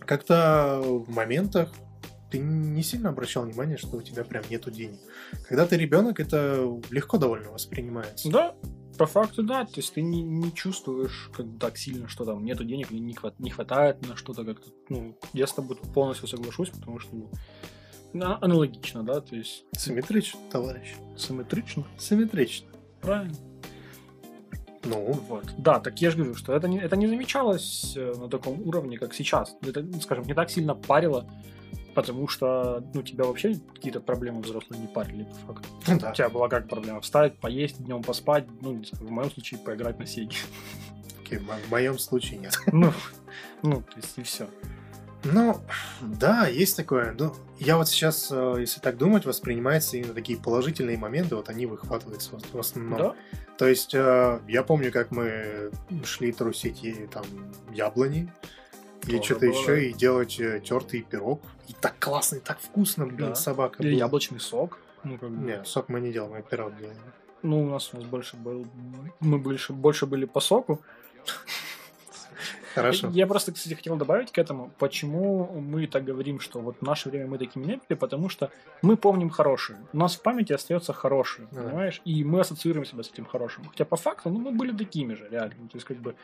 как-то 0.00 0.80
в 0.82 1.08
моментах 1.14 1.72
ты 2.30 2.38
не 2.38 2.82
сильно 2.82 3.10
обращал 3.10 3.44
внимание, 3.44 3.76
что 3.76 3.98
у 3.98 4.02
тебя 4.02 4.24
прям 4.24 4.42
нету 4.50 4.70
денег. 4.70 4.98
Когда 5.46 5.66
ты 5.66 5.76
ребенок, 5.76 6.18
это 6.18 6.66
легко 6.90 7.18
довольно 7.18 7.50
воспринимается. 7.50 8.30
Да, 8.30 8.54
по 8.98 9.06
факту, 9.06 9.42
да. 9.42 9.64
То 9.64 9.76
есть 9.76 9.94
ты 9.94 10.02
не, 10.02 10.22
не 10.22 10.52
чувствуешь 10.52 11.30
как 11.32 11.46
так 11.58 11.76
сильно, 11.76 12.08
что 12.08 12.24
там 12.24 12.44
нету 12.44 12.64
денег, 12.64 12.90
не, 12.90 13.14
хват, 13.14 13.38
не 13.38 13.50
хватает 13.50 14.06
на 14.06 14.16
что-то 14.16 14.44
как-то. 14.44 14.70
Ну, 14.88 15.16
я 15.32 15.46
с 15.46 15.52
тобой 15.52 15.76
полностью 15.94 16.28
соглашусь, 16.28 16.70
потому 16.70 16.98
что 16.98 17.10
ну, 18.12 18.38
аналогично, 18.40 19.02
да, 19.02 19.20
то 19.20 19.34
есть... 19.34 19.64
Симметрично, 19.72 20.38
товарищ. 20.50 20.94
Симметрично? 21.16 21.84
Симметрично. 21.98 22.68
Правильно. 23.00 23.36
Ну, 24.84 25.12
вот. 25.28 25.44
Да, 25.56 25.80
так 25.80 26.00
я 26.00 26.10
же 26.10 26.18
говорю, 26.18 26.34
что 26.34 26.54
это 26.54 26.68
не, 26.68 26.78
это 26.78 26.96
не 26.96 27.06
замечалось 27.06 27.94
э, 27.96 28.12
на 28.18 28.28
таком 28.28 28.60
уровне, 28.66 28.98
как 28.98 29.14
сейчас. 29.14 29.56
Это, 29.62 29.86
скажем, 30.00 30.26
не 30.26 30.34
так 30.34 30.50
сильно 30.50 30.74
парило 30.74 31.26
Потому 31.94 32.26
что, 32.28 32.82
ну, 32.94 33.02
тебя 33.02 33.24
вообще 33.24 33.54
какие-то 33.74 34.00
проблемы 34.00 34.40
взрослые 34.40 34.80
не 34.80 34.86
парили, 34.86 35.24
по 35.24 35.54
факту. 35.54 35.68
Ну, 35.86 35.98
да. 36.00 36.10
У 36.10 36.14
тебя 36.14 36.28
была 36.28 36.48
как 36.48 36.68
проблема? 36.68 37.00
Встать, 37.00 37.38
поесть, 37.38 37.84
днем 37.84 38.02
поспать, 38.02 38.46
ну, 38.60 38.82
в 38.92 39.10
моем 39.10 39.30
случае, 39.30 39.60
поиграть 39.60 39.98
на 39.98 40.06
Сеге. 40.06 40.30
Okay, 41.24 41.38
в 41.38 41.70
моем 41.70 41.98
случае 41.98 42.40
нет. 42.40 42.54
Ну, 42.72 42.92
ну, 43.62 43.82
то 43.82 43.96
есть 43.96 44.18
и 44.18 44.22
все. 44.22 44.48
Ну, 45.24 45.56
да, 46.00 46.46
есть 46.46 46.76
такое. 46.76 47.14
Ну, 47.18 47.32
я 47.58 47.76
вот 47.76 47.88
сейчас, 47.88 48.28
э, 48.30 48.56
если 48.58 48.80
так 48.80 48.98
думать, 48.98 49.24
воспринимается 49.24 49.96
именно 49.96 50.14
такие 50.14 50.38
положительные 50.38 50.98
моменты, 50.98 51.36
вот 51.36 51.48
они 51.48 51.66
выхватываются 51.66 52.32
в 52.52 52.58
основном. 52.58 52.98
Да? 52.98 53.14
То 53.56 53.68
есть, 53.68 53.94
э, 53.94 54.40
я 54.48 54.62
помню, 54.64 54.90
как 54.90 55.12
мы 55.12 55.70
шли 56.04 56.32
трусить 56.32 56.82
там 57.10 57.24
яблони, 57.72 58.32
или 59.06 59.20
что-то 59.20 59.46
еще, 59.46 59.88
и 59.88 59.92
делать 59.92 60.38
э, 60.40 60.60
тертый 60.60 61.02
пирог. 61.02 61.42
И 61.68 61.74
так 61.80 61.98
классно, 61.98 62.36
и 62.36 62.40
так 62.40 62.60
вкусно, 62.60 63.06
блин, 63.06 63.30
да. 63.30 63.34
собака. 63.34 63.82
Или 63.82 63.92
была. 63.92 63.98
яблочный 63.98 64.40
сок. 64.40 64.78
Ну, 65.04 65.18
как 65.18 65.30
бы. 65.30 65.44
Не, 65.44 65.64
сок 65.64 65.88
мы 65.88 66.00
не 66.00 66.12
делаем, 66.12 66.34
мы 66.34 66.42
пирог 66.42 66.76
делаем. 66.76 66.98
Ну, 67.42 67.64
у 67.64 67.70
нас, 67.70 67.90
у 67.92 67.96
нас 67.96 68.06
больше 68.06 68.36
был... 68.36 68.66
Мы 69.20 69.38
больше, 69.38 69.72
больше 69.72 70.06
были 70.06 70.26
по 70.26 70.40
соку. 70.40 70.80
Хорошо. 72.74 73.10
Я 73.10 73.26
просто, 73.26 73.52
кстати, 73.52 73.74
хотел 73.74 73.96
добавить 73.96 74.32
к 74.32 74.38
этому, 74.38 74.70
почему 74.78 75.46
мы 75.60 75.86
так 75.86 76.04
говорим, 76.04 76.40
что 76.40 76.60
вот 76.60 76.76
в 76.80 76.82
наше 76.82 77.10
время 77.10 77.26
мы 77.26 77.38
такими 77.38 77.64
не 77.64 77.76
были, 77.76 77.98
потому 77.98 78.28
что 78.28 78.50
мы 78.80 78.96
помним 78.96 79.28
хорошее. 79.28 79.78
У 79.92 79.98
нас 79.98 80.16
в 80.16 80.22
памяти 80.22 80.54
остается 80.54 80.92
хорошее, 80.92 81.48
да. 81.50 81.62
понимаешь? 81.62 82.00
И 82.04 82.24
мы 82.24 82.40
ассоциируем 82.40 82.86
себя 82.86 83.02
с 83.02 83.10
этим 83.10 83.26
хорошим. 83.26 83.64
Хотя 83.68 83.84
по 83.84 83.96
факту, 83.96 84.30
ну, 84.30 84.38
мы 84.38 84.52
были 84.52 84.74
такими 84.74 85.14
же, 85.14 85.28
реально. 85.30 85.68
То 85.68 85.76
есть, 85.76 85.84
как 85.84 85.98
бы, 85.98 86.14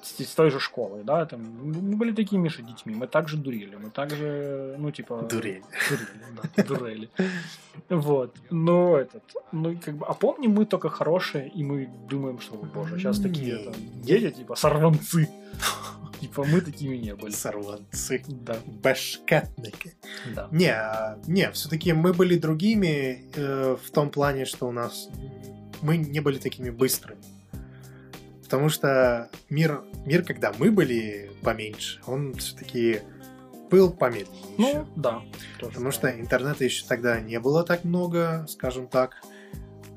с, 0.00 0.24
с 0.24 0.34
той 0.34 0.50
же 0.50 0.60
школы, 0.60 1.02
да, 1.04 1.26
там, 1.26 1.40
мы 1.42 1.96
были 1.96 2.12
такими 2.12 2.48
же 2.48 2.62
детьми, 2.62 2.94
мы 2.94 3.06
также 3.06 3.36
дурили, 3.36 3.76
мы 3.76 3.90
также, 3.90 4.76
ну, 4.78 4.90
типа... 4.90 5.22
Дурели. 5.22 5.62
Дурели, 5.90 6.08
да, 6.56 6.62
дурели. 6.64 7.10
Вот, 7.88 8.36
но 8.50 8.96
этот, 8.96 9.22
ну, 9.52 9.78
как 9.84 9.96
бы, 9.96 10.06
а 10.06 10.14
помним 10.14 10.52
мы 10.52 10.66
только 10.66 10.88
хорошие, 10.88 11.48
и 11.48 11.62
мы 11.62 11.88
думаем, 12.08 12.40
что, 12.40 12.56
боже, 12.56 12.98
сейчас 12.98 13.20
такие 13.20 13.58
там, 13.58 13.74
дети, 14.02 14.30
типа, 14.30 14.56
сорванцы. 14.56 15.28
Типа 16.20 16.44
мы 16.44 16.60
такими 16.60 16.96
не 16.96 17.16
были. 17.16 17.32
Сорванцы. 17.32 18.22
Да. 18.28 18.56
Башкетники. 18.64 19.96
Да. 20.36 20.46
Не, 20.52 20.72
а, 20.72 21.18
не, 21.26 21.50
все-таки 21.50 21.92
мы 21.92 22.12
были 22.12 22.38
другими 22.38 23.28
э, 23.34 23.76
в 23.84 23.90
том 23.90 24.08
плане, 24.08 24.44
что 24.44 24.68
у 24.68 24.72
нас 24.72 25.08
мы 25.80 25.96
не 25.96 26.20
были 26.20 26.38
такими 26.38 26.70
быстрыми. 26.70 27.20
Потому 28.52 28.68
что 28.68 29.30
мир, 29.48 29.82
мир, 30.04 30.22
когда 30.22 30.52
мы 30.58 30.70
были 30.70 31.30
поменьше, 31.40 32.02
он 32.06 32.34
все-таки 32.34 33.00
был 33.70 33.90
помедленнее. 33.90 34.54
Ну, 34.58 34.68
еще. 34.68 34.86
да. 34.94 35.22
Потому 35.58 35.90
что 35.90 36.10
интернета 36.10 36.62
еще 36.62 36.84
тогда 36.86 37.18
не 37.18 37.40
было 37.40 37.64
так 37.64 37.84
много, 37.84 38.44
скажем 38.46 38.88
так. 38.88 39.22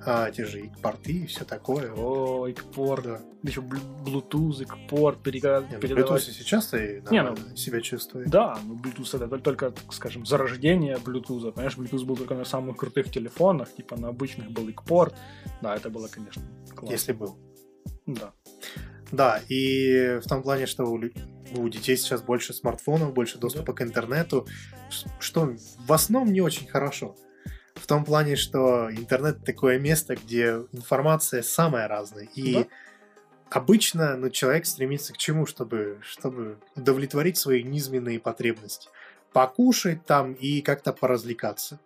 А, 0.05 0.31
те 0.31 0.45
же 0.45 0.71
порты 0.81 1.11
и 1.11 1.25
все 1.25 1.43
такое. 1.43 1.91
О, 1.97 2.49
икпорт. 2.49 3.03
Да. 3.03 3.21
Еще 3.43 3.59
Bluetooth, 3.59 4.63
икпорт, 4.63 5.21
передавать. 5.21 5.69
Bluetooth 5.71 6.19
сейчас 6.19 6.73
и 6.75 7.03
не, 7.11 7.23
ну, 7.23 7.35
себя 7.57 7.81
чувствует. 7.81 8.29
Да, 8.29 8.57
ну 8.63 8.75
Bluetooth 8.75 9.21
это 9.21 9.37
только, 9.39 9.73
скажем, 9.89 10.25
зарождение 10.25 10.95
Bluetooth. 10.95 11.51
Понимаешь, 11.51 11.77
Bluetooth 11.77 12.05
был 12.05 12.15
только 12.15 12.35
на 12.35 12.45
самых 12.45 12.77
крутых 12.77 13.11
телефонах, 13.11 13.75
типа 13.75 13.97
на 13.97 14.07
обычных 14.07 14.49
был 14.51 14.69
икпорт. 14.69 15.13
Да, 15.61 15.75
это 15.75 15.89
было, 15.89 16.07
конечно, 16.07 16.41
классно. 16.73 16.93
Если 16.93 17.11
был. 17.11 17.37
Да. 18.05 18.33
Да, 19.11 19.41
и 19.49 20.19
в 20.23 20.27
том 20.27 20.41
плане, 20.41 20.65
что 20.65 20.85
у, 20.85 20.99
у 21.53 21.69
детей 21.69 21.95
сейчас 21.95 22.21
больше 22.21 22.53
смартфонов, 22.53 23.13
больше 23.13 23.37
доступа 23.37 23.73
да. 23.73 23.73
к 23.73 23.81
интернету, 23.81 24.47
что 25.19 25.55
в 25.85 25.93
основном 25.93 26.33
не 26.33 26.41
очень 26.41 26.67
хорошо. 26.67 27.15
В 27.75 27.87
том 27.87 28.03
плане, 28.05 28.35
что 28.35 28.89
интернет 28.91 29.43
такое 29.43 29.79
место, 29.79 30.15
где 30.15 30.61
информация 30.71 31.43
самая 31.43 31.87
разная. 31.87 32.27
И 32.33 32.53
да. 32.53 32.67
обычно 33.49 34.17
ну, 34.17 34.29
человек 34.29 34.65
стремится 34.65 35.13
к 35.13 35.17
чему, 35.17 35.45
чтобы, 35.45 35.99
чтобы 36.01 36.57
удовлетворить 36.75 37.37
свои 37.37 37.63
низменные 37.63 38.19
потребности. 38.19 38.89
Покушать 39.33 40.05
там 40.05 40.33
и 40.33 40.61
как-то 40.61 40.93
поразвлекаться. 40.93 41.79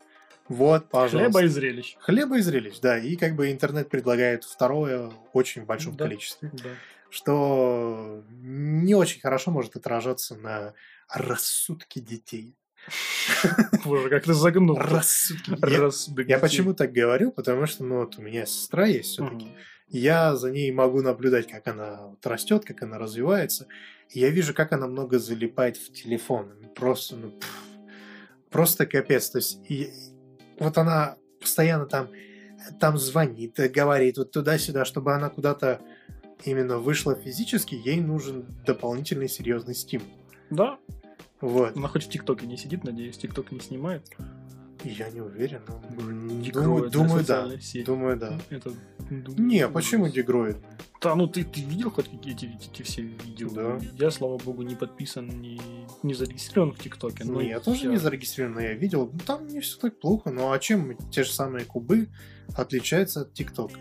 Вот, 0.50 0.90
пожалуйста. 0.90 1.20
Хлеба 1.20 1.44
и 1.44 1.48
зрелищ. 1.48 1.96
Хлеба 2.00 2.38
и 2.38 2.42
зрелищ, 2.42 2.80
да. 2.80 2.98
И 2.98 3.16
как 3.16 3.36
бы 3.36 3.52
интернет 3.52 3.90
предлагает 3.90 4.44
второе 4.44 5.12
очень 5.32 5.64
большом 5.64 5.96
да, 5.96 6.06
количестве. 6.06 6.52
Да. 6.52 6.70
Что 7.12 8.24
не 8.42 8.96
очень 8.96 9.22
хорошо 9.22 9.52
может 9.52 9.76
отражаться 9.76 10.36
на 10.36 10.74
рассудке 11.08 12.02
детей. 12.02 12.56
Боже, 13.86 14.10
как 14.10 14.24
ты 14.24 14.34
загнул. 14.34 14.76
Рассудки. 14.76 15.56
Я, 16.28 16.36
я 16.36 16.40
почему 16.40 16.74
так 16.74 16.92
говорю? 16.92 17.32
Потому 17.32 17.66
что 17.66 17.84
ну, 17.84 18.00
вот 18.00 18.18
у 18.18 18.22
меня 18.22 18.46
сестра 18.46 18.88
есть 18.88 19.10
все-таки. 19.12 19.46
Угу. 19.46 19.56
Я 19.90 20.36
за 20.36 20.52
ней 20.52 20.72
могу 20.72 21.02
наблюдать, 21.02 21.48
как 21.48 21.68
она 21.68 22.08
вот 22.08 22.26
растет, 22.26 22.64
как 22.66 22.82
она 22.84 22.98
развивается. 22.98 23.68
И 24.10 24.20
я 24.20 24.30
вижу, 24.30 24.54
как 24.54 24.72
она 24.72 24.88
много 24.88 25.20
залипает 25.20 25.78
в 25.78 25.92
телефон. 25.94 26.54
Просто, 26.76 27.16
ну, 27.16 27.32
пфф, 27.32 27.56
просто 28.50 28.86
капец. 28.86 29.30
То 29.30 29.40
есть, 29.40 29.60
и, 29.70 29.92
вот 30.60 30.78
она 30.78 31.18
постоянно 31.40 31.86
там, 31.86 32.10
там 32.80 32.98
звонит, 32.98 33.56
говорит 33.72 34.18
вот 34.18 34.32
туда-сюда, 34.32 34.86
чтобы 34.86 35.14
она 35.14 35.30
куда-то 35.30 35.80
именно 36.46 36.78
вышла 36.78 37.16
физически, 37.16 37.76
ей 37.76 38.00
нужен 38.00 38.46
дополнительный 38.66 39.30
серьезный 39.30 39.76
стимул. 39.76 40.08
Да. 40.50 40.78
Вот. 41.42 41.76
Она 41.76 41.88
хоть 41.88 42.06
в 42.06 42.10
ТикТоке 42.10 42.46
не 42.46 42.58
сидит, 42.58 42.84
надеюсь, 42.84 43.18
ТикТок 43.18 43.52
не 43.52 43.60
снимает. 43.60 44.06
Я 44.84 45.10
не 45.10 45.22
уверен, 45.22 45.62
но 45.68 45.82
думаю, 45.96 46.42
Дегроид 46.42 46.92
думаю, 46.92 47.26
да. 47.26 47.60
сеть. 47.60 47.86
Думаю, 47.86 48.18
да. 48.18 48.40
Это, 48.50 48.72
Не, 49.10 49.68
почему 49.68 50.08
дегроид? 50.08 50.58
Да, 51.02 51.16
ну 51.16 51.28
ты, 51.28 51.44
ты 51.44 51.62
видел 51.62 51.92
хоть 51.92 52.10
какие-то 52.10 52.46
эти 52.46 52.82
все 52.84 53.02
видео? 53.02 53.50
Да. 53.50 53.80
Я, 53.98 54.12
слава 54.12 54.38
богу, 54.38 54.64
не 54.64 54.76
подписан, 54.76 55.28
не, 55.28 55.62
не 56.04 56.14
зарегистрирован 56.14 56.74
в 56.74 56.80
ТикТоке. 56.80 57.24
Ну, 57.24 57.36
но 57.36 57.42
я 57.42 57.60
тоже 57.60 57.80
всё. 57.80 57.92
не 57.92 57.98
зарегистрирован, 57.98 58.56
но 58.56 58.62
я 58.62 58.74
видел. 58.74 59.10
Ну, 59.12 59.20
там 59.26 59.48
не 59.48 59.62
все 59.62 59.78
так 59.80 60.00
плохо. 60.00 60.30
Ну, 60.30 60.52
а 60.52 60.60
чем 60.60 60.98
те 61.10 61.24
же 61.24 61.32
самые 61.32 61.66
кубы 61.66 62.10
отличаются 62.56 63.22
от 63.22 63.34
ТикТока? 63.34 63.80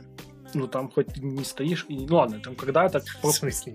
Ну 0.54 0.66
там 0.66 0.90
хоть 0.90 1.08
ты 1.08 1.20
не 1.20 1.44
стоишь. 1.44 1.86
И, 1.88 2.06
ну 2.06 2.16
ладно, 2.16 2.40
там 2.40 2.54
когда 2.54 2.88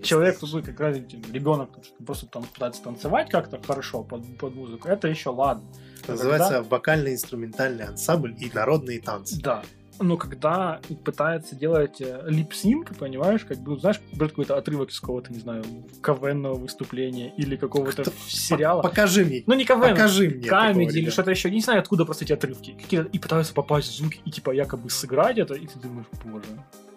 человек, 0.03 0.37
стоишь? 0.37 0.53
ну, 0.53 0.63
как 0.63 0.79
раз 0.79 0.97
ребенок 0.97 1.69
просто 2.05 2.27
там 2.27 2.43
пытается 2.43 2.83
танцевать 2.83 3.29
как-то 3.29 3.61
хорошо 3.65 4.03
под, 4.03 4.37
под 4.37 4.55
музыку, 4.55 4.87
это 4.87 5.07
еще 5.07 5.29
ладно. 5.29 5.63
Это 6.01 6.11
называется 6.11 6.63
вокально-инструментальный 6.63 7.85
ансамбль 7.85 8.35
и 8.39 8.51
народные 8.53 9.01
танцы. 9.01 9.39
Да. 9.41 9.63
Но 10.03 10.17
когда 10.17 10.81
пытается 11.05 11.55
делать 11.55 12.01
э, 12.01 12.23
лип-синк, 12.27 12.97
понимаешь, 12.97 13.45
как 13.45 13.57
бы, 13.59 13.79
знаешь, 13.79 14.01
брать 14.13 14.31
какой-то 14.31 14.57
отрывок 14.57 14.89
из 14.89 14.99
какого-то, 14.99 15.31
не 15.31 15.39
знаю, 15.39 15.63
КВНного 16.03 16.55
выступления 16.55 17.33
или 17.37 17.55
какого-то 17.55 18.03
сериала. 18.27 18.81
Покажи 18.81 19.23
мне. 19.25 19.43
Ну, 19.47 19.53
не 19.55 19.63
КВН, 19.65 19.91
Покажи 19.91 20.29
мне. 20.29 20.47
камеди 20.47 20.97
или 20.97 21.09
что-то 21.09 21.31
еще. 21.31 21.47
Я 21.47 21.55
не 21.55 21.61
знаю, 21.61 21.79
откуда 21.79 22.03
просто 22.05 22.25
эти 22.25 22.33
отрывки. 22.33 22.75
И 22.91 23.19
пытаются 23.19 23.53
попасть 23.53 23.89
в 23.89 23.95
звуки 23.95 24.19
и 24.25 24.31
типа 24.31 24.51
якобы 24.51 24.89
сыграть 24.89 25.37
это, 25.37 25.53
и 25.53 25.65
ты 25.65 25.79
думаешь, 25.79 26.07
боже, 26.25 26.45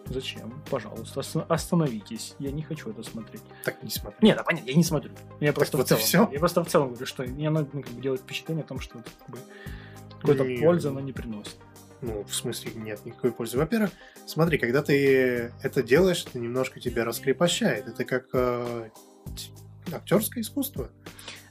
зачем? 0.07 0.53
Пожалуйста, 0.71 1.21
оста- 1.21 1.47
остановитесь. 1.49 2.35
Я 2.39 2.51
не 2.51 2.63
хочу 2.63 2.91
это 2.91 3.03
смотреть. 3.05 3.43
Так 3.65 3.83
не 3.83 3.91
смотри. 3.91 4.19
Нет, 4.21 4.37
да, 4.37 4.43
понятно, 4.43 4.69
я 4.69 4.75
не 4.75 4.85
смотрю. 4.85 5.13
Я 5.41 5.53
просто 5.53 5.77
в 5.77 5.81
вот 5.81 5.87
и 5.87 5.89
целом. 5.91 6.03
всё? 6.03 6.29
Я 6.33 6.39
просто 6.41 6.65
в 6.65 6.69
целом 6.69 6.89
говорю, 6.89 7.07
что 7.07 7.23
мне 7.23 7.51
надо 7.51 7.69
ну, 7.73 7.83
как 7.83 7.93
бы, 7.93 8.01
делать 8.03 8.21
впечатление 8.21 8.65
о 8.65 8.67
том, 8.67 8.81
что 8.81 8.95
как 8.95 9.31
бы, 9.31 9.39
какой-то 10.21 10.45
пользы 10.61 10.89
она 10.89 11.01
не 11.01 11.13
приносит. 11.13 11.57
Ну, 12.07 12.23
в 12.25 12.33
смысле, 12.35 12.71
нет 12.77 13.05
никакой 13.05 13.33
пользы. 13.33 13.59
Во-первых, 13.59 13.91
смотри, 14.27 14.59
когда 14.59 14.81
ты 14.83 15.53
это 15.63 15.83
делаешь, 15.83 16.25
это 16.27 16.39
немножко 16.39 16.79
тебя 16.79 17.05
раскрепощает. 17.05 17.89
Это 17.89 18.05
как 18.05 18.27
э, 18.33 18.91
актерское 19.93 20.43
искусство. 20.43 20.91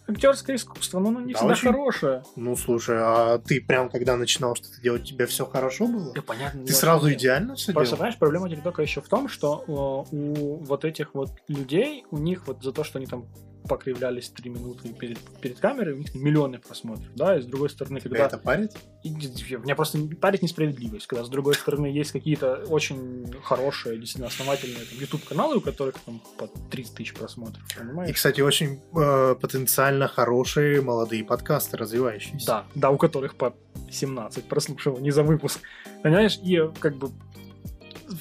Актерское 0.07 0.55
искусство, 0.55 0.99
но 0.99 1.09
оно 1.09 1.19
не 1.21 1.33
Да, 1.33 1.39
всегда 1.39 1.53
очень. 1.53 1.67
хорошее. 1.71 2.23
Ну, 2.35 2.55
слушай, 2.55 2.95
а 2.97 3.39
ты 3.39 3.59
прям 3.59 3.89
когда 3.89 4.15
начинал 4.15 4.55
что-то 4.55 4.79
делать, 4.79 5.01
у 5.01 5.05
тебя 5.05 5.25
все 5.25 5.45
хорошо 5.45 5.87
было? 5.87 6.13
Да, 6.13 6.21
понятно. 6.21 6.63
Ты 6.65 6.73
сразу 6.73 7.07
нет. 7.07 7.17
идеально 7.17 7.55
все 7.55 7.73
Просто, 7.73 7.95
делал? 7.95 7.97
знаешь, 7.97 8.17
проблема 8.17 8.49
ТикТока 8.49 8.81
еще 8.83 9.01
в 9.01 9.09
том, 9.09 9.27
что 9.27 9.63
э, 9.67 9.71
у 10.15 10.57
вот 10.63 10.85
этих 10.85 11.15
вот 11.15 11.31
людей, 11.47 12.05
у 12.11 12.17
них 12.19 12.45
вот 12.47 12.63
за 12.63 12.71
то, 12.71 12.83
что 12.83 12.99
они 12.99 13.07
там 13.07 13.25
покривлялись 13.67 14.29
три 14.29 14.49
минуты 14.49 14.89
перед, 14.93 15.19
перед 15.41 15.59
камерой, 15.59 15.93
у 15.93 15.97
них 15.97 16.13
миллионы 16.15 16.59
просмотров, 16.59 17.07
да, 17.15 17.37
и 17.37 17.41
с 17.41 17.45
другой 17.45 17.69
стороны, 17.69 17.99
Тебя 17.99 18.09
когда... 18.11 18.25
это 18.25 18.37
парит? 18.37 18.71
И, 19.03 19.09
и- 19.09 19.55
меня 19.57 19.75
просто 19.75 19.99
парит 20.19 20.41
несправедливость, 20.41 21.07
когда 21.07 21.23
с 21.25 21.29
другой 21.29 21.55
стороны 21.55 21.87
есть 21.87 22.11
какие-то 22.11 22.63
очень 22.69 23.31
хорошие, 23.43 23.97
действительно 23.99 24.27
основательные 24.27 24.85
там, 24.85 24.99
YouTube-каналы, 24.99 25.57
у 25.57 25.61
которых 25.61 25.95
там 25.99 26.21
по 26.37 26.47
30 26.71 26.95
тысяч 26.95 27.13
просмотров, 27.13 27.63
И, 27.75 27.79
понимаешь? 27.79 28.15
кстати, 28.15 28.41
очень 28.41 28.81
э, 28.95 29.35
потенциально 29.39 30.07
хорошие 30.07 30.81
молодые 30.81 31.23
подкасты, 31.23 31.77
развивающиеся. 31.77 32.45
Да, 32.47 32.65
да, 32.75 32.89
у 32.91 32.97
которых 32.97 33.35
по 33.35 33.55
17 33.91 34.45
прослушиваний 34.45 35.11
за 35.11 35.23
выпуск. 35.23 35.59
Понимаешь, 36.03 36.39
и 36.43 36.61
как 36.79 36.95
бы 36.95 37.09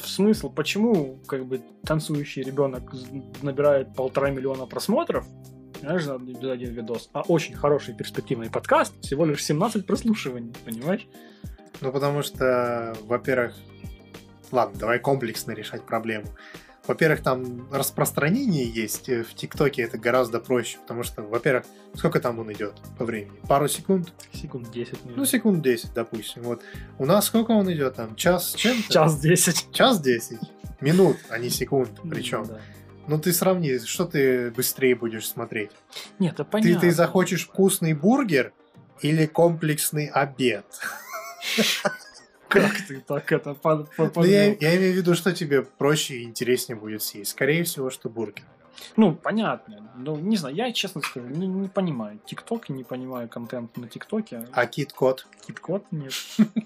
смысл, 0.05 0.51
почему 0.51 1.19
как 1.27 1.47
бы 1.47 1.61
танцующий 1.85 2.43
ребенок 2.43 2.93
набирает 3.43 3.95
полтора 3.95 4.31
миллиона 4.31 4.67
просмотров, 4.67 5.27
знаешь, 5.81 6.05
за 6.05 6.15
один 6.15 6.73
видос, 6.73 7.11
а 7.13 7.23
очень 7.23 7.55
хороший 7.55 7.95
перспективный 7.95 8.51
подкаст 8.51 8.95
всего 9.03 9.27
лишь 9.27 9.45
17 9.45 9.87
прослушиваний, 9.87 10.53
понимаешь? 10.65 11.07
Ну, 11.81 11.93
потому 11.93 12.23
что, 12.23 12.97
во-первых, 13.03 13.55
ладно, 14.51 14.79
давай 14.79 14.99
комплексно 14.99 15.53
решать 15.53 15.83
проблему. 15.83 16.27
Во-первых, 16.87 17.23
там 17.23 17.67
распространение 17.73 18.69
есть 18.69 19.09
э, 19.09 19.23
в 19.25 19.35
ТикТоке, 19.35 19.83
это 19.83 19.97
гораздо 19.97 20.39
проще, 20.39 20.79
потому 20.79 21.03
что, 21.03 21.23
во-первых, 21.23 21.65
сколько 21.95 22.21
там 22.21 22.39
он 22.39 22.53
идет 22.53 22.75
по 22.99 23.05
времени? 23.07 23.39
Пару 23.49 23.69
секунд? 23.69 24.13
Секунд 24.33 24.71
10, 24.71 24.93
Ну, 24.93 24.99
наверное. 25.05 25.27
секунд 25.27 25.63
10, 25.63 25.95
допустим. 25.95 26.43
Вот. 26.43 26.63
У 26.99 27.07
нас 27.07 27.25
сколько 27.27 27.53
он 27.53 27.73
идет 27.73 27.95
там? 27.95 28.15
Час 28.17 28.51
с 28.51 28.55
чем-то? 28.55 28.93
Час 28.93 29.19
10. 29.19 29.69
Час 29.73 30.01
10? 30.01 30.39
Минут, 30.81 31.17
а 31.31 31.39
не 31.39 31.49
секунд. 31.49 31.91
Причем. 32.11 32.45
Да. 32.47 32.61
Ну, 33.07 33.19
ты 33.19 33.33
сравни, 33.33 33.79
что 33.79 34.05
ты 34.05 34.51
быстрее 34.51 34.95
будешь 34.95 35.27
смотреть? 35.29 35.71
Нет, 36.19 36.35
это 36.35 36.45
Ты, 36.45 36.51
понятно. 36.51 36.81
ты 36.81 36.91
захочешь 36.91 37.47
вкусный 37.47 37.95
бургер 37.95 38.53
или 39.01 39.25
комплексный 39.27 40.07
обед? 40.09 40.65
Как 42.55 42.87
ты 42.87 43.01
так 43.01 43.33
это 43.33 43.55
под, 43.55 43.95
под- 43.95 44.17
Ну, 44.17 44.25
я, 44.25 44.55
имею 44.55 44.93
в 44.95 44.97
виду, 44.97 45.15
что 45.15 45.33
тебе 45.33 45.63
проще 45.63 46.17
и 46.19 46.23
интереснее 46.25 46.77
будет 46.77 47.03
съесть. 47.03 47.33
Скорее 47.33 47.65
всего, 47.65 47.91
что 47.91 48.09
бургер. 48.09 48.45
Ну, 48.97 49.15
понятно. 49.15 49.91
Ну, 49.97 50.17
не 50.17 50.37
знаю, 50.37 50.55
я, 50.55 50.73
честно 50.73 51.01
скажу, 51.01 51.27
не, 51.29 51.47
не 51.47 51.69
понимаю 51.69 52.19
ТикТок, 52.27 52.69
не 52.69 52.85
понимаю 52.85 53.29
контент 53.29 53.77
на 53.77 53.89
ТикТоке. 53.89 54.47
А 54.53 54.67
кит-кот? 54.67 55.27
Кит-код 55.47 55.85
нет. 55.91 56.13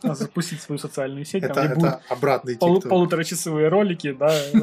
А 0.03 0.15
запустить 0.15 0.61
свою 0.63 0.79
социальную 0.79 1.25
сеть, 1.25 1.43
Это, 1.45 1.55
там 1.55 1.67
это 1.73 2.03
обратный 2.09 2.55
тикток. 2.55 2.89
полуторачасовые 2.89 3.69
ролики, 3.69 4.13
да. 4.13 4.35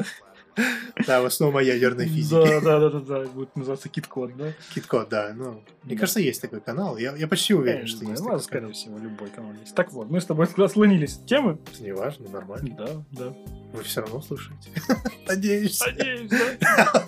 Да, 1.06 1.20
в 1.20 1.26
основном 1.26 1.58
о 1.58 1.62
ядерной 1.62 2.06
физике. 2.06 2.60
Да, 2.60 2.60
да, 2.60 2.90
да, 2.90 3.00
да, 3.00 3.00
да, 3.00 3.28
будет 3.28 3.54
называться 3.56 3.88
Кит-код, 3.88 4.36
да. 4.36 4.52
Кит-кот, 4.74 5.08
да. 5.08 5.32
Ну, 5.34 5.62
мне 5.82 5.96
кажется, 5.96 6.20
есть 6.20 6.40
такой 6.40 6.60
канал. 6.60 6.96
Я, 6.96 7.14
я 7.14 7.28
почти 7.28 7.54
уверен, 7.54 7.86
что 7.86 8.04
есть 8.04 8.22
такой 8.22 8.40
скорее 8.40 8.72
всего, 8.72 8.98
любой 8.98 9.28
канал 9.28 9.52
есть. 9.60 9.74
Так 9.74 9.92
вот, 9.92 10.10
мы 10.10 10.20
с 10.20 10.24
тобой 10.24 10.46
отклонились 10.46 11.16
от 11.16 11.26
темы. 11.26 11.58
Неважно, 11.78 12.30
нормально. 12.30 12.74
Да, 12.76 12.88
да. 13.12 13.34
Вы 13.72 13.82
все 13.82 14.00
равно 14.00 14.22
слушаете. 14.22 14.70
Надеюсь. 15.28 15.80
Надеюсь, 15.80 16.30
да. 16.30 17.04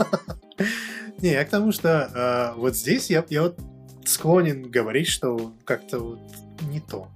Не, 1.20 1.32
я 1.32 1.44
к 1.44 1.50
тому, 1.50 1.72
что 1.72 2.54
э, 2.54 2.58
вот 2.58 2.76
здесь 2.76 3.10
я, 3.10 3.24
я 3.28 3.42
вот 3.42 3.58
склонен 4.04 4.70
говорить, 4.70 5.08
что 5.08 5.52
как-то 5.64 5.98
вот 5.98 6.20
не 6.70 6.80
то. 6.80 7.08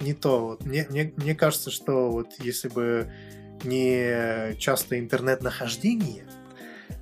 Не 0.00 0.14
то. 0.14 0.40
Вот 0.40 0.64
мне, 0.64 0.86
мне, 0.90 1.12
мне 1.16 1.34
кажется, 1.34 1.70
что 1.70 2.10
вот 2.10 2.28
если 2.40 2.68
бы 2.68 3.12
не 3.64 4.54
часто 4.58 4.98
интернет-нахождение, 4.98 6.24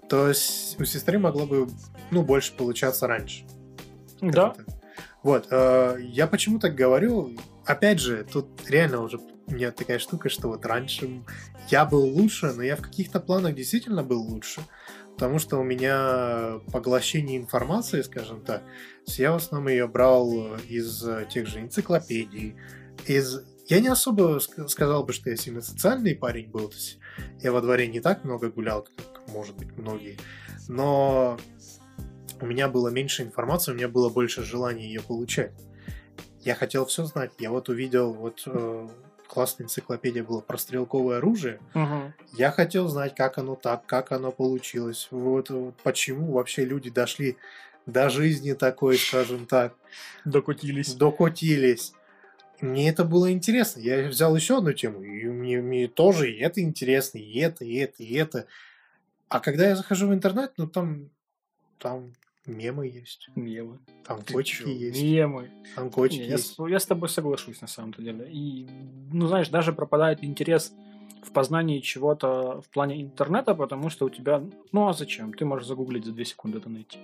то 0.08 0.32
с- 0.32 0.76
у 0.78 0.84
сестры 0.84 1.18
могло 1.18 1.46
бы 1.46 1.68
ну, 2.10 2.22
больше 2.22 2.54
получаться 2.54 3.06
раньше. 3.06 3.44
Да. 4.20 4.54
Вот, 5.22 5.48
э, 5.50 5.96
я 6.00 6.26
почему 6.26 6.58
так 6.58 6.74
говорю, 6.74 7.36
опять 7.66 8.00
же, 8.00 8.24
тут 8.24 8.48
реально 8.68 9.02
уже 9.02 9.18
у 9.18 9.52
меня 9.52 9.72
такая 9.72 9.98
штука, 9.98 10.28
что 10.28 10.48
вот 10.48 10.64
раньше 10.64 11.22
я 11.68 11.84
был 11.84 12.04
лучше, 12.04 12.52
но 12.52 12.62
я 12.62 12.76
в 12.76 12.82
каких-то 12.82 13.20
планах 13.20 13.54
действительно 13.54 14.02
был 14.02 14.22
лучше, 14.22 14.60
потому 15.14 15.38
что 15.38 15.58
у 15.58 15.64
меня 15.64 16.60
поглощение 16.72 17.36
информации, 17.36 18.02
скажем 18.02 18.42
так, 18.42 18.62
я 19.06 19.32
в 19.32 19.36
основном 19.36 19.68
ее 19.68 19.88
брал 19.88 20.56
из 20.68 21.04
тех 21.30 21.46
же 21.46 21.60
энциклопедий, 21.60 22.56
из... 23.06 23.42
Я 23.68 23.80
не 23.80 23.88
особо 23.88 24.38
ск- 24.38 24.68
сказал 24.68 25.04
бы, 25.04 25.12
что 25.12 25.30
я 25.30 25.36
сильно 25.36 25.60
социальный 25.60 26.14
парень 26.14 26.48
был, 26.50 26.68
то 26.68 26.74
есть 26.74 26.98
я 27.40 27.52
во 27.52 27.60
дворе 27.60 27.86
не 27.86 28.00
так 28.00 28.24
много 28.24 28.50
гулял, 28.50 28.86
как, 28.96 29.28
может 29.28 29.56
быть, 29.56 29.76
многие, 29.76 30.16
но 30.68 31.38
у 32.40 32.46
меня 32.46 32.68
было 32.68 32.88
меньше 32.88 33.22
информации, 33.22 33.72
у 33.72 33.74
меня 33.74 33.88
было 33.88 34.08
больше 34.08 34.42
желания 34.42 34.86
ее 34.86 35.00
получать. 35.02 35.52
Я 36.40 36.54
хотел 36.54 36.86
все 36.86 37.04
знать. 37.04 37.32
Я 37.38 37.50
вот 37.50 37.68
увидел, 37.68 38.12
вот 38.14 38.42
э, 38.46 38.88
классная 39.26 39.64
энциклопедия 39.64 40.22
была 40.22 40.40
про 40.40 40.56
стрелковое 40.56 41.18
оружие. 41.18 41.60
Мгм. 41.74 42.14
Я 42.32 42.52
хотел 42.52 42.88
знать, 42.88 43.14
как 43.14 43.38
оно 43.38 43.54
так, 43.56 43.84
как 43.86 44.12
оно 44.12 44.30
получилось. 44.30 45.08
Вот, 45.10 45.50
вот 45.50 45.74
почему 45.82 46.32
вообще 46.32 46.64
люди 46.64 46.90
дошли 46.90 47.36
до 47.86 48.08
жизни 48.08 48.52
такой, 48.52 48.98
скажем 48.98 49.46
так, 49.46 49.74
докутились. 50.24 50.94
докотились. 50.94 51.92
Мне 52.60 52.88
это 52.88 53.04
было 53.04 53.30
интересно. 53.30 53.80
Я 53.80 54.08
взял 54.08 54.34
еще 54.34 54.58
одну 54.58 54.72
тему, 54.72 55.02
и 55.02 55.24
мне, 55.26 55.60
мне 55.60 55.88
тоже 55.88 56.30
и 56.30 56.38
это 56.38 56.60
интересно, 56.60 57.18
и 57.18 57.38
это, 57.38 57.64
и 57.64 57.74
это, 57.76 58.02
и 58.02 58.14
это. 58.14 58.46
А 59.28 59.40
когда 59.40 59.68
я 59.68 59.76
захожу 59.76 60.08
в 60.08 60.14
интернет, 60.14 60.52
ну 60.56 60.66
там, 60.66 61.10
там 61.78 62.12
мемы 62.46 62.86
есть, 62.86 63.28
Мемы. 63.36 63.78
там 64.04 64.22
Ты 64.22 64.32
котики 64.32 64.56
чё, 64.56 64.68
есть, 64.68 65.02
Мемы. 65.02 65.50
там 65.76 65.90
котики 65.90 66.20
Не, 66.20 66.26
я, 66.26 66.32
есть. 66.32 66.54
с, 66.54 66.68
я 66.68 66.80
с 66.80 66.86
тобой 66.86 67.08
соглашусь, 67.08 67.60
на 67.60 67.68
самом-то 67.68 68.02
деле. 68.02 68.28
И, 68.30 68.66
ну, 69.12 69.26
знаешь, 69.26 69.50
даже 69.50 69.72
пропадает 69.72 70.24
интерес 70.24 70.72
в 71.22 71.30
познании 71.32 71.80
чего-то 71.80 72.62
в 72.62 72.68
плане 72.70 73.02
интернета, 73.02 73.54
потому 73.54 73.90
что 73.90 74.06
у 74.06 74.10
тебя... 74.10 74.42
Ну, 74.72 74.88
а 74.88 74.92
зачем? 74.94 75.32
Ты 75.34 75.44
можешь 75.44 75.66
загуглить 75.68 76.04
за 76.06 76.12
2 76.12 76.24
секунды 76.24 76.58
это 76.58 76.70
найти. 76.70 76.98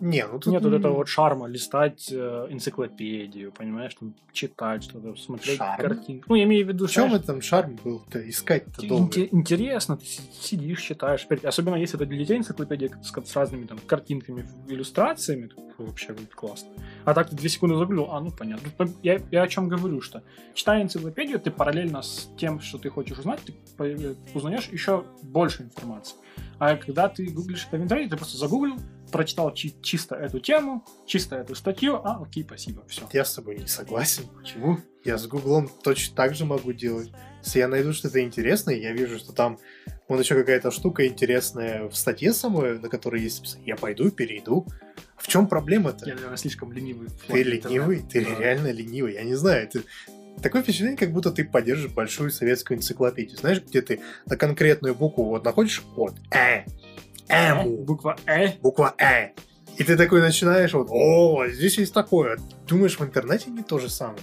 Не, 0.00 0.26
ну 0.26 0.38
тут... 0.38 0.52
Нет 0.52 0.62
вот 0.62 0.72
этого 0.74 0.94
вот 0.94 1.08
шарма 1.08 1.46
листать 1.48 2.08
э, 2.12 2.46
энциклопедию, 2.50 3.52
понимаешь, 3.52 3.94
там, 3.98 4.14
читать 4.32 4.84
что-то, 4.84 5.14
смотреть 5.16 5.56
Шарм? 5.58 5.80
картинки. 5.80 6.24
Ну, 6.28 6.34
я 6.36 6.44
имею 6.44 6.64
в 6.64 6.68
виду, 6.68 6.86
В 6.86 6.90
чем 6.90 7.08
знаешь, 7.08 7.24
этом 7.24 7.42
шарм 7.42 7.76
был-то? 7.82 8.28
Искать-то 8.28 8.82
Ин- 8.82 8.88
долго. 8.88 9.06
инте- 9.20 9.28
Интересно, 9.32 9.96
ты 9.96 10.04
си- 10.04 10.22
сидишь, 10.40 10.82
читаешь. 10.82 11.26
Особенно 11.42 11.74
если 11.76 11.96
это 11.96 12.06
для 12.06 12.18
детей 12.18 12.38
энциклопедия 12.38 12.90
с, 13.02 13.10
с 13.12 13.36
разными 13.36 13.66
там 13.66 13.78
картинками, 13.86 14.46
иллюстрациями, 14.68 15.48
то 15.48 15.56
вообще 15.78 16.12
будет 16.12 16.34
классно. 16.34 16.68
А 17.04 17.14
так 17.14 17.30
ты 17.30 17.36
две 17.36 17.48
секунды 17.48 17.76
загуглил, 17.76 18.08
а 18.10 18.20
ну 18.20 18.30
понятно. 18.30 18.70
По- 18.76 18.88
Я, 19.02 19.20
я 19.30 19.42
о 19.42 19.48
чем 19.48 19.68
говорю, 19.68 20.00
что 20.00 20.22
читая 20.54 20.82
энциклопедию, 20.82 21.40
ты 21.40 21.50
параллельно 21.50 22.02
с 22.02 22.30
тем, 22.38 22.60
что 22.60 22.78
ты 22.78 22.88
хочешь 22.90 23.18
узнать, 23.18 23.40
ты 23.44 23.54
узнаешь 24.34 24.68
еще 24.68 25.04
больше 25.22 25.64
информации. 25.64 26.16
А 26.60 26.76
когда 26.76 27.08
ты 27.08 27.26
гуглишь 27.26 27.66
это 27.68 27.78
в 27.78 27.82
интернете, 27.82 28.10
ты 28.10 28.16
просто 28.16 28.36
загуглил, 28.38 28.76
прочитал 29.10 29.52
чи- 29.54 29.74
чисто 29.82 30.14
эту 30.14 30.40
тему, 30.40 30.84
чисто 31.06 31.36
эту 31.36 31.54
статью, 31.54 31.96
а 32.04 32.22
окей, 32.22 32.44
спасибо, 32.44 32.84
все. 32.88 33.08
Я 33.12 33.24
с 33.24 33.34
тобой 33.34 33.58
не 33.58 33.66
согласен. 33.66 34.24
Почему? 34.36 34.78
Я 35.04 35.16
с 35.18 35.26
Гуглом 35.26 35.70
точно 35.82 36.16
так 36.16 36.34
же 36.34 36.44
могу 36.44 36.72
делать. 36.72 37.10
Если 37.44 37.60
я 37.60 37.68
найду 37.68 37.92
что-то 37.92 38.20
интересное, 38.20 38.74
я 38.76 38.92
вижу, 38.92 39.18
что 39.18 39.32
там 39.32 39.58
вон 40.08 40.18
еще 40.20 40.34
какая-то 40.34 40.70
штука 40.70 41.06
интересная 41.06 41.88
в 41.88 41.94
статье 41.96 42.32
самой, 42.32 42.78
на 42.78 42.88
которой 42.88 43.22
есть 43.22 43.58
я 43.64 43.76
пойду, 43.76 44.10
перейду. 44.10 44.66
В 45.16 45.26
чем 45.28 45.46
проблема-то? 45.46 46.06
Я, 46.06 46.14
наверное, 46.14 46.36
слишком 46.36 46.72
ленивый. 46.72 47.08
Ты 47.26 47.42
ленивый? 47.42 48.02
Ты 48.02 48.24
Да. 48.24 48.34
реально 48.38 48.70
ленивый. 48.72 49.14
Я 49.14 49.22
не 49.24 49.34
знаю. 49.34 49.68
Ты... 49.68 49.82
Такое 50.42 50.62
впечатление, 50.62 50.96
как 50.96 51.12
будто 51.12 51.30
ты 51.30 51.44
поддерживаешь 51.44 51.94
большую 51.94 52.30
советскую 52.30 52.78
энциклопедию. 52.78 53.36
Знаешь, 53.38 53.62
где 53.62 53.82
ты 53.82 54.00
на 54.26 54.36
конкретную 54.36 54.94
букву 54.94 55.24
вот 55.24 55.44
находишь 55.44 55.82
вот 55.96 56.14
«э», 56.30 56.64
Э, 57.28 57.50
«эму», 57.52 57.76
Буква 57.78 58.16
Э. 58.26 58.52
буква 58.62 58.94
«э». 58.98 59.30
И 59.76 59.84
ты 59.84 59.96
такой 59.96 60.20
начинаешь 60.20 60.72
вот 60.72 60.88
«О, 60.90 61.46
здесь 61.48 61.78
есть 61.78 61.92
такое». 61.94 62.38
Думаешь, 62.66 62.98
в 62.98 63.02
интернете 63.04 63.50
не 63.50 63.62
то 63.62 63.78
же 63.78 63.88
самое? 63.88 64.18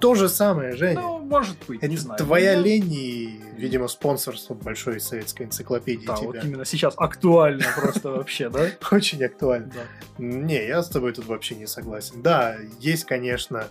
То 0.00 0.16
же 0.16 0.28
самое, 0.28 0.74
Женя. 0.74 1.00
Ну, 1.00 1.18
может 1.20 1.56
быть, 1.68 1.78
Это 1.78 1.86
не 1.88 1.96
знаю. 1.96 2.18
твоя 2.18 2.56
Ну, 2.56 2.64
лень 2.64 2.92
и, 2.92 3.40
видимо, 3.56 3.86
спонсорство 3.86 4.54
большой 4.54 4.98
советской 5.00 5.44
энциклопедии 5.44 6.06
Да, 6.06 6.16
тебя. 6.16 6.26
вот 6.26 6.44
именно 6.44 6.64
сейчас 6.64 6.94
актуально 6.96 7.64
просто 7.76 8.10
вообще, 8.10 8.48
да? 8.48 8.66
Очень 8.90 9.22
актуально. 9.22 9.70
Не, 10.18 10.66
я 10.66 10.82
с 10.82 10.88
тобой 10.88 11.12
тут 11.12 11.26
вообще 11.26 11.54
не 11.54 11.68
согласен. 11.68 12.20
Да, 12.20 12.56
есть, 12.80 13.04
конечно, 13.04 13.68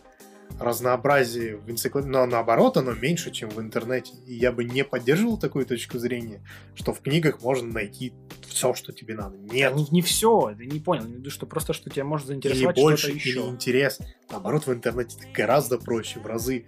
разнообразие 0.59 1.57
в 1.57 1.69
энциклопедии, 1.69 2.11
но 2.11 2.25
наоборот, 2.25 2.77
оно 2.77 2.93
меньше, 2.93 3.31
чем 3.31 3.49
в 3.49 3.59
интернете. 3.59 4.13
И 4.25 4.33
я 4.33 4.51
бы 4.51 4.63
не 4.63 4.83
поддерживал 4.83 5.37
такую 5.37 5.65
точку 5.65 5.99
зрения, 5.99 6.41
что 6.75 6.93
в 6.93 7.01
книгах 7.01 7.41
можно 7.41 7.71
найти 7.71 8.13
все, 8.47 8.73
что 8.73 8.91
тебе 8.91 9.15
надо. 9.15 9.37
Нет, 9.37 9.75
Не, 9.75 9.87
не 9.91 10.01
все, 10.01 10.53
ты 10.57 10.65
не 10.65 10.79
понял. 10.79 11.05
Виду, 11.05 11.29
что 11.31 11.45
просто 11.45 11.73
что 11.73 11.89
тебя 11.89 12.03
может 12.03 12.27
или 12.27 12.33
заинтересовать 12.33 12.75
больше, 12.75 13.03
что-то 13.07 13.17
или 13.17 13.29
еще. 13.37 13.49
интерес. 13.49 13.99
Наоборот, 14.29 14.67
в 14.67 14.73
интернете 14.73 15.17
гораздо 15.33 15.77
проще, 15.77 16.19
в 16.19 16.25
разы. 16.25 16.65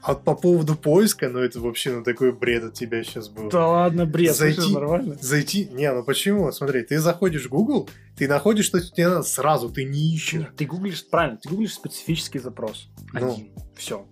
А 0.00 0.14
по 0.14 0.34
поводу 0.34 0.76
поиска, 0.76 1.28
ну 1.28 1.40
это 1.40 1.60
вообще 1.60 1.92
ну 1.92 2.04
такой 2.04 2.32
бред 2.32 2.64
от 2.64 2.74
тебя 2.74 3.02
сейчас 3.02 3.28
был. 3.28 3.50
Да 3.50 3.66
ладно, 3.66 4.06
бред, 4.06 4.34
Зайти- 4.36 4.60
слушай, 4.60 4.74
нормально. 4.74 5.18
Зайти... 5.20 5.68
Не, 5.72 5.92
ну 5.92 6.04
почему? 6.04 6.50
Смотри, 6.52 6.82
ты 6.82 6.98
заходишь 7.00 7.46
в 7.46 7.48
Google, 7.48 7.88
ты 8.16 8.28
находишь, 8.28 8.66
что 8.66 8.80
тебе 8.80 9.08
надо 9.08 9.22
сразу, 9.24 9.70
ты 9.70 9.84
не 9.84 10.14
ищешь. 10.14 10.46
Ты 10.56 10.66
гуглишь, 10.66 11.04
правильно, 11.06 11.38
ты 11.38 11.48
гуглишь 11.48 11.74
специфический 11.74 12.38
запрос. 12.38 12.88
Ну. 13.12 13.32
Один. 13.32 13.50
Все. 13.76 14.06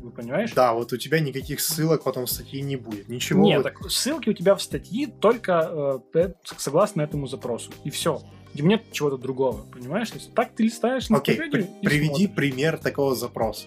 Вы 0.00 0.10
понимаешь? 0.10 0.52
Да, 0.52 0.72
вот 0.74 0.92
у 0.92 0.96
тебя 0.96 1.18
никаких 1.20 1.60
ссылок 1.60 2.04
потом 2.04 2.26
в 2.26 2.30
статье 2.30 2.62
не 2.62 2.76
будет. 2.76 3.08
Ничего. 3.08 3.42
Нет, 3.44 3.58
вот- 3.58 3.64
так 3.64 3.90
ссылки 3.90 4.30
у 4.30 4.32
тебя 4.32 4.54
в 4.54 4.62
статье 4.62 5.08
только 5.08 6.02
э, 6.14 6.18
э, 6.18 6.32
согласно 6.56 7.02
этому 7.02 7.26
запросу. 7.26 7.72
И 7.84 7.90
все. 7.90 8.22
Нет 8.54 8.84
чего-то 8.92 9.16
другого, 9.16 9.62
понимаешь? 9.72 10.10
То 10.10 10.18
есть 10.18 10.34
так 10.34 10.54
ты 10.54 10.64
листаешь 10.64 11.10
Окей, 11.10 11.34
энциклопедию 11.34 11.68
при- 11.80 11.88
приведи 11.88 12.08
смотришь 12.26 12.36
пример 12.36 12.78
такого 12.78 13.14
запроса. 13.16 13.66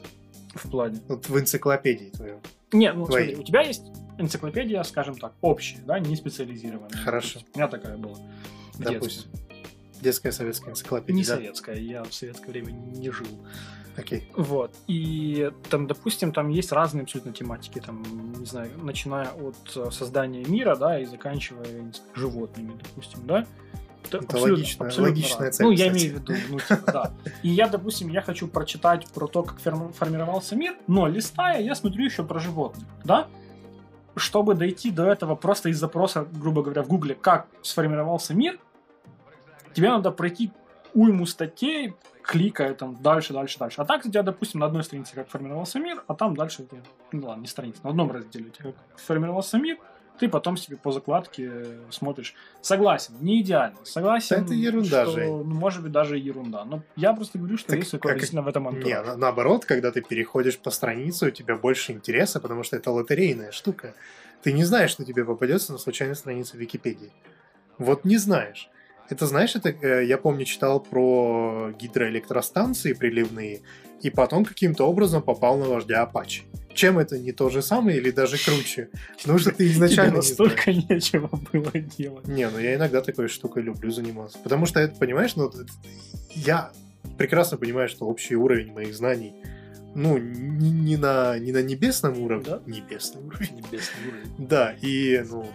В 0.56 0.70
плане. 0.70 1.00
Вот 1.08 1.28
в 1.28 1.40
энциклопедии 1.40 2.10
твоем. 2.10 2.40
Не, 2.72 2.92
ну 2.94 3.06
Твои. 3.06 3.26
смотри, 3.26 3.42
у 3.42 3.44
тебя 3.44 3.62
есть 3.62 3.84
энциклопедия, 4.18 4.82
скажем 4.84 5.18
так, 5.18 5.34
общая, 5.42 5.80
да, 5.86 6.00
не 6.00 6.16
специализированная. 6.16 6.98
Хорошо. 7.04 7.40
Допустим. 7.40 7.52
У 7.54 7.58
меня 7.58 7.68
такая 7.68 7.98
была. 7.98 8.18
Допустим. 8.78 9.32
детстве. 9.32 10.02
Детская 10.02 10.32
советская 10.32 10.72
энциклопедия. 10.72 11.16
Не 11.16 11.24
да? 11.24 11.36
советская, 11.36 11.76
я 11.78 12.04
в 12.04 12.14
советское 12.14 12.52
время 12.52 12.72
не 12.72 13.10
жил. 13.12 13.28
Окей. 13.98 14.30
Вот. 14.36 14.76
И 14.88 15.52
там, 15.70 15.88
допустим, 15.88 16.34
там 16.34 16.50
есть 16.50 16.72
разные 16.72 17.04
абсолютно 17.04 17.32
тематики, 17.32 17.80
там, 17.80 18.04
не 18.38 18.46
знаю, 18.46 18.72
начиная 18.78 19.30
от 19.30 19.56
э, 19.76 19.90
создания 19.92 20.44
мира, 20.44 20.76
да, 20.76 21.00
и 21.00 21.06
заканчивая 21.06 21.66
знаю, 21.66 22.04
животными, 22.14 22.78
допустим, 22.82 23.26
да. 23.26 23.48
Это, 24.14 24.38
логично- 24.38 24.86
логичная 24.86 25.50
разное. 25.50 25.52
цель, 25.52 25.66
Ну, 25.66 25.72
я 25.72 25.78
кстати. 25.88 26.04
имею 26.04 26.16
в 26.16 26.20
виду, 26.22 26.34
ну, 26.50 26.60
типа, 26.60 26.92
да. 26.92 27.12
И 27.44 27.50
я, 27.50 27.68
допустим, 27.68 28.10
я 28.10 28.22
хочу 28.22 28.48
прочитать 28.48 29.08
про 29.08 29.28
то, 29.28 29.44
как 29.44 29.60
формировался 29.60 30.56
мир, 30.56 30.76
но 30.88 31.08
листая, 31.08 31.62
я 31.62 31.76
смотрю 31.76 32.06
еще 32.06 32.24
про 32.24 32.40
животных, 32.40 32.86
да. 33.04 33.28
Чтобы 34.16 34.56
дойти 34.56 34.92
до 34.92 35.08
этого 35.08 35.36
просто 35.36 35.70
из 35.70 35.80
запроса, 35.80 36.26
грубо 36.32 36.62
говоря, 36.64 36.84
в 36.84 36.88
Гугле, 36.88 37.16
как 37.16 37.48
сформировался 37.62 38.34
мир, 38.34 38.58
тебе 39.74 39.90
надо 39.90 40.12
пройти 40.12 40.52
уйму 40.94 41.26
статей, 41.26 41.94
кликая 42.22 42.74
там 42.74 42.96
дальше, 43.02 43.34
дальше, 43.34 43.60
дальше. 43.60 43.82
А 43.82 43.86
так 43.86 44.06
у 44.06 44.10
тебя, 44.10 44.24
допустим, 44.24 44.62
на 44.62 44.68
одной 44.68 44.84
странице 44.84 45.14
как 45.16 45.28
формировался 45.28 45.80
мир, 45.80 46.04
а 46.08 46.16
там 46.16 46.36
дальше, 46.36 46.66
ну 47.12 47.28
ладно, 47.28 47.42
не 47.42 47.48
страница, 47.48 47.82
на 47.84 47.90
одном 47.90 48.10
разделе 48.12 48.46
у 48.46 48.50
тебя 48.50 48.72
как 48.72 49.00
сформировался 49.00 49.58
мир, 49.58 49.78
ты 50.20 50.30
потом 50.30 50.58
себе 50.58 50.78
по 50.78 50.92
закладке 50.92 51.52
смотришь. 51.90 52.34
Согласен, 52.62 53.14
не 53.22 53.42
идеально. 53.42 53.78
Согласен, 53.84 54.44
это 54.44 54.54
ерунда, 54.54 55.04
что, 55.06 55.12
Жень. 55.14 55.30
ну, 55.30 55.44
может 55.44 55.84
быть, 55.84 55.92
даже 55.92 56.18
ерунда. 56.18 56.66
Но 56.66 56.82
я 56.96 57.14
просто 57.14 57.38
говорю, 57.38 57.58
что 57.58 57.70
Так 57.70 57.80
есть 57.80 57.92
как- 57.92 58.02
какой-то 58.02 58.20
действительно 58.20 58.42
в 58.44 58.48
этом 58.48 58.64
Не, 58.64 58.70
антураж. 58.70 59.08
на- 59.08 59.18
наоборот, 59.18 59.66
когда 59.66 59.92
ты 59.92 60.02
переходишь 60.02 60.58
по 60.58 60.72
странице, 60.72 61.28
у 61.28 61.32
тебя 61.32 61.56
больше 61.56 61.92
интереса, 61.92 62.40
потому 62.40 62.64
что 62.64 62.76
это 62.78 62.92
лотерейная 62.92 63.52
штука. 63.52 63.94
Ты 64.44 64.54
не 64.54 64.64
знаешь, 64.64 64.92
что 64.92 65.04
тебе 65.06 65.26
попадется 65.26 65.72
на 65.72 65.78
случайной 65.78 66.16
странице 66.16 66.58
Википедии. 66.58 67.12
Вот 67.78 68.06
не 68.06 68.18
знаешь. 68.18 68.70
Это, 69.10 69.26
знаешь, 69.28 69.56
это 69.56 69.70
э, 69.70 70.06
я 70.06 70.18
помню, 70.18 70.46
читал 70.46 70.80
про 70.80 71.72
гидроэлектростанции 71.80 72.94
приливные, 72.94 73.62
и 74.02 74.10
потом 74.10 74.46
каким-то 74.46 74.86
образом 74.88 75.22
попал 75.22 75.58
на 75.58 75.66
вождя 75.66 76.02
Апачи. 76.04 76.44
Чем 76.76 77.00
это 77.00 77.18
не 77.18 77.32
то 77.32 77.50
же 77.50 77.62
самое 77.62 77.98
или 77.98 78.12
даже 78.12 78.38
круче? 78.38 78.90
Потому 79.22 79.40
что 79.40 79.52
ты 79.52 79.68
изначально 79.68 80.22
Тебе 80.22 80.22
не 80.22 80.30
настолько 80.30 80.74
нечего 80.74 81.30
было 81.54 81.72
делать. 81.98 82.28
Не, 82.28 82.50
ну 82.50 82.60
я 82.60 82.76
иногда 82.76 83.02
такой 83.02 83.30
штукой 83.30 83.64
люблю 83.64 83.92
заниматься. 83.92 84.38
Потому 84.44 84.66
что, 84.66 84.82
это, 84.82 84.96
понимаешь, 84.96 85.36
ну, 85.36 85.52
я 86.36 86.72
прекрасно 87.18 87.58
понимаю, 87.58 87.88
что 87.88 88.06
общий 88.06 88.36
уровень 88.36 88.74
моих 88.74 88.94
знаний, 88.94 89.34
ну, 89.96 90.18
не, 90.18 90.70
не 90.70 90.98
на, 90.98 91.40
не 91.40 91.54
на 91.54 91.62
небесном 91.62 92.20
уровне. 92.20 92.46
Да? 92.46 92.62
Небесный 92.66 93.22
уровень. 93.22 93.56
Небесный 93.56 94.08
уровень. 94.10 94.36
Да, 94.38 94.76
и, 94.82 95.24
ну, 95.30 95.48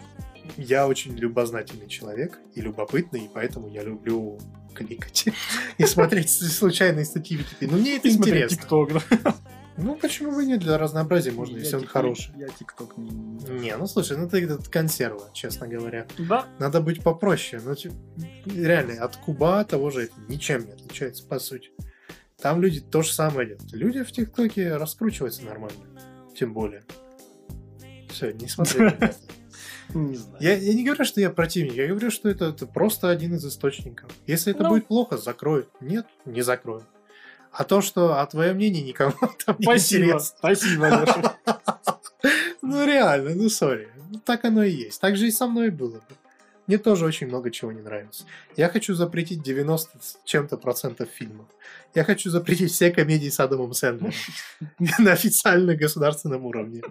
я 0.57 0.89
очень 0.89 1.15
любознательный 1.17 1.89
человек 1.89 2.39
и 2.55 2.63
любопытный, 2.63 3.27
и 3.27 3.31
поэтому 3.33 3.69
я 3.69 3.83
люблю 3.83 4.39
кликать 4.75 5.27
и 5.79 5.85
смотреть 5.85 6.31
случайные 6.31 7.05
статьи 7.05 7.37
в 7.37 7.41
Википедии. 7.41 7.73
Ну, 7.73 7.79
мне 7.79 7.97
это 7.97 8.09
интересно. 8.09 8.67
Ну, 9.83 9.97
почему 9.97 10.33
бы 10.33 10.45
нет? 10.45 10.61
Для 10.61 10.79
разнообразия 10.79 11.31
можно, 11.33 11.55
Я 11.57 11.61
если 11.63 11.77
он 11.77 11.87
хороший. 11.87 12.33
Я 12.37 12.49
ТикТок 12.49 12.97
не... 12.97 13.11
Не, 13.11 13.77
ну 13.77 13.87
слушай, 13.87 14.17
ну 14.17 14.29
ты 14.29 14.45
это 14.45 14.59
консерва, 14.71 15.31
честно 15.33 15.67
говоря. 15.69 16.07
Да, 16.19 16.47
Надо 16.59 16.81
быть 16.81 17.03
попроще. 17.03 17.61
Ну, 17.65 17.75
типа, 17.75 17.95
реально, 18.47 19.03
от 19.03 19.17
Куба 19.17 19.65
того 19.65 19.91
же 19.91 20.05
это 20.05 20.15
ничем 20.29 20.67
не 20.67 20.73
отличается, 20.73 21.27
по 21.27 21.39
сути. 21.39 21.71
Там 22.39 22.61
люди 22.63 22.81
то 22.81 23.03
же 23.03 23.13
самое 23.13 23.49
делают. 23.49 23.73
Люди 23.73 24.03
в 24.03 24.13
ТикТоке 24.13 24.77
раскручиваются 24.77 25.45
нормально. 25.45 25.79
Тем 26.37 26.53
более. 26.55 26.83
Все, 28.09 28.33
не 28.33 28.49
смотри. 28.49 28.81
не 29.95 30.17
знаю. 30.17 30.37
Я, 30.41 30.57
я 30.57 30.75
не 30.75 30.85
говорю, 30.85 31.05
что 31.05 31.21
я 31.21 31.31
противник, 31.31 31.75
я 31.75 31.87
говорю, 31.89 32.11
что 32.11 32.29
это, 32.29 32.47
это 32.47 32.67
просто 32.67 33.11
один 33.11 33.35
из 33.35 33.45
источников. 33.45 34.11
Если 34.27 34.53
это 34.53 34.63
Ну. 34.65 34.71
будет 34.71 34.87
плохо, 34.87 35.17
закроют. 35.17 35.69
Нет, 35.81 36.07
не 36.25 36.43
закроют. 36.43 36.85
А 37.53 37.65
то, 37.65 37.81
что 37.81 38.21
а 38.21 38.27
твое 38.27 38.53
мнение 38.53 38.83
никому 38.83 39.13
там 39.45 39.57
не 39.59 39.65
Спасибо, 39.65 40.05
интересно. 40.05 40.37
спасибо, 40.39 40.89
Леша. 40.89 41.37
Ну 42.63 42.87
реально, 42.87 43.35
ну 43.35 43.49
сори. 43.49 43.89
Так 44.25 44.45
оно 44.45 44.63
и 44.63 44.71
есть. 44.71 45.01
Так 45.01 45.17
же 45.17 45.27
и 45.27 45.31
со 45.31 45.47
мной 45.47 45.71
было 45.71 45.95
бы. 45.95 46.01
Мне 46.71 46.79
тоже 46.79 47.05
очень 47.05 47.27
много 47.27 47.51
чего 47.51 47.73
не 47.73 47.81
нравится. 47.81 48.27
Я 48.57 48.69
хочу 48.69 48.95
запретить 48.95 49.43
90 49.43 49.99
с 50.01 50.19
чем-то 50.25 50.57
процентов 50.57 51.09
фильмов. 51.13 51.49
Я 51.97 52.05
хочу 52.05 52.31
запретить 52.31 52.71
все 52.71 52.93
комедии 52.93 53.29
с 53.29 53.41
Адамом 53.41 53.75
Сэндлером 53.75 54.13
на 55.01 55.11
официально 55.11 55.75
государственном 55.75 56.47
уровне. 56.47 56.83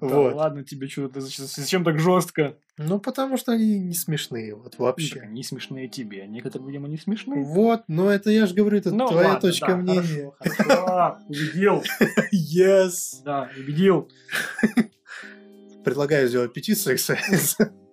Да 0.00 0.06
Вот. 0.06 0.34
ладно 0.34 0.64
тебе, 0.64 0.88
что 0.88 1.10
ты 1.10 1.20
зачем 1.20 1.84
так 1.84 2.00
жестко? 2.00 2.56
Ну, 2.78 2.98
потому 2.98 3.36
что 3.36 3.52
они 3.52 3.78
не 3.78 3.92
смешные, 3.92 4.54
вот 4.54 4.76
Ну, 4.78 4.86
вообще. 4.86 5.20
Они 5.20 5.44
смешные 5.44 5.86
тебе, 5.86 6.22
а 6.22 6.26
некоторые, 6.26 6.66
видимо, 6.68 6.88
не 6.88 6.96
смешные. 6.96 7.44
Вот, 7.44 7.82
но 7.88 8.10
это 8.10 8.30
я 8.30 8.46
же 8.46 8.54
говорю, 8.54 8.78
это 8.78 8.90
Ну, 8.90 9.06
твоя 9.06 9.34
точка 9.34 9.76
мнения. 9.76 10.32
Убедил. 11.28 11.82
Yes! 12.32 13.22
Да, 13.22 13.50
убедил. 13.54 14.10
Предлагаю 15.84 16.26
сделать 16.26 16.54
петицию, 16.54 16.96
кстати, 16.96 17.20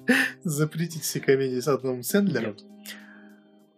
запретить 0.44 1.04
все 1.04 1.20
комедии 1.20 1.60
с 1.60 1.68
Адамом 1.68 2.04
Сэндлером. 2.04 2.52
Нет. 2.56 2.64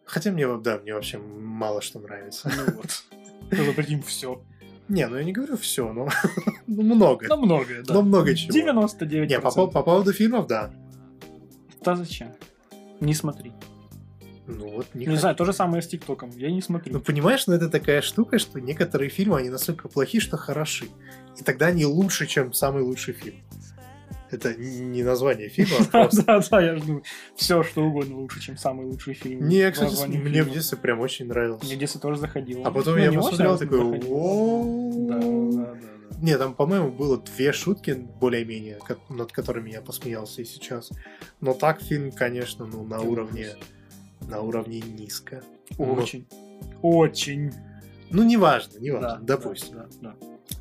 Хотя 0.05 0.32
мне, 0.32 0.47
да, 0.57 0.80
мне 0.80 0.93
вообще 0.93 1.17
мало 1.17 1.82
что 1.82 1.99
нравится. 1.99 2.51
Ну 2.55 2.74
вот. 2.76 3.03
Запретим 3.65 4.01
все. 4.03 4.43
Не, 4.89 5.07
ну 5.07 5.17
я 5.17 5.24
не 5.24 5.32
говорю 5.32 5.57
все, 5.57 5.91
но 5.91 6.09
ну, 6.67 6.82
много. 6.84 7.26
Ну, 7.30 7.38
многое, 7.38 7.84
да. 7.84 7.93
Но 7.93 8.01
много 8.01 8.36
чего. 8.36 8.51
99%. 8.53 9.28
Не, 9.28 9.39
по, 9.39 9.51
по- 9.51 9.67
по 9.67 9.82
поводу 9.84 10.11
фильмов, 10.13 10.47
да. 10.47 10.74
Да 11.84 11.95
зачем? 11.95 12.34
Не 12.99 13.13
смотри. 13.13 13.53
Ну 14.45 14.69
вот 14.71 14.88
не, 14.93 15.01
Не 15.01 15.05
хочу. 15.07 15.19
знаю, 15.21 15.36
то 15.38 15.45
же 15.45 15.53
самое 15.53 15.82
с 15.82 15.88
ТикТоком. 15.88 16.30
Я 16.32 16.49
не 16.49 16.55
Ну 16.55 16.61
смотрю. 16.61 16.99
понимаешь, 16.99 17.47
ну 17.47 17.53
это 17.53 17.69
такая 17.69 18.01
штука, 18.01 18.39
что 18.39 18.59
некоторые 18.59 19.09
фильмы, 19.09 19.38
они 19.39 19.49
настолько 19.49 19.88
плохи, 19.88 20.19
что 20.19 20.36
хороши. 20.36 20.89
И 21.39 21.43
тогда 21.43 21.67
они 21.67 21.86
лучше, 21.86 22.28
чем 22.28 22.51
самый 22.51 22.84
лучший 22.84 23.13
фильм. 23.13 23.38
Это 24.34 24.55
не 24.55 25.03
название 25.03 25.47
фильма, 25.47 25.75
а 25.79 25.84
Да, 25.91 26.01
просто... 26.01 26.23
да, 26.23 26.39
да, 26.49 26.61
я 26.61 26.75
жду. 26.77 27.03
Все, 27.36 27.61
что 27.61 27.86
угодно 27.86 28.17
лучше, 28.17 28.41
чем 28.41 28.57
самый 28.57 28.88
лучший 28.88 29.13
фильм. 29.13 29.47
Не, 29.47 29.71
кстати, 29.71 30.07
мне 30.07 30.43
в 30.43 30.51
детстве 30.51 30.77
прям 30.77 30.99
очень 31.01 31.27
нравился. 31.27 31.63
Мне 31.65 31.75
в 31.75 31.79
детстве 31.79 32.01
тоже 32.01 32.19
заходило. 32.19 32.65
А 32.65 32.71
потом 32.71 32.95
Ну, 32.95 32.99
я 32.99 33.11
посмотрел 33.11 33.53
а 33.53 33.57
такой. 33.57 33.99
Да, 33.99 35.17
да, 35.17 35.65
да, 35.67 35.73
да. 35.73 36.19
Не, 36.19 36.38
там, 36.38 36.55
по-моему, 36.55 36.89
было 36.89 37.21
две 37.21 37.51
шутки 37.53 37.91
более-менее, 37.91 38.79
над 39.09 39.31
которыми 39.31 39.69
я 39.69 39.81
посмеялся 39.81 40.41
и 40.41 40.45
сейчас. 40.45 40.89
Но 41.39 41.53
так 41.53 41.81
фильм, 41.81 42.11
конечно, 42.11 42.65
ну, 42.65 42.84
на 42.84 43.01
уровне, 43.01 43.49
на 44.21 44.41
уровне 44.41 44.79
низко. 44.79 45.43
Очень. 45.77 46.27
Очень. 46.81 47.51
Ну, 48.09 48.23
неважно, 48.23 48.73
Да, 48.75 48.79
неважно, 48.79 49.19
да, 49.21 49.38
допустим. 49.38 49.75
Да, 49.75 49.88
да. 50.01 50.15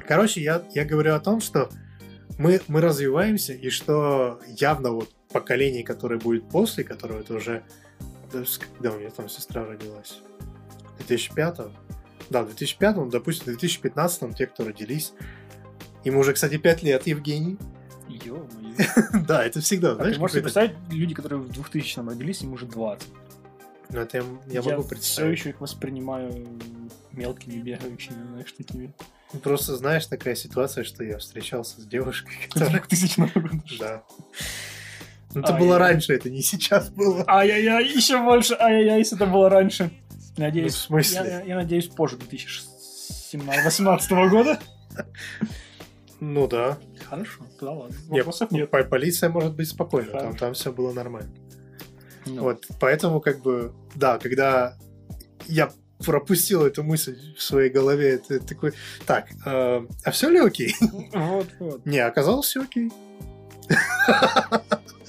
Короче, 0.06 0.42
я, 0.42 0.62
я 0.74 0.84
говорю 0.84 1.14
о 1.14 1.20
том, 1.20 1.40
что 1.40 1.70
мы, 2.38 2.60
мы 2.68 2.80
развиваемся, 2.80 3.52
и 3.52 3.70
что 3.70 4.40
явно 4.46 4.90
вот 4.90 5.10
поколение, 5.32 5.84
которое 5.84 6.18
будет 6.18 6.48
после, 6.48 6.84
которое 6.84 7.20
это 7.20 7.34
уже... 7.34 7.62
Когда 8.30 8.92
у 8.92 8.98
меня 8.98 9.10
там 9.10 9.28
сестра 9.28 9.64
родилась? 9.64 10.22
2005 10.98 11.58
Да, 12.30 12.42
в 12.42 12.46
2005 12.46 13.08
допустим, 13.10 13.44
в 13.44 13.58
2015 13.58 14.36
те, 14.36 14.46
кто 14.46 14.64
родились, 14.64 15.12
им 16.04 16.16
уже, 16.16 16.32
кстати, 16.32 16.56
5 16.56 16.82
лет, 16.82 17.06
Евгений. 17.06 17.58
Ё-моё. 18.08 18.74
Да, 19.26 19.44
это 19.44 19.60
всегда, 19.60 19.92
А 19.92 19.94
знаешь, 19.96 20.14
ты 20.14 20.20
можешь 20.20 20.32
себе 20.34 20.42
представить, 20.42 20.72
люди, 20.90 21.14
которые 21.14 21.40
в 21.40 21.50
2000-м 21.50 22.08
родились, 22.08 22.42
им 22.42 22.52
уже 22.52 22.66
20. 22.66 23.08
Ну, 23.90 24.00
это 24.00 24.16
я, 24.16 24.24
я 24.46 24.62
могу 24.62 24.80
все 24.80 24.88
представить. 24.88 25.38
еще 25.38 25.50
их 25.50 25.60
воспринимаю 25.60 26.48
мелкими, 27.12 27.60
бегающими, 27.60 28.26
знаешь, 28.30 28.52
такими. 28.52 28.94
Просто, 29.42 29.76
знаешь, 29.76 30.06
такая 30.06 30.34
ситуация, 30.34 30.84
что 30.84 31.02
я 31.04 31.18
встречался 31.18 31.80
с 31.80 31.84
девушкой, 31.86 32.34
которая... 32.50 32.80
2000 32.80 33.20
года. 33.34 33.50
Да. 33.78 34.02
Ну, 35.34 35.40
это 35.40 35.52
было 35.54 35.78
раньше, 35.78 36.12
это 36.14 36.28
не 36.28 36.42
сейчас 36.42 36.90
было. 36.90 37.24
Ай-яй-яй, 37.26 37.84
еще 37.88 38.22
больше, 38.22 38.54
ай-яй-яй, 38.60 38.98
если 38.98 39.16
это 39.16 39.26
было 39.26 39.48
раньше. 39.48 39.90
Ну, 40.36 40.44
Надеюсь, 40.44 40.74
в 40.74 40.78
смысле? 40.78 41.16
Я, 41.16 41.24
я- 41.24 41.42
я 41.44 41.54
надеюсь, 41.56 41.88
позже 41.88 42.16
2018 42.18 44.10
года. 44.30 44.58
Ну 46.20 46.46
да. 46.46 46.78
Хорошо, 47.08 47.40
да 47.60 47.70
ладно. 47.72 47.96
Вопросов 48.08 48.50
нет. 48.52 48.70
по- 48.70 48.84
Полиция 48.84 49.28
может 49.30 49.54
быть 49.56 49.68
спокойна, 49.68 50.12
там, 50.12 50.36
там 50.36 50.54
все 50.54 50.72
было 50.72 50.92
нормально. 50.92 51.32
Ну, 52.26 52.42
Вот, 52.42 52.66
поэтому 52.78 53.20
как 53.20 53.40
бы, 53.42 53.74
да, 53.96 54.18
когда 54.18 54.76
я 55.46 55.70
пропустил 56.04 56.64
эту 56.64 56.82
мысль 56.82 57.16
в 57.36 57.42
своей 57.42 57.70
голове, 57.70 58.14
это 58.14 58.40
такой, 58.40 58.72
так, 59.06 59.28
э, 59.46 59.86
а 60.04 60.10
все 60.10 60.28
ли 60.28 60.38
окей? 60.38 60.74
Вот, 61.12 61.48
вот. 61.58 61.86
Не, 61.86 61.98
оказалось 61.98 62.46
все 62.46 62.62
окей. 62.62 62.90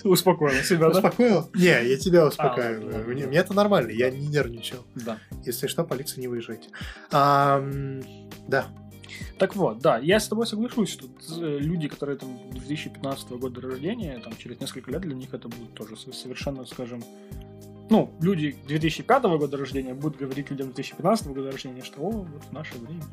Успокоил 0.03 0.61
себя, 0.63 0.89
да? 0.89 0.97
Успокоил? 0.97 1.49
Не, 1.53 1.87
я 1.87 1.97
тебя 1.97 2.27
успокаиваю. 2.27 2.85
ладно, 2.87 2.97
ладно, 3.07 3.27
мне, 3.27 3.37
это 3.37 3.53
нормально, 3.53 3.91
я 3.91 4.09
не 4.11 4.27
нервничал. 4.27 4.79
Да. 4.95 5.17
Если 5.45 5.67
что, 5.67 5.85
полиция 5.85 6.19
не 6.19 6.27
выезжайте. 6.27 6.67
Да, 7.09 8.67
Так 9.39 9.55
вот, 9.55 9.79
да, 9.79 9.97
я 9.99 10.19
с 10.19 10.27
тобой 10.27 10.45
соглашусь, 10.45 10.89
что 10.89 11.07
э, 11.39 11.57
люди, 11.59 11.87
которые 11.87 12.17
там 12.17 12.37
2015 12.51 13.29
года 13.31 13.61
рождения, 13.61 14.19
там 14.19 14.35
через 14.37 14.59
несколько 14.59 14.91
лет 14.91 15.01
для 15.01 15.15
них 15.15 15.33
это 15.33 15.47
будет 15.47 15.73
тоже 15.73 15.95
со- 15.95 16.11
совершенно, 16.11 16.65
скажем, 16.65 17.01
ну, 17.89 18.13
люди 18.21 18.55
2005 18.67 19.23
года 19.23 19.57
рождения 19.57 19.93
будут 19.93 20.19
говорить 20.19 20.49
людям 20.49 20.67
2015 20.67 21.27
года 21.27 21.51
рождения, 21.51 21.83
что 21.83 22.01
о, 22.01 22.11
вот 22.11 22.51
наше 22.51 22.77
время. 22.77 23.03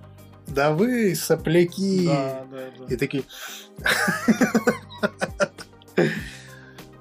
да 0.47 0.73
вы 0.73 1.15
сопляки. 1.15 2.07
Да, 2.07 2.47
да, 2.51 2.59
да. 2.79 2.95
И 2.95 2.97
такие... 2.97 3.25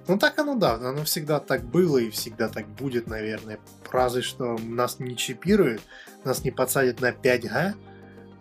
Ну 0.07 0.17
так 0.17 0.39
оно 0.39 0.55
да, 0.55 0.73
оно 0.73 1.03
всегда 1.03 1.39
так 1.39 1.63
было 1.63 1.99
и 1.99 2.09
всегда 2.09 2.49
так 2.49 2.67
будет, 2.67 3.05
наверное. 3.05 3.59
Разве 3.91 4.23
что 4.23 4.57
нас 4.57 4.99
не 4.99 5.15
чипируют, 5.15 5.83
нас 6.23 6.43
не 6.43 6.49
подсадят 6.49 6.99
на 6.99 7.11
5Г, 7.11 7.75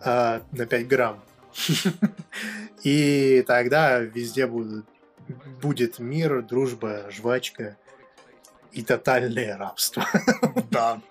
а 0.01 0.41
на 0.51 0.65
5 0.65 0.87
грамм. 0.87 1.23
И 2.83 3.43
тогда 3.45 3.99
везде 3.99 4.47
будут, 4.47 4.87
будет 5.61 5.99
мир, 5.99 6.41
дружба, 6.41 7.05
жвачка 7.11 7.77
и 8.71 8.83
тотальное 8.83 9.57
рабство. 9.57 10.05
Да. 10.71 11.01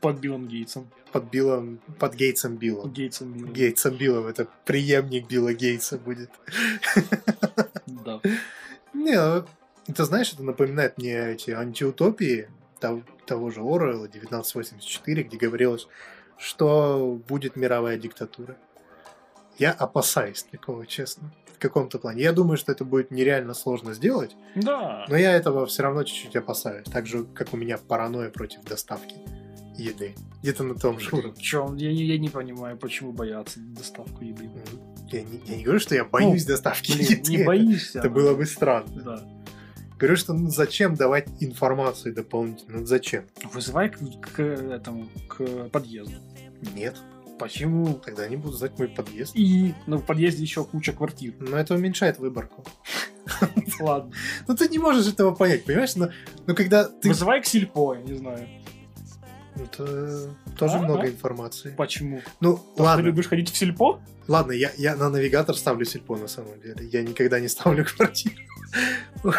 Под 0.00 0.18
Биллом 0.18 0.46
Гейтсом. 0.46 0.88
Под 1.12 1.24
Биллом, 1.24 1.80
под 1.98 2.14
Гейтсом 2.14 2.56
Биллом. 2.56 2.92
Гейтсом 2.92 3.32
Биллом. 3.32 3.52
Гейтсом 3.52 3.96
Биллом, 3.96 4.26
это 4.26 4.46
преемник 4.64 5.26
Билла 5.26 5.52
Гейтса 5.52 5.98
будет. 5.98 6.30
Да. 7.86 8.20
Не, 8.94 9.14
ну, 9.14 9.44
это 9.86 10.04
знаешь, 10.04 10.32
это 10.32 10.42
напоминает 10.42 10.96
мне 10.98 11.32
эти 11.32 11.50
антиутопии 11.50 12.48
того, 12.78 13.02
того 13.26 13.50
же 13.50 13.60
Орвелла 13.60 14.06
1984, 14.06 15.22
где 15.24 15.36
говорилось, 15.36 15.88
что 16.38 17.20
будет 17.28 17.56
мировая 17.56 17.96
диктатура. 17.96 18.56
Я 19.58 19.72
опасаюсь 19.72 20.44
такого, 20.44 20.86
честно, 20.86 21.32
в 21.58 21.60
каком-то 21.60 21.98
плане. 21.98 22.22
Я 22.22 22.32
думаю, 22.32 22.56
что 22.56 22.72
это 22.72 22.84
будет 22.84 23.10
нереально 23.10 23.52
сложно 23.54 23.92
сделать, 23.94 24.36
Да. 24.54 25.04
но 25.08 25.16
я 25.16 25.32
этого 25.32 25.66
все 25.66 25.82
равно 25.82 26.04
чуть-чуть 26.04 26.36
опасаюсь. 26.36 26.86
Так 26.86 27.06
же, 27.06 27.24
как 27.34 27.52
у 27.52 27.56
меня 27.56 27.78
паранойя 27.78 28.30
против 28.30 28.62
доставки 28.64 29.16
еды. 29.76 30.14
Где-то 30.42 30.62
на 30.64 30.74
том 30.74 30.98
же 31.00 31.10
уровне. 31.16 31.40
Чё, 31.40 31.74
я, 31.76 31.92
не- 31.92 32.04
я 32.04 32.18
не 32.18 32.28
понимаю, 32.28 32.76
почему 32.76 33.12
боятся 33.12 33.58
доставку 33.60 34.24
еды. 34.24 34.48
Я 35.10 35.22
не, 35.22 35.40
я 35.46 35.56
не 35.56 35.64
говорю, 35.64 35.80
что 35.80 35.94
я 35.94 36.04
боюсь 36.04 36.44
доставки 36.44 36.92
Блин, 36.92 37.06
еды. 37.10 37.30
не 37.30 37.44
боишься. 37.44 37.98
Это 37.98 38.08
но- 38.08 38.14
было 38.14 38.34
бы 38.34 38.46
странно. 38.46 39.02
Да. 39.02 39.22
Говорю, 39.98 40.16
что 40.16 40.32
ну 40.32 40.48
зачем 40.48 40.94
давать 40.94 41.26
информацию 41.40 42.14
дополнительно? 42.14 42.78
Ну 42.80 42.86
зачем? 42.86 43.24
Вызывай 43.52 43.88
к, 43.90 43.98
к 44.20 44.40
этому, 44.40 45.08
к 45.28 45.68
подъезду. 45.70 46.14
Нет. 46.74 46.96
Почему? 47.38 47.94
Тогда 47.94 48.24
они 48.24 48.36
будут 48.36 48.58
знать 48.58 48.78
мой 48.78 48.88
подъезд. 48.88 49.32
И 49.34 49.74
ну, 49.86 49.98
в 49.98 50.04
подъезде 50.04 50.42
еще 50.42 50.64
куча 50.64 50.92
квартир. 50.92 51.34
Но 51.38 51.56
это 51.56 51.74
уменьшает 51.74 52.18
выборку. 52.18 52.64
Ладно. 53.80 54.12
Ну 54.46 54.56
ты 54.56 54.68
не 54.68 54.78
можешь 54.78 55.06
этого 55.06 55.34
понять, 55.34 55.64
понимаешь? 55.64 55.94
Но, 55.96 56.10
но 56.46 56.54
когда 56.54 56.84
ты... 56.84 57.08
Вызывай 57.08 57.42
к 57.42 57.46
сельпо, 57.46 57.94
я 57.94 58.02
не 58.02 58.14
знаю. 58.14 58.48
Это 59.56 60.34
тоже 60.56 60.74
А, 60.74 60.82
много 60.82 61.02
а? 61.02 61.08
информации. 61.08 61.74
Почему? 61.76 62.22
Ну, 62.40 62.60
Ты 62.76 62.82
ладно, 62.82 63.02
любишь 63.02 63.26
ходить 63.28 63.50
в 63.50 63.56
сельпо? 63.56 64.00
ладно, 64.28 64.52
я, 64.52 64.70
я 64.76 64.94
на 64.94 65.08
навигатор 65.10 65.56
ставлю 65.56 65.84
сельпо 65.84 66.16
на 66.16 66.28
самом 66.28 66.60
деле. 66.60 66.86
Я 66.86 67.02
никогда 67.02 67.40
не 67.40 67.48
ставлю 67.48 67.84
квартиру. 67.96 68.36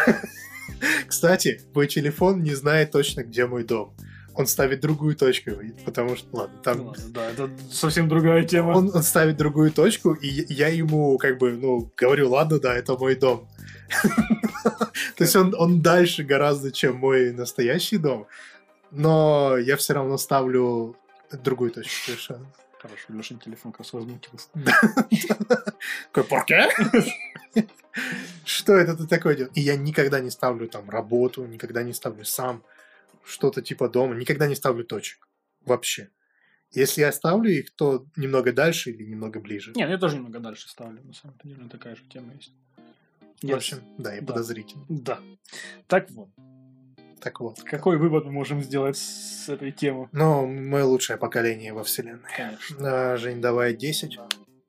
Кстати, 1.06 1.62
мой 1.74 1.86
телефон 1.86 2.42
не 2.42 2.54
знает 2.54 2.90
точно, 2.90 3.22
где 3.22 3.46
мой 3.46 3.64
дом. 3.64 3.94
Он 4.40 4.46
ставит 4.46 4.80
другую 4.80 5.16
точку, 5.16 5.50
потому 5.84 6.16
что, 6.16 6.28
ладно, 6.34 6.56
Ну 6.56 6.62
там 6.62 6.86
ладно, 6.86 7.04
да, 7.08 7.30
это 7.30 7.50
совсем 7.70 8.08
другая 8.08 8.44
тема. 8.44 8.70
он, 8.70 8.90
он 8.94 9.02
ставит 9.02 9.36
другую 9.36 9.70
точку, 9.70 10.14
и 10.14 10.28
я 10.52 10.68
ему 10.68 11.18
как 11.18 11.38
бы, 11.38 11.52
ну, 11.52 11.90
говорю, 11.96 12.30
ладно, 12.30 12.58
да, 12.58 12.74
это 12.74 12.96
мой 12.96 13.16
дом. 13.16 13.46
То 15.16 15.24
есть 15.24 15.36
он, 15.36 15.54
он 15.58 15.82
дальше 15.82 16.24
гораздо, 16.24 16.72
чем 16.72 16.96
мой 16.96 17.32
настоящий 17.32 17.98
дом, 17.98 18.26
но 18.90 19.58
я 19.58 19.76
все 19.76 19.92
равно 19.92 20.16
ставлю 20.16 20.96
другую 21.30 21.70
точку 21.70 21.92
совершенно. 22.06 22.46
Хорошо, 22.80 23.04
Лешин 23.10 23.38
телефон 23.38 23.72
как 23.72 23.80
раз 23.80 23.92
возмутился. 23.92 24.48
Какой 26.12 26.24
парке? 26.24 26.66
Что 28.44 28.72
это 28.72 28.96
ты 28.96 29.06
такое 29.06 29.36
делаешь? 29.36 29.52
И 29.54 29.60
я 29.60 29.76
никогда 29.76 30.20
не 30.20 30.30
ставлю 30.30 30.66
там 30.66 30.88
работу, 30.88 31.44
никогда 31.44 31.82
не 31.82 31.92
ставлю 31.92 32.24
сам 32.24 32.62
что-то 33.24 33.62
типа 33.62 33.88
дома, 33.88 34.14
никогда 34.14 34.46
не 34.46 34.54
ставлю 34.54 34.84
точек. 34.84 35.28
Вообще. 35.64 36.08
Если 36.72 37.00
я 37.00 37.10
ставлю 37.12 37.50
их, 37.50 37.74
то 37.74 38.06
немного 38.16 38.52
дальше 38.52 38.90
или 38.90 39.02
немного 39.04 39.40
ближе. 39.40 39.72
Нет, 39.74 39.90
я 39.90 39.98
тоже 39.98 40.16
немного 40.16 40.38
дальше 40.38 40.68
ставлю, 40.68 41.02
на 41.02 41.12
самом 41.12 41.36
деле, 41.44 41.68
такая 41.68 41.96
же 41.96 42.02
тема 42.04 42.32
есть. 42.34 42.52
В 43.42 43.52
общем, 43.54 43.78
да, 43.98 44.14
я 44.14 44.20
Да. 44.20 44.26
подозрительный. 44.26 44.84
Да. 44.88 45.18
Так 45.88 46.10
вот, 46.10 46.28
Так 47.20 47.40
вот. 47.40 47.60
какой 47.62 47.96
вывод 47.98 48.24
мы 48.26 48.32
можем 48.32 48.62
сделать 48.62 48.96
с 48.96 49.48
этой 49.48 49.72
темы? 49.72 50.08
Ну, 50.12 50.46
мы 50.46 50.84
лучшее 50.84 51.16
поколение 51.16 51.72
во 51.72 51.82
вселенной. 51.82 52.28
Конечно. 52.36 52.76
А, 53.12 53.16
Жень, 53.16 53.40
давай 53.40 53.74
10. 53.74 54.18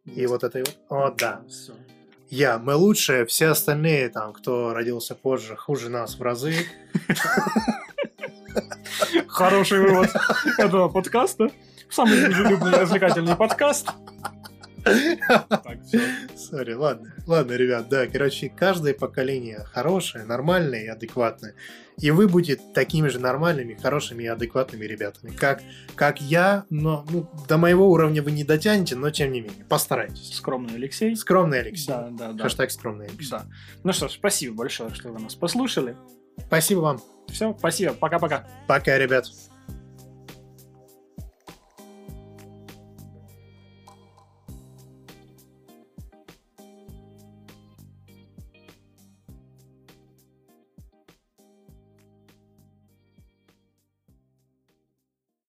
И 0.06 0.26
вот 0.26 0.44
это 0.44 0.60
вот. 0.60 0.78
О, 0.90 1.12
да. 1.12 1.44
Всё. 1.50 1.74
Я, 2.30 2.58
мы 2.60 2.76
лучшие, 2.76 3.26
все 3.26 3.48
остальные, 3.48 4.10
там, 4.10 4.32
кто 4.34 4.74
родился 4.74 5.16
позже, 5.16 5.56
хуже 5.58 5.90
нас 5.90 6.16
в 6.18 6.22
разы. 6.22 6.56
Хороший 9.42 9.80
вывод 9.80 10.10
этого 10.60 10.88
подкаста. 10.88 11.50
Самый 11.90 12.22
дружелюбный 12.22 12.74
развлекательный 12.74 13.36
подкаст. 13.36 13.90
Сори, 16.36 16.74
ладно. 16.74 17.12
Ладно, 17.26 17.54
ребят, 17.54 17.90
да, 17.90 18.06
короче, 18.06 18.50
каждое 18.50 18.94
поколение 18.94 19.66
хорошее, 19.74 20.26
нормальное 20.26 20.84
и 20.84 20.88
адекватное. 20.88 21.56
И 21.98 22.12
вы 22.12 22.28
будете 22.28 22.62
такими 22.76 23.08
же 23.08 23.18
нормальными, 23.18 23.74
хорошими 23.74 24.24
и 24.24 24.28
адекватными 24.28 24.86
ребятами, 24.86 25.32
как, 25.32 25.64
как 25.96 26.22
я, 26.22 26.66
но 26.70 27.04
ну, 27.10 27.28
до 27.48 27.58
моего 27.58 27.90
уровня 27.90 28.22
вы 28.22 28.32
не 28.32 28.44
дотянете, 28.44 28.96
но 28.96 29.10
тем 29.10 29.32
не 29.32 29.42
менее, 29.42 29.66
постарайтесь. 29.66 30.36
Скромный 30.36 30.76
Алексей. 30.76 31.16
Скромный 31.16 31.62
Алексей. 31.62 31.88
Да, 31.88 32.10
да, 32.12 32.32
да. 32.34 32.44
Хэштег 32.44 32.70
скромный 32.70 33.08
Алексей. 33.08 33.32
Да. 33.32 33.46
Ну 33.84 33.92
что 33.92 34.08
ж, 34.08 34.12
спасибо 34.12 34.56
большое, 34.56 34.94
что 34.94 35.10
вы 35.10 35.20
нас 35.20 35.34
послушали. 35.34 35.98
Спасибо 36.38 36.80
вам. 36.80 37.02
Все, 37.28 37.56
спасибо. 37.58 37.94
Пока-пока. 37.94 38.48
Пока, 38.68 38.98
ребят. 38.98 39.26